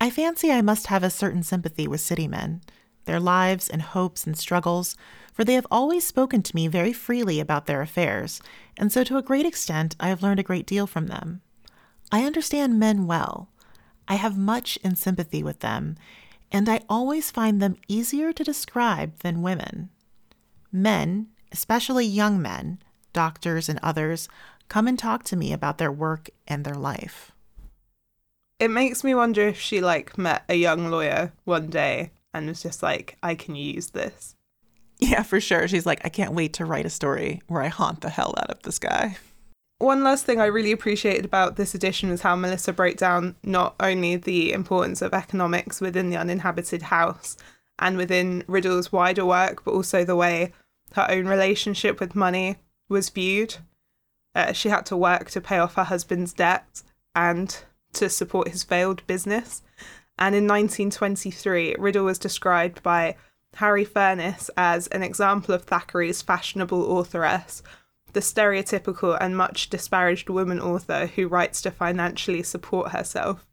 I 0.00 0.10
fancy 0.10 0.50
I 0.50 0.62
must 0.62 0.88
have 0.88 1.02
a 1.02 1.10
certain 1.10 1.42
sympathy 1.42 1.86
with 1.86 2.00
city 2.00 2.26
men, 2.26 2.60
their 3.04 3.20
lives 3.20 3.68
and 3.68 3.80
hopes 3.80 4.26
and 4.26 4.36
struggles, 4.36 4.96
for 5.32 5.44
they 5.44 5.54
have 5.54 5.66
always 5.70 6.06
spoken 6.06 6.42
to 6.42 6.56
me 6.56 6.68
very 6.68 6.92
freely 6.92 7.40
about 7.40 7.66
their 7.66 7.80
affairs, 7.80 8.42
and 8.76 8.92
so 8.92 9.04
to 9.04 9.16
a 9.16 9.22
great 9.22 9.46
extent 9.46 9.96
I 10.00 10.08
have 10.08 10.22
learned 10.22 10.40
a 10.40 10.44
great 10.44 10.66
deal 10.66 10.86
from 10.86 11.06
them. 11.06 11.40
I 12.12 12.24
understand 12.24 12.78
men 12.78 13.08
well. 13.08 13.48
I 14.06 14.14
have 14.14 14.38
much 14.38 14.76
in 14.84 14.94
sympathy 14.94 15.42
with 15.42 15.58
them, 15.60 15.96
and 16.52 16.68
I 16.68 16.82
always 16.88 17.32
find 17.32 17.60
them 17.60 17.76
easier 17.88 18.32
to 18.32 18.44
describe 18.44 19.18
than 19.20 19.42
women. 19.42 19.90
Men, 20.70 21.28
especially 21.50 22.06
young 22.06 22.40
men, 22.40 22.78
doctors, 23.12 23.68
and 23.68 23.80
others, 23.82 24.28
come 24.68 24.86
and 24.86 24.96
talk 24.98 25.24
to 25.24 25.36
me 25.36 25.52
about 25.52 25.78
their 25.78 25.90
work 25.90 26.30
and 26.46 26.64
their 26.64 26.74
life 26.74 27.32
it 28.62 28.70
makes 28.70 29.02
me 29.02 29.12
wonder 29.12 29.48
if 29.48 29.58
she 29.58 29.80
like 29.80 30.16
met 30.16 30.44
a 30.48 30.54
young 30.54 30.88
lawyer 30.88 31.32
one 31.42 31.66
day 31.66 32.12
and 32.32 32.46
was 32.46 32.62
just 32.62 32.80
like, 32.80 33.16
I 33.20 33.34
can 33.34 33.56
use 33.56 33.90
this. 33.90 34.36
Yeah, 35.00 35.24
for 35.24 35.40
sure. 35.40 35.66
She's 35.66 35.84
like, 35.84 36.00
I 36.04 36.08
can't 36.08 36.32
wait 36.32 36.52
to 36.54 36.64
write 36.64 36.86
a 36.86 36.90
story 36.90 37.42
where 37.48 37.60
I 37.60 37.66
haunt 37.66 38.02
the 38.02 38.08
hell 38.08 38.32
out 38.38 38.50
of 38.50 38.62
this 38.62 38.78
guy. 38.78 39.16
One 39.82 40.04
last 40.04 40.24
thing 40.24 40.40
I 40.40 40.46
really 40.46 40.70
appreciated 40.70 41.24
about 41.24 41.56
this 41.56 41.74
edition 41.74 42.08
was 42.08 42.20
how 42.20 42.36
Melissa 42.36 42.72
broke 42.72 42.96
down 42.96 43.34
not 43.42 43.74
only 43.80 44.14
the 44.14 44.52
importance 44.52 45.02
of 45.02 45.12
economics 45.12 45.80
within 45.80 46.08
the 46.08 46.16
uninhabited 46.16 46.82
house 46.82 47.36
and 47.80 47.96
within 47.96 48.44
Riddell's 48.46 48.92
wider 48.92 49.26
work, 49.26 49.64
but 49.64 49.74
also 49.74 50.04
the 50.04 50.14
way 50.14 50.52
her 50.92 51.08
own 51.10 51.26
relationship 51.26 51.98
with 51.98 52.14
money 52.14 52.58
was 52.88 53.08
viewed. 53.08 53.56
Uh, 54.36 54.52
she 54.52 54.68
had 54.68 54.86
to 54.86 54.96
work 54.96 55.30
to 55.30 55.40
pay 55.40 55.58
off 55.58 55.74
her 55.74 55.82
husband's 55.82 56.32
debt 56.32 56.84
and 57.16 57.64
to 57.94 58.08
support 58.08 58.50
his 58.50 58.62
failed 58.62 59.04
business. 59.08 59.62
And 60.16 60.36
in 60.36 60.44
1923, 60.44 61.74
Riddle 61.76 62.04
was 62.04 62.20
described 62.20 62.84
by 62.84 63.16
Harry 63.54 63.84
Furniss 63.84 64.48
as 64.56 64.86
an 64.86 65.02
example 65.02 65.52
of 65.52 65.64
Thackeray's 65.64 66.22
fashionable 66.22 67.00
authoress, 67.00 67.64
the 68.12 68.20
stereotypical 68.20 69.16
and 69.20 69.36
much 69.36 69.70
disparaged 69.70 70.28
woman 70.28 70.60
author 70.60 71.06
who 71.06 71.28
writes 71.28 71.62
to 71.62 71.70
financially 71.70 72.42
support 72.42 72.92
herself. 72.92 73.46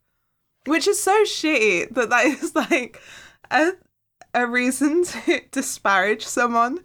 Which 0.66 0.86
is 0.86 1.02
so 1.02 1.22
shitty 1.24 1.94
that 1.94 2.10
that 2.10 2.26
is 2.26 2.54
like 2.54 3.00
a, 3.50 3.72
a 4.34 4.46
reason 4.46 5.04
to 5.26 5.40
disparage 5.50 6.26
someone. 6.26 6.80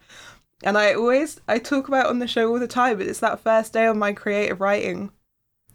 And 0.64 0.78
I 0.78 0.94
always 0.94 1.42
I 1.48 1.60
talk 1.60 1.88
about 1.88 2.08
on 2.08 2.20
the 2.20 2.28
show 2.28 2.50
all 2.50 2.60
the 2.60 2.68
time, 2.68 2.98
but 2.98 3.08
it's 3.08 3.20
that 3.20 3.42
first 3.42 3.74
day 3.74 3.86
of 3.86 3.98
my 3.98 4.14
creative 4.14 4.62
writing 4.62 5.12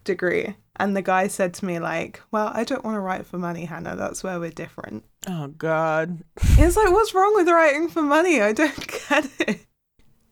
degree 0.05 0.57
and 0.81 0.97
the 0.97 1.03
guy 1.03 1.27
said 1.29 1.53
to 1.55 1.67
me, 1.67 1.79
like, 1.79 2.23
well, 2.31 2.51
I 2.55 2.65
don't 2.65 2.83
want 2.83 2.95
to 2.95 3.01
write 3.01 3.27
for 3.27 3.37
money, 3.37 3.67
Hannah. 3.67 3.97
That's 3.97 4.25
where 4.25 4.41
we're 4.41 4.51
different. 4.51 5.05
Oh, 5.29 5.49
God. 5.49 6.25
It's 6.43 6.75
like, 6.75 6.91
what's 6.91 7.13
wrong 7.13 7.35
with 7.35 7.49
writing 7.49 7.89
for 7.89 8.01
money? 8.01 8.41
I 8.41 8.55
don't 8.55 8.87
get 9.09 9.29
it. 9.41 9.67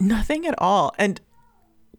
Nothing 0.01 0.47
at 0.47 0.55
all. 0.57 0.95
And 0.97 1.21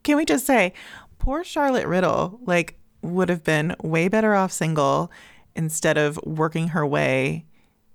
can 0.04 0.18
we 0.18 0.26
just 0.26 0.46
say, 0.46 0.74
poor 1.18 1.44
Charlotte 1.44 1.88
Riddell, 1.88 2.40
like, 2.44 2.80
would 3.02 3.30
have 3.30 3.44
been 3.44 3.76
way 3.82 4.08
better 4.08 4.36
off 4.36 4.52
single 4.52 5.12
instead 5.56 5.98
of 5.98 6.20
working 6.24 6.70
her 6.70 6.86
way 6.86 7.46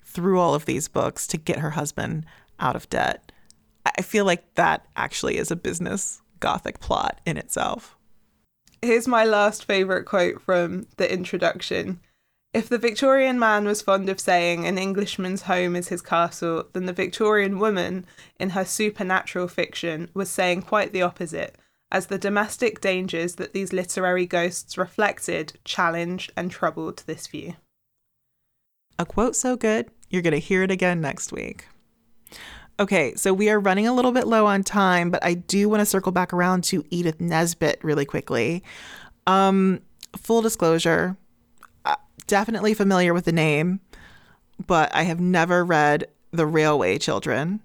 through 0.02 0.38
all 0.38 0.54
of 0.54 0.64
these 0.64 0.88
books 0.88 1.26
to 1.26 1.36
get 1.36 1.58
her 1.58 1.70
husband 1.70 2.24
out 2.60 2.76
of 2.76 2.88
debt. 2.88 3.32
I 3.84 4.02
feel 4.02 4.24
like 4.24 4.54
that 4.54 4.86
actually 4.96 5.36
is 5.36 5.50
a 5.50 5.56
business 5.56 6.22
gothic 6.40 6.80
plot 6.80 7.20
in 7.26 7.36
itself. 7.36 7.96
Here's 8.80 9.08
my 9.08 9.24
last 9.24 9.64
favourite 9.64 10.04
quote 10.04 10.40
from 10.42 10.86
the 10.96 11.10
introduction. 11.10 12.00
If 12.52 12.68
the 12.68 12.78
Victorian 12.78 13.38
man 13.38 13.64
was 13.64 13.82
fond 13.82 14.08
of 14.08 14.20
saying 14.20 14.64
an 14.66 14.78
Englishman's 14.78 15.42
home 15.42 15.74
is 15.74 15.88
his 15.88 16.02
castle, 16.02 16.68
then 16.72 16.86
the 16.86 16.92
Victorian 16.92 17.58
woman, 17.58 18.06
in 18.38 18.50
her 18.50 18.64
supernatural 18.64 19.48
fiction, 19.48 20.08
was 20.14 20.30
saying 20.30 20.62
quite 20.62 20.92
the 20.92 21.02
opposite, 21.02 21.56
as 21.90 22.06
the 22.06 22.18
domestic 22.18 22.80
dangers 22.80 23.36
that 23.36 23.52
these 23.52 23.72
literary 23.72 24.26
ghosts 24.26 24.76
reflected 24.76 25.58
challenged 25.64 26.32
and 26.36 26.50
troubled 26.50 27.02
this 27.06 27.26
view. 27.26 27.54
A 28.98 29.04
quote 29.04 29.36
so 29.36 29.56
good, 29.56 29.90
you're 30.10 30.22
going 30.22 30.32
to 30.32 30.38
hear 30.38 30.62
it 30.62 30.70
again 30.70 31.00
next 31.00 31.32
week. 31.32 31.66
Okay, 32.80 33.14
so 33.14 33.32
we 33.32 33.50
are 33.50 33.60
running 33.60 33.86
a 33.86 33.94
little 33.94 34.10
bit 34.10 34.26
low 34.26 34.46
on 34.46 34.64
time, 34.64 35.10
but 35.10 35.24
I 35.24 35.34
do 35.34 35.68
want 35.68 35.80
to 35.80 35.86
circle 35.86 36.10
back 36.10 36.32
around 36.32 36.64
to 36.64 36.84
Edith 36.90 37.20
Nesbit 37.20 37.78
really 37.82 38.04
quickly. 38.04 38.64
Um, 39.28 39.80
full 40.16 40.42
disclosure, 40.42 41.16
uh, 41.84 41.94
definitely 42.26 42.74
familiar 42.74 43.14
with 43.14 43.26
the 43.26 43.32
name, 43.32 43.80
but 44.66 44.92
I 44.94 45.04
have 45.04 45.20
never 45.20 45.64
read 45.64 46.08
The 46.32 46.46
Railway 46.46 46.98
Children. 46.98 47.60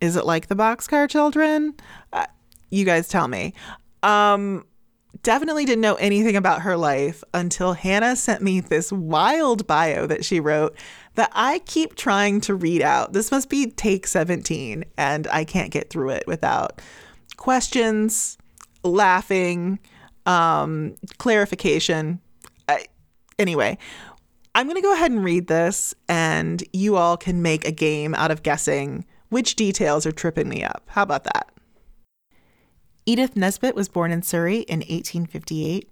Is 0.00 0.14
it 0.14 0.24
like 0.24 0.46
The 0.46 0.54
Boxcar 0.54 1.08
Children? 1.08 1.74
Uh, 2.12 2.26
you 2.70 2.84
guys 2.84 3.08
tell 3.08 3.28
me. 3.28 3.54
Um, 4.02 4.64
definitely 5.22 5.64
didn't 5.64 5.80
know 5.80 5.96
anything 5.96 6.36
about 6.36 6.62
her 6.62 6.76
life 6.76 7.24
until 7.34 7.72
Hannah 7.72 8.16
sent 8.16 8.42
me 8.42 8.60
this 8.60 8.92
wild 8.92 9.66
bio 9.66 10.06
that 10.06 10.24
she 10.24 10.40
wrote 10.40 10.76
that 11.14 11.30
I 11.32 11.60
keep 11.60 11.96
trying 11.96 12.40
to 12.42 12.54
read 12.54 12.82
out. 12.82 13.12
This 13.12 13.30
must 13.30 13.48
be 13.48 13.66
take 13.66 14.06
17, 14.06 14.84
and 14.96 15.26
I 15.28 15.44
can't 15.44 15.70
get 15.70 15.90
through 15.90 16.10
it 16.10 16.24
without 16.26 16.80
questions, 17.36 18.38
laughing, 18.84 19.80
um, 20.26 20.94
clarification. 21.18 22.20
I, 22.68 22.84
anyway, 23.38 23.78
I'm 24.54 24.66
going 24.66 24.76
to 24.76 24.82
go 24.82 24.92
ahead 24.92 25.10
and 25.10 25.24
read 25.24 25.48
this, 25.48 25.94
and 26.08 26.62
you 26.72 26.96
all 26.96 27.16
can 27.16 27.42
make 27.42 27.66
a 27.66 27.72
game 27.72 28.14
out 28.14 28.30
of 28.30 28.42
guessing 28.42 29.04
which 29.30 29.56
details 29.56 30.06
are 30.06 30.12
tripping 30.12 30.48
me 30.48 30.62
up. 30.62 30.84
How 30.86 31.02
about 31.02 31.24
that? 31.24 31.50
Edith 33.08 33.36
Nesbit 33.36 33.74
was 33.74 33.88
born 33.88 34.12
in 34.12 34.20
Surrey 34.20 34.58
in 34.68 34.80
1858. 34.80 35.90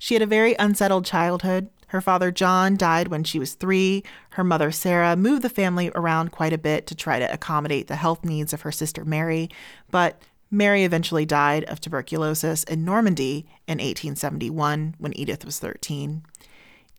She 0.00 0.14
had 0.14 0.22
a 0.22 0.26
very 0.26 0.56
unsettled 0.58 1.04
childhood. 1.04 1.70
Her 1.90 2.00
father, 2.00 2.32
John, 2.32 2.76
died 2.76 3.06
when 3.06 3.22
she 3.22 3.38
was 3.38 3.54
three. 3.54 4.02
Her 4.30 4.42
mother, 4.42 4.72
Sarah, 4.72 5.14
moved 5.14 5.42
the 5.42 5.48
family 5.48 5.92
around 5.94 6.32
quite 6.32 6.52
a 6.52 6.58
bit 6.58 6.88
to 6.88 6.96
try 6.96 7.20
to 7.20 7.32
accommodate 7.32 7.86
the 7.86 7.94
health 7.94 8.24
needs 8.24 8.52
of 8.52 8.62
her 8.62 8.72
sister, 8.72 9.04
Mary. 9.04 9.48
But 9.92 10.20
Mary 10.50 10.82
eventually 10.82 11.24
died 11.24 11.62
of 11.66 11.80
tuberculosis 11.80 12.64
in 12.64 12.84
Normandy 12.84 13.46
in 13.68 13.78
1871 13.78 14.96
when 14.98 15.16
Edith 15.16 15.44
was 15.44 15.60
13. 15.60 16.24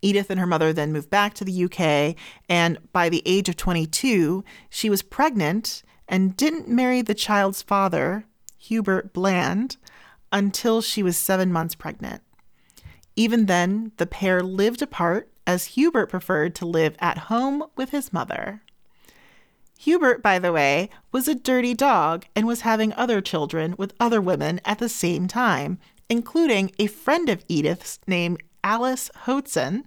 Edith 0.01 0.29
and 0.29 0.39
her 0.39 0.47
mother 0.47 0.71
then 0.71 0.93
moved 0.93 1.09
back 1.09 1.33
to 1.33 1.43
the 1.43 1.65
UK, 1.65 2.15
and 2.47 2.77
by 2.93 3.09
the 3.09 3.23
age 3.25 3.49
of 3.49 3.57
22, 3.57 4.45
she 4.69 4.89
was 4.89 5.01
pregnant 5.01 5.83
and 6.07 6.37
didn't 6.37 6.69
marry 6.69 7.01
the 7.01 7.13
child's 7.13 7.61
father, 7.61 8.23
Hubert 8.67 9.13
Bland, 9.13 9.77
until 10.31 10.81
she 10.81 11.01
was 11.01 11.17
seven 11.17 11.51
months 11.51 11.75
pregnant. 11.75 12.21
Even 13.15 13.45
then, 13.45 13.91
the 13.97 14.05
pair 14.05 14.43
lived 14.43 14.81
apart 14.81 15.29
as 15.45 15.65
Hubert 15.65 16.07
preferred 16.07 16.53
to 16.55 16.65
live 16.65 16.95
at 16.99 17.17
home 17.17 17.63
with 17.75 17.91
his 17.91 18.11
mother. 18.11 18.61
Hubert, 19.79 20.21
by 20.21 20.39
the 20.39 20.51
way, 20.51 20.89
was 21.11 21.27
a 21.27 21.35
dirty 21.35 21.73
dog 21.73 22.25
and 22.35 22.45
was 22.45 22.61
having 22.61 22.93
other 22.93 23.21
children 23.21 23.75
with 23.77 23.93
other 23.99 24.19
women 24.19 24.59
at 24.65 24.79
the 24.79 24.89
same 24.89 25.27
time, 25.27 25.79
including 26.09 26.71
a 26.77 26.87
friend 26.87 27.29
of 27.29 27.45
Edith's 27.47 27.99
named 28.07 28.41
Alice 28.63 29.09
Hoatson. 29.25 29.83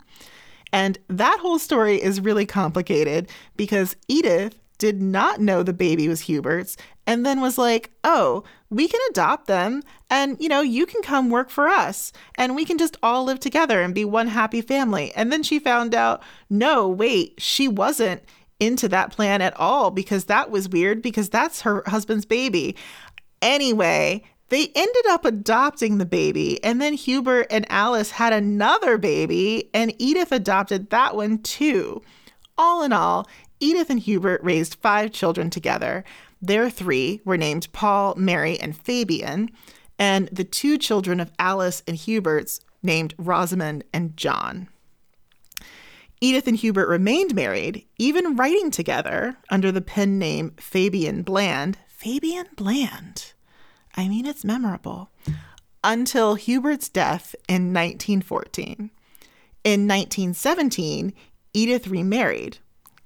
And 0.72 0.99
that 1.09 1.41
whole 1.41 1.59
story 1.59 2.01
is 2.01 2.20
really 2.20 2.47
complicated 2.47 3.28
because 3.57 3.97
Edith 4.09 4.59
did 4.81 5.01
not 5.01 5.41
know 5.41 5.62
the 5.62 5.72
baby 5.72 6.09
was 6.09 6.22
Hubert's 6.22 6.76
and 7.07 7.24
then 7.24 7.41
was 7.41 7.59
like, 7.59 7.93
oh, 8.03 8.43
we 8.70 8.89
can 8.89 9.01
adopt 9.11 9.47
them 9.47 9.83
and, 10.09 10.37
you 10.41 10.49
know, 10.49 10.62
you 10.62 10.87
can 10.87 11.03
come 11.03 11.31
work 11.31 11.51
for 11.51 11.68
us 11.68 12.12
and 12.37 12.57
we 12.57 12.64
can 12.64 12.78
just 12.78 12.97
all 13.03 13.24
live 13.24 13.39
together 13.39 13.83
and 13.83 13.95
be 13.95 14.05
one 14.05 14.28
happy 14.28 14.62
family. 14.62 15.12
And 15.14 15.31
then 15.31 15.43
she 15.43 15.59
found 15.59 15.95
out, 15.95 16.22
no, 16.49 16.89
wait, 16.89 17.35
she 17.39 17.68
wasn't 17.68 18.22
into 18.59 18.89
that 18.89 19.12
plan 19.12 19.43
at 19.43 19.57
all 19.59 19.91
because 19.91 20.24
that 20.24 20.51
was 20.51 20.68
weird 20.68 21.03
because 21.03 21.28
that's 21.28 21.61
her 21.61 21.83
husband's 21.87 22.26
baby. 22.26 22.74
Anyway, 23.43 24.22
they 24.49 24.72
ended 24.74 25.07
up 25.11 25.24
adopting 25.24 25.99
the 25.99 26.05
baby, 26.05 26.62
and 26.64 26.81
then 26.83 26.95
Hubert 26.95 27.47
and 27.51 27.64
Alice 27.70 28.11
had 28.11 28.33
another 28.33 28.99
baby, 28.99 29.70
and 29.72 29.95
Edith 29.99 30.33
adopted 30.33 30.91
that 30.91 31.14
one 31.14 31.39
too. 31.39 32.03
All 32.59 32.83
in 32.83 32.93
all, 32.93 33.28
Edith 33.61 33.90
and 33.90 34.00
Hubert 34.00 34.42
raised 34.42 34.76
five 34.76 35.12
children 35.12 35.50
together. 35.50 36.04
Their 36.42 36.70
three 36.70 37.20
were 37.24 37.36
named 37.36 37.68
Paul, 37.72 38.14
Mary, 38.16 38.58
and 38.58 38.76
Fabian, 38.76 39.50
and 39.98 40.28
the 40.28 40.44
two 40.44 40.78
children 40.78 41.20
of 41.20 41.30
Alice 41.38 41.82
and 41.86 41.96
Hubert's 41.96 42.61
named 42.82 43.14
Rosamond 43.18 43.84
and 43.92 44.16
John. 44.16 44.68
Edith 46.22 46.46
and 46.46 46.56
Hubert 46.56 46.88
remained 46.88 47.34
married, 47.34 47.86
even 47.98 48.36
writing 48.36 48.70
together 48.70 49.36
under 49.50 49.70
the 49.72 49.80
pen 49.80 50.18
name 50.18 50.52
Fabian 50.58 51.22
Bland. 51.22 51.78
Fabian 51.88 52.46
Bland. 52.56 53.32
I 53.96 54.08
mean, 54.08 54.26
it's 54.26 54.44
memorable. 54.44 55.11
Until 55.82 56.34
Hubert's 56.34 56.88
death 56.88 57.34
in 57.48 57.72
1914. 57.72 58.90
In 59.64 59.88
1917, 59.88 61.12
Edith 61.52 61.88
remarried, 61.88 62.58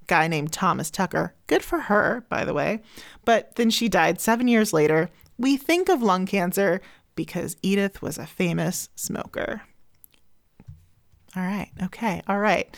guy 0.07 0.29
named 0.29 0.53
Thomas 0.53 0.91
Tucker. 0.91 1.35
Good 1.47 1.63
for 1.63 1.81
her, 1.81 2.25
by 2.29 2.45
the 2.45 2.55
way. 2.55 2.81
But 3.25 3.57
then 3.57 3.71
she 3.71 3.89
died 3.89 4.21
seven 4.21 4.49
years 4.49 4.73
later. 4.73 5.11
We 5.39 5.57
think 5.57 5.89
of 5.89 6.03
lung 6.03 6.27
cancer 6.27 6.81
because 7.15 7.57
Edith 7.63 8.03
was 8.03 8.19
a 8.19 8.27
famous 8.27 8.89
smoker. 8.95 9.63
All 11.37 11.43
right. 11.43 11.71
Okay. 11.83 12.23
All 12.29 12.39
right. 12.39 12.75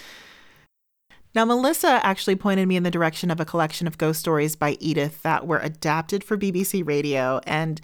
Now, 1.35 1.45
Melissa 1.45 2.01
actually 2.03 2.37
pointed 2.37 2.66
me 2.66 2.77
in 2.77 2.83
the 2.83 2.91
direction 2.91 3.31
of 3.31 3.41
a 3.41 3.45
collection 3.45 3.87
of 3.87 3.99
ghost 3.99 4.20
stories 4.20 4.57
by 4.57 4.79
Edith 4.81 5.22
that 5.22 5.47
were 5.47 5.59
adapted 5.59 6.24
for 6.24 6.39
BBC 6.39 6.87
Radio, 6.87 7.43
and 7.47 7.79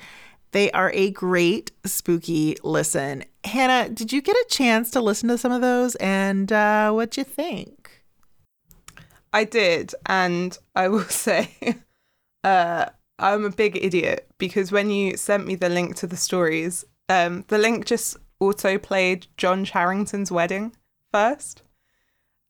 they 0.53 0.71
are 0.73 0.91
a 0.95 1.11
great 1.11 1.71
spooky 1.85 2.57
listen. 2.63 3.25
Hannah, 3.45 3.91
did 3.91 4.11
you 4.11 4.23
get 4.23 4.37
a 4.37 4.47
chance 4.49 4.91
to 4.93 5.03
listen 5.03 5.29
to 5.29 5.37
some 5.37 5.53
of 5.53 5.61
those, 5.61 5.97
and 5.97 6.51
uh, 6.51 6.93
what'd 6.93 7.19
you 7.19 7.25
think? 7.25 7.82
I 9.33 9.45
did, 9.45 9.95
and 10.07 10.57
I 10.75 10.89
will 10.89 11.05
say, 11.05 11.77
uh, 12.45 12.87
I'm 13.19 13.45
a 13.45 13.51
big 13.51 13.77
idiot 13.83 14.29
because 14.39 14.73
when 14.73 14.91
you 14.91 15.17
sent 15.17 15.47
me 15.47 15.55
the 15.55 15.69
link 15.69 15.97
to 15.97 16.07
the 16.07 16.17
stories, 16.17 16.85
um, 17.09 17.45
the 17.49 17.59
link 17.59 17.87
just 17.87 18.17
auto 18.41 18.79
played 18.79 19.27
John 19.37 19.65
Charrington's 19.65 20.33
wedding 20.33 20.75
first. 21.13 21.63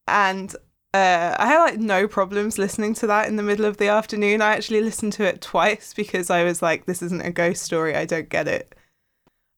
And 0.09 0.55
uh, 0.95 1.37
I 1.39 1.47
had 1.47 1.59
like 1.59 1.78
no 1.78 2.09
problems 2.09 2.59
listening 2.59 2.95
to 2.95 3.07
that 3.07 3.28
in 3.28 3.37
the 3.37 3.43
middle 3.43 3.64
of 3.64 3.76
the 3.76 3.89
afternoon. 3.89 4.43
I 4.43 4.55
actually 4.55 4.80
listened 4.83 5.12
to 5.14 5.24
it 5.24 5.41
twice 5.41 5.95
because 5.95 6.30
I 6.30 6.45
was 6.45 6.62
like, 6.62 6.87
this 6.87 7.03
isn't 7.03 7.24
a 7.24 7.30
ghost 7.30 7.62
story. 7.62 7.95
I 7.95 8.05
don't 8.05 8.28
get 8.28 8.49
it. 8.49 8.74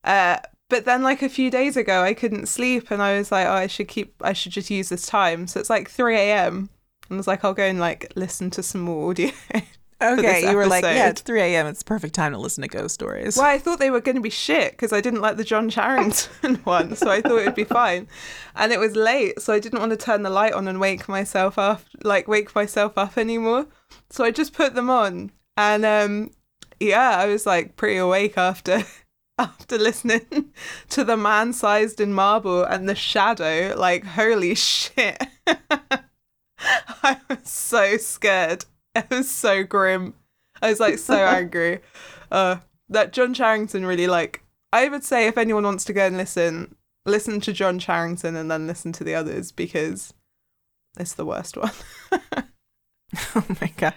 Uh, 0.02 0.38
but 0.68 0.84
then 0.84 1.02
like 1.02 1.22
a 1.22 1.28
few 1.28 1.50
days 1.50 1.76
ago, 1.76 2.02
I 2.02 2.14
couldn't 2.14 2.46
sleep 2.46 2.90
and 2.90 3.02
I 3.02 3.16
was 3.16 3.30
like, 3.30 3.46
oh, 3.46 3.52
I 3.52 3.66
should 3.66 3.88
keep, 3.88 4.14
I 4.20 4.32
should 4.32 4.52
just 4.52 4.70
use 4.70 4.88
this 4.88 5.06
time. 5.06 5.46
So 5.46 5.60
it's 5.60 5.70
like 5.70 5.88
3 5.88 6.16
a.m. 6.16 6.70
And 7.08 7.16
I 7.16 7.18
was 7.18 7.26
like, 7.26 7.44
I'll 7.44 7.54
go 7.54 7.64
and 7.64 7.80
like 7.80 8.12
listen 8.16 8.50
to 8.50 8.62
some 8.62 8.82
more 8.82 9.10
audio. 9.10 9.30
Okay, 10.02 10.50
you 10.50 10.56
were 10.56 10.66
like, 10.66 10.82
yeah, 10.82 11.08
it's 11.08 11.22
3 11.22 11.40
a.m. 11.40 11.66
It's 11.66 11.82
a 11.82 11.84
perfect 11.84 12.14
time 12.14 12.32
to 12.32 12.38
listen 12.38 12.62
to 12.62 12.68
ghost 12.68 12.94
stories. 12.94 13.36
Well, 13.36 13.46
I 13.46 13.58
thought 13.58 13.78
they 13.78 13.90
were 13.90 14.00
going 14.00 14.16
to 14.16 14.20
be 14.20 14.28
shit 14.28 14.72
because 14.72 14.92
I 14.92 15.00
didn't 15.00 15.20
like 15.20 15.36
the 15.36 15.44
John 15.44 15.70
Charrington 15.70 16.56
one, 16.64 16.94
so 16.96 17.10
I 17.10 17.20
thought 17.20 17.40
it'd 17.40 17.54
be 17.54 17.64
fine. 17.64 18.08
And 18.54 18.72
it 18.72 18.78
was 18.80 18.96
late, 18.96 19.40
so 19.40 19.54
I 19.54 19.60
didn't 19.60 19.78
want 19.78 19.90
to 19.90 19.96
turn 19.96 20.22
the 20.22 20.30
light 20.30 20.52
on 20.52 20.68
and 20.68 20.80
wake 20.80 21.08
myself 21.08 21.58
up, 21.58 21.82
like 22.02 22.28
wake 22.28 22.54
myself 22.54 22.98
up 22.98 23.16
anymore. 23.16 23.66
So 24.10 24.24
I 24.24 24.30
just 24.30 24.52
put 24.52 24.74
them 24.74 24.90
on, 24.90 25.30
and 25.56 25.84
um, 25.84 26.30
yeah, 26.80 27.16
I 27.16 27.26
was 27.26 27.46
like 27.46 27.76
pretty 27.76 27.96
awake 27.96 28.36
after 28.36 28.82
after 29.38 29.78
listening 29.78 30.52
to 30.90 31.04
the 31.04 31.16
man 31.16 31.52
sized 31.52 32.00
in 32.00 32.12
marble 32.12 32.62
and 32.64 32.88
the 32.88 32.94
shadow. 32.94 33.74
Like, 33.76 34.04
holy 34.04 34.54
shit! 34.54 35.22
I 37.02 37.20
was 37.28 37.48
so 37.48 37.96
scared. 37.96 38.64
It 38.94 39.10
was 39.10 39.28
so 39.28 39.64
grim. 39.64 40.14
I 40.62 40.70
was 40.70 40.80
like 40.80 40.98
so 40.98 41.14
angry. 41.26 41.80
Uh, 42.30 42.56
that 42.88 43.12
John 43.12 43.34
Charrington 43.34 43.86
really 43.86 44.06
like. 44.06 44.42
I 44.72 44.88
would 44.88 45.04
say 45.04 45.26
if 45.26 45.38
anyone 45.38 45.64
wants 45.64 45.84
to 45.84 45.92
go 45.92 46.06
and 46.06 46.16
listen, 46.16 46.74
listen 47.06 47.40
to 47.42 47.52
John 47.52 47.78
Charrington 47.78 48.34
and 48.36 48.50
then 48.50 48.66
listen 48.66 48.92
to 48.92 49.04
the 49.04 49.14
others 49.14 49.52
because 49.52 50.12
it's 50.98 51.14
the 51.14 51.24
worst 51.24 51.56
one. 51.56 51.72
oh 53.34 53.46
my 53.60 53.72
god. 53.76 53.94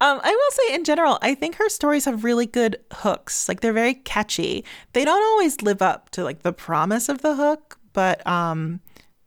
Um, 0.00 0.20
I 0.22 0.30
will 0.30 0.50
say 0.50 0.74
in 0.74 0.84
general, 0.84 1.18
I 1.22 1.34
think 1.34 1.56
her 1.56 1.68
stories 1.68 2.04
have 2.04 2.24
really 2.24 2.46
good 2.46 2.76
hooks. 2.92 3.48
Like 3.48 3.60
they're 3.60 3.72
very 3.72 3.94
catchy. 3.94 4.64
They 4.92 5.04
don't 5.04 5.22
always 5.22 5.62
live 5.62 5.80
up 5.80 6.10
to 6.10 6.24
like 6.24 6.42
the 6.42 6.52
promise 6.52 7.08
of 7.08 7.22
the 7.22 7.36
hook, 7.36 7.78
but 7.92 8.26
um, 8.26 8.80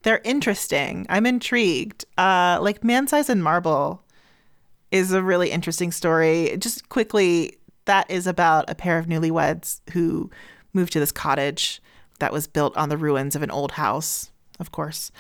they're 0.03 0.21
interesting. 0.23 1.05
I'm 1.09 1.25
intrigued. 1.25 2.05
Uh, 2.17 2.59
like 2.61 2.83
Man 2.83 3.07
Size 3.07 3.29
and 3.29 3.43
Marble 3.43 4.03
is 4.91 5.11
a 5.11 5.21
really 5.21 5.51
interesting 5.51 5.91
story. 5.91 6.55
Just 6.57 6.89
quickly, 6.89 7.57
that 7.85 8.09
is 8.09 8.27
about 8.27 8.69
a 8.69 8.75
pair 8.75 8.97
of 8.97 9.07
newlyweds 9.07 9.81
who 9.91 10.29
moved 10.73 10.93
to 10.93 10.99
this 10.99 11.11
cottage 11.11 11.81
that 12.19 12.33
was 12.33 12.47
built 12.47 12.75
on 12.77 12.89
the 12.89 12.97
ruins 12.97 13.35
of 13.35 13.41
an 13.41 13.51
old 13.51 13.73
house, 13.73 14.31
of 14.59 14.71
course. 14.71 15.11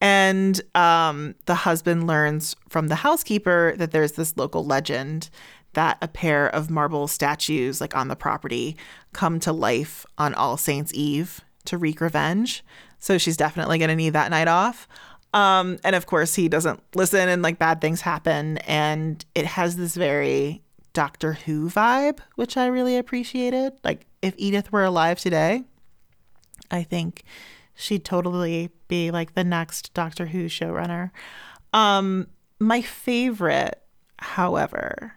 And 0.00 0.60
um, 0.74 1.34
the 1.46 1.54
husband 1.54 2.06
learns 2.06 2.54
from 2.68 2.88
the 2.88 2.96
housekeeper 2.96 3.74
that 3.78 3.92
there's 3.92 4.12
this 4.12 4.36
local 4.36 4.64
legend 4.64 5.30
that 5.72 5.98
a 6.00 6.08
pair 6.08 6.48
of 6.48 6.70
marble 6.70 7.06
statues, 7.06 7.80
like 7.80 7.96
on 7.96 8.08
the 8.08 8.16
property, 8.16 8.76
come 9.12 9.38
to 9.40 9.52
life 9.52 10.06
on 10.18 10.34
All 10.34 10.56
Saints' 10.56 10.92
Eve 10.94 11.42
to 11.66 11.78
wreak 11.78 12.00
revenge. 12.00 12.64
So 13.06 13.18
she's 13.18 13.36
definitely 13.36 13.78
going 13.78 13.88
to 13.88 13.94
need 13.94 14.14
that 14.14 14.32
night 14.32 14.48
off. 14.48 14.88
Um, 15.32 15.78
and 15.84 15.94
of 15.94 16.06
course, 16.06 16.34
he 16.34 16.48
doesn't 16.48 16.82
listen, 16.96 17.28
and 17.28 17.40
like 17.40 17.56
bad 17.56 17.80
things 17.80 18.00
happen. 18.00 18.58
And 18.58 19.24
it 19.36 19.46
has 19.46 19.76
this 19.76 19.94
very 19.94 20.64
Doctor 20.92 21.34
Who 21.34 21.70
vibe, 21.70 22.18
which 22.34 22.56
I 22.56 22.66
really 22.66 22.96
appreciated. 22.96 23.74
Like, 23.84 24.06
if 24.22 24.34
Edith 24.38 24.72
were 24.72 24.82
alive 24.82 25.20
today, 25.20 25.62
I 26.72 26.82
think 26.82 27.22
she'd 27.76 28.04
totally 28.04 28.70
be 28.88 29.12
like 29.12 29.34
the 29.34 29.44
next 29.44 29.94
Doctor 29.94 30.26
Who 30.26 30.46
showrunner. 30.46 31.12
Um, 31.72 32.26
my 32.58 32.82
favorite, 32.82 33.80
however, 34.18 35.12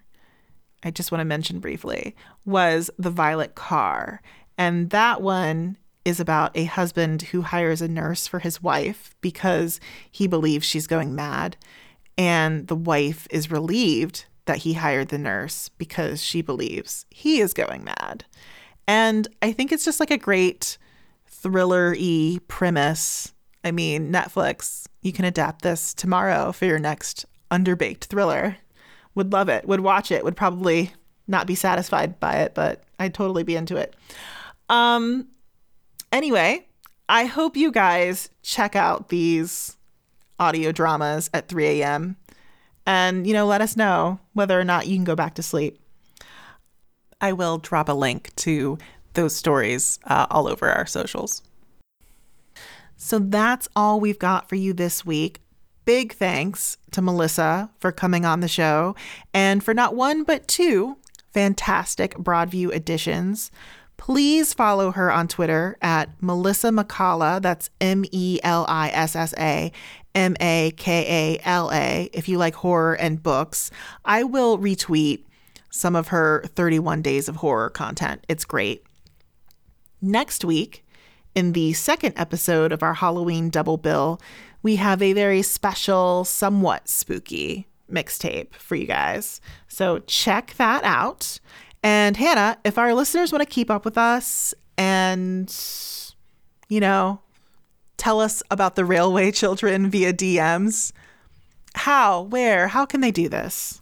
I 0.83 0.91
just 0.91 1.11
want 1.11 1.21
to 1.21 1.25
mention 1.25 1.59
briefly, 1.59 2.15
was 2.45 2.91
The 2.99 3.09
Violet 3.09 3.55
Car. 3.55 4.21
And 4.59 4.91
that 4.91 5.23
one 5.23 5.77
is 6.05 6.19
about 6.19 6.55
a 6.55 6.65
husband 6.65 7.23
who 7.23 7.41
hires 7.41 7.81
a 7.81 7.87
nurse 7.87 8.27
for 8.27 8.39
his 8.39 8.63
wife 8.63 9.15
because 9.21 9.79
he 10.09 10.27
believes 10.27 10.65
she's 10.65 10.87
going 10.87 11.13
mad. 11.13 11.57
And 12.17 12.67
the 12.67 12.75
wife 12.75 13.27
is 13.29 13.51
relieved 13.51 14.25
that 14.45 14.57
he 14.59 14.73
hired 14.73 15.09
the 15.09 15.17
nurse 15.17 15.69
because 15.77 16.23
she 16.23 16.41
believes 16.41 17.05
he 17.09 17.39
is 17.39 17.53
going 17.53 17.83
mad. 17.83 18.25
And 18.87 19.27
I 19.41 19.51
think 19.51 19.71
it's 19.71 19.85
just 19.85 19.99
like 19.99 20.11
a 20.11 20.17
great 20.17 20.77
thriller 21.27 21.95
y 21.97 22.39
premise. 22.47 23.33
I 23.63 23.71
mean, 23.71 24.11
Netflix, 24.11 24.87
you 25.01 25.13
can 25.13 25.25
adapt 25.25 25.61
this 25.61 25.93
tomorrow 25.93 26.51
for 26.51 26.65
your 26.65 26.79
next 26.79 27.25
underbaked 27.51 28.05
thriller. 28.05 28.57
Would 29.15 29.31
love 29.31 29.49
it, 29.49 29.67
would 29.67 29.81
watch 29.81 30.11
it, 30.11 30.23
would 30.23 30.35
probably 30.35 30.93
not 31.27 31.45
be 31.45 31.55
satisfied 31.55 32.19
by 32.19 32.37
it, 32.37 32.55
but 32.55 32.83
I'd 32.97 33.13
totally 33.13 33.43
be 33.43 33.55
into 33.55 33.77
it. 33.77 33.95
Um, 34.69 35.27
anyway, 36.12 36.68
I 37.07 37.26
hope 37.26 37.57
you 37.57 37.72
guys 37.72 38.30
check 38.43 38.76
out 38.76 39.10
these 39.10 39.78
audio 40.39 40.72
dramas 40.72 41.30
at 41.34 41.47
3 41.47 41.82
a.m. 41.82 42.18
and, 42.86 43.26
you 43.28 43.34
know, 43.34 43.45
let 43.45 43.62
us 43.62 43.76
know 43.76 44.20
whether 44.34 44.60
or 44.60 44.64
not 44.64 44.88
you 44.88 44.95
can 44.95 45.03
go 45.03 45.16
back 45.16 45.36
to 45.36 45.43
sleep. 45.43 45.80
I 47.22 47.34
will 47.34 47.57
drop 47.57 47.89
a 47.89 47.93
link 47.93 48.34
to 48.38 48.78
those 49.14 49.36
stories 49.36 49.99
uh, 50.05 50.28
all 50.30 50.47
over 50.47 50.70
our 50.70 50.86
socials. 50.86 51.41
So 52.95 53.20
that's 53.20 53.68
all 53.76 53.99
we've 53.99 54.20
got 54.20 54.47
for 54.47 54.55
you 54.55 54.74
this 54.74 55.05
week. 55.05 55.41
Big 55.86 56.14
thanks 56.14 56.78
to 56.91 57.01
Melissa 57.01 57.70
for 57.80 57.91
coming 57.91 58.26
on 58.26 58.41
the 58.41 58.47
show 58.47 58.95
and 59.34 59.64
for 59.64 59.74
not 59.74 59.95
one 59.95 60.24
but 60.24 60.47
two 60.47 60.97
fantastic 61.34 62.14
Broadview 62.16 62.74
editions. 62.74 63.51
Please 63.99 64.53
follow 64.53 64.91
her 64.91 65.11
on 65.11 65.27
Twitter 65.27 65.77
at 65.81 66.09
Melissa 66.21 66.69
Makala. 66.69 67.41
That's 67.41 67.69
M 67.81 68.05
E 68.13 68.39
L 68.43 68.65
I 68.69 68.89
S 68.91 69.13
S 69.13 69.33
A 69.37 69.73
M 70.15 70.37
A 70.39 70.71
K 70.77 71.37
A 71.37 71.45
L 71.45 71.69
A. 71.71 72.09
If 72.13 72.29
you 72.29 72.37
like 72.37 72.55
horror 72.55 72.93
and 72.93 73.21
books, 73.21 73.69
I 74.05 74.23
will 74.23 74.57
retweet 74.57 75.25
some 75.69 75.97
of 75.97 76.07
her 76.07 76.43
31 76.55 77.01
days 77.01 77.27
of 77.27 77.35
horror 77.35 77.69
content. 77.69 78.25
It's 78.29 78.45
great. 78.45 78.83
Next 80.01 80.45
week, 80.45 80.85
in 81.35 81.51
the 81.51 81.73
second 81.73 82.13
episode 82.15 82.71
of 82.71 82.81
our 82.81 82.93
Halloween 82.93 83.49
double 83.49 83.77
bill, 83.77 84.21
we 84.63 84.77
have 84.77 85.01
a 85.01 85.11
very 85.11 85.41
special, 85.41 86.23
somewhat 86.23 86.87
spooky 86.87 87.67
mixtape 87.91 88.53
for 88.53 88.75
you 88.75 88.87
guys. 88.87 89.41
So 89.67 89.99
check 89.99 90.53
that 90.57 90.85
out. 90.85 91.41
And 91.84 92.17
Hannah, 92.17 92.57
if 92.63 92.77
our 92.77 92.93
listeners 92.93 93.32
want 93.32 93.41
to 93.41 93.49
keep 93.49 93.71
up 93.71 93.86
with 93.86 93.97
us 93.97 94.53
and, 94.77 95.53
you 96.67 96.80
know, 96.80 97.21
tell 97.97 98.19
us 98.19 98.43
about 98.51 98.75
the 98.75 98.86
railway 98.86 99.32
children 99.32 99.89
via 99.89 100.13
DMs, 100.13 100.91
how, 101.75 102.23
where, 102.23 102.67
how 102.67 102.86
can 102.86 103.01
they 103.01 103.11
do 103.11 103.30
this? 103.30 103.82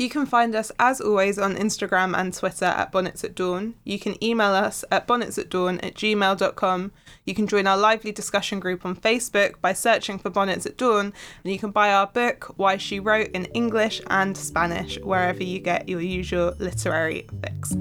You 0.00 0.08
can 0.08 0.24
find 0.24 0.54
us 0.54 0.72
as 0.78 0.98
always 0.98 1.38
on 1.38 1.56
Instagram 1.56 2.18
and 2.18 2.32
Twitter 2.32 2.64
at 2.64 2.90
Bonnets 2.90 3.22
at 3.22 3.34
Dawn. 3.34 3.74
You 3.84 3.98
can 3.98 4.16
email 4.24 4.52
us 4.52 4.82
at 4.90 5.06
bonnetsatdawn 5.06 5.84
at 5.84 5.92
gmail.com. 5.92 6.92
You 7.26 7.34
can 7.34 7.46
join 7.46 7.66
our 7.66 7.76
lively 7.76 8.10
discussion 8.10 8.60
group 8.60 8.86
on 8.86 8.96
Facebook 8.96 9.60
by 9.60 9.74
searching 9.74 10.18
for 10.18 10.30
Bonnets 10.30 10.64
at 10.64 10.78
Dawn, 10.78 11.12
and 11.44 11.52
you 11.52 11.58
can 11.58 11.70
buy 11.70 11.92
our 11.92 12.06
book, 12.06 12.54
Why 12.56 12.78
She 12.78 12.98
Wrote, 12.98 13.32
in 13.32 13.44
English 13.52 14.00
and 14.06 14.38
Spanish, 14.38 14.98
wherever 15.00 15.44
you 15.44 15.58
get 15.58 15.86
your 15.86 16.00
usual 16.00 16.54
literary 16.58 17.28
fix. 17.42 17.74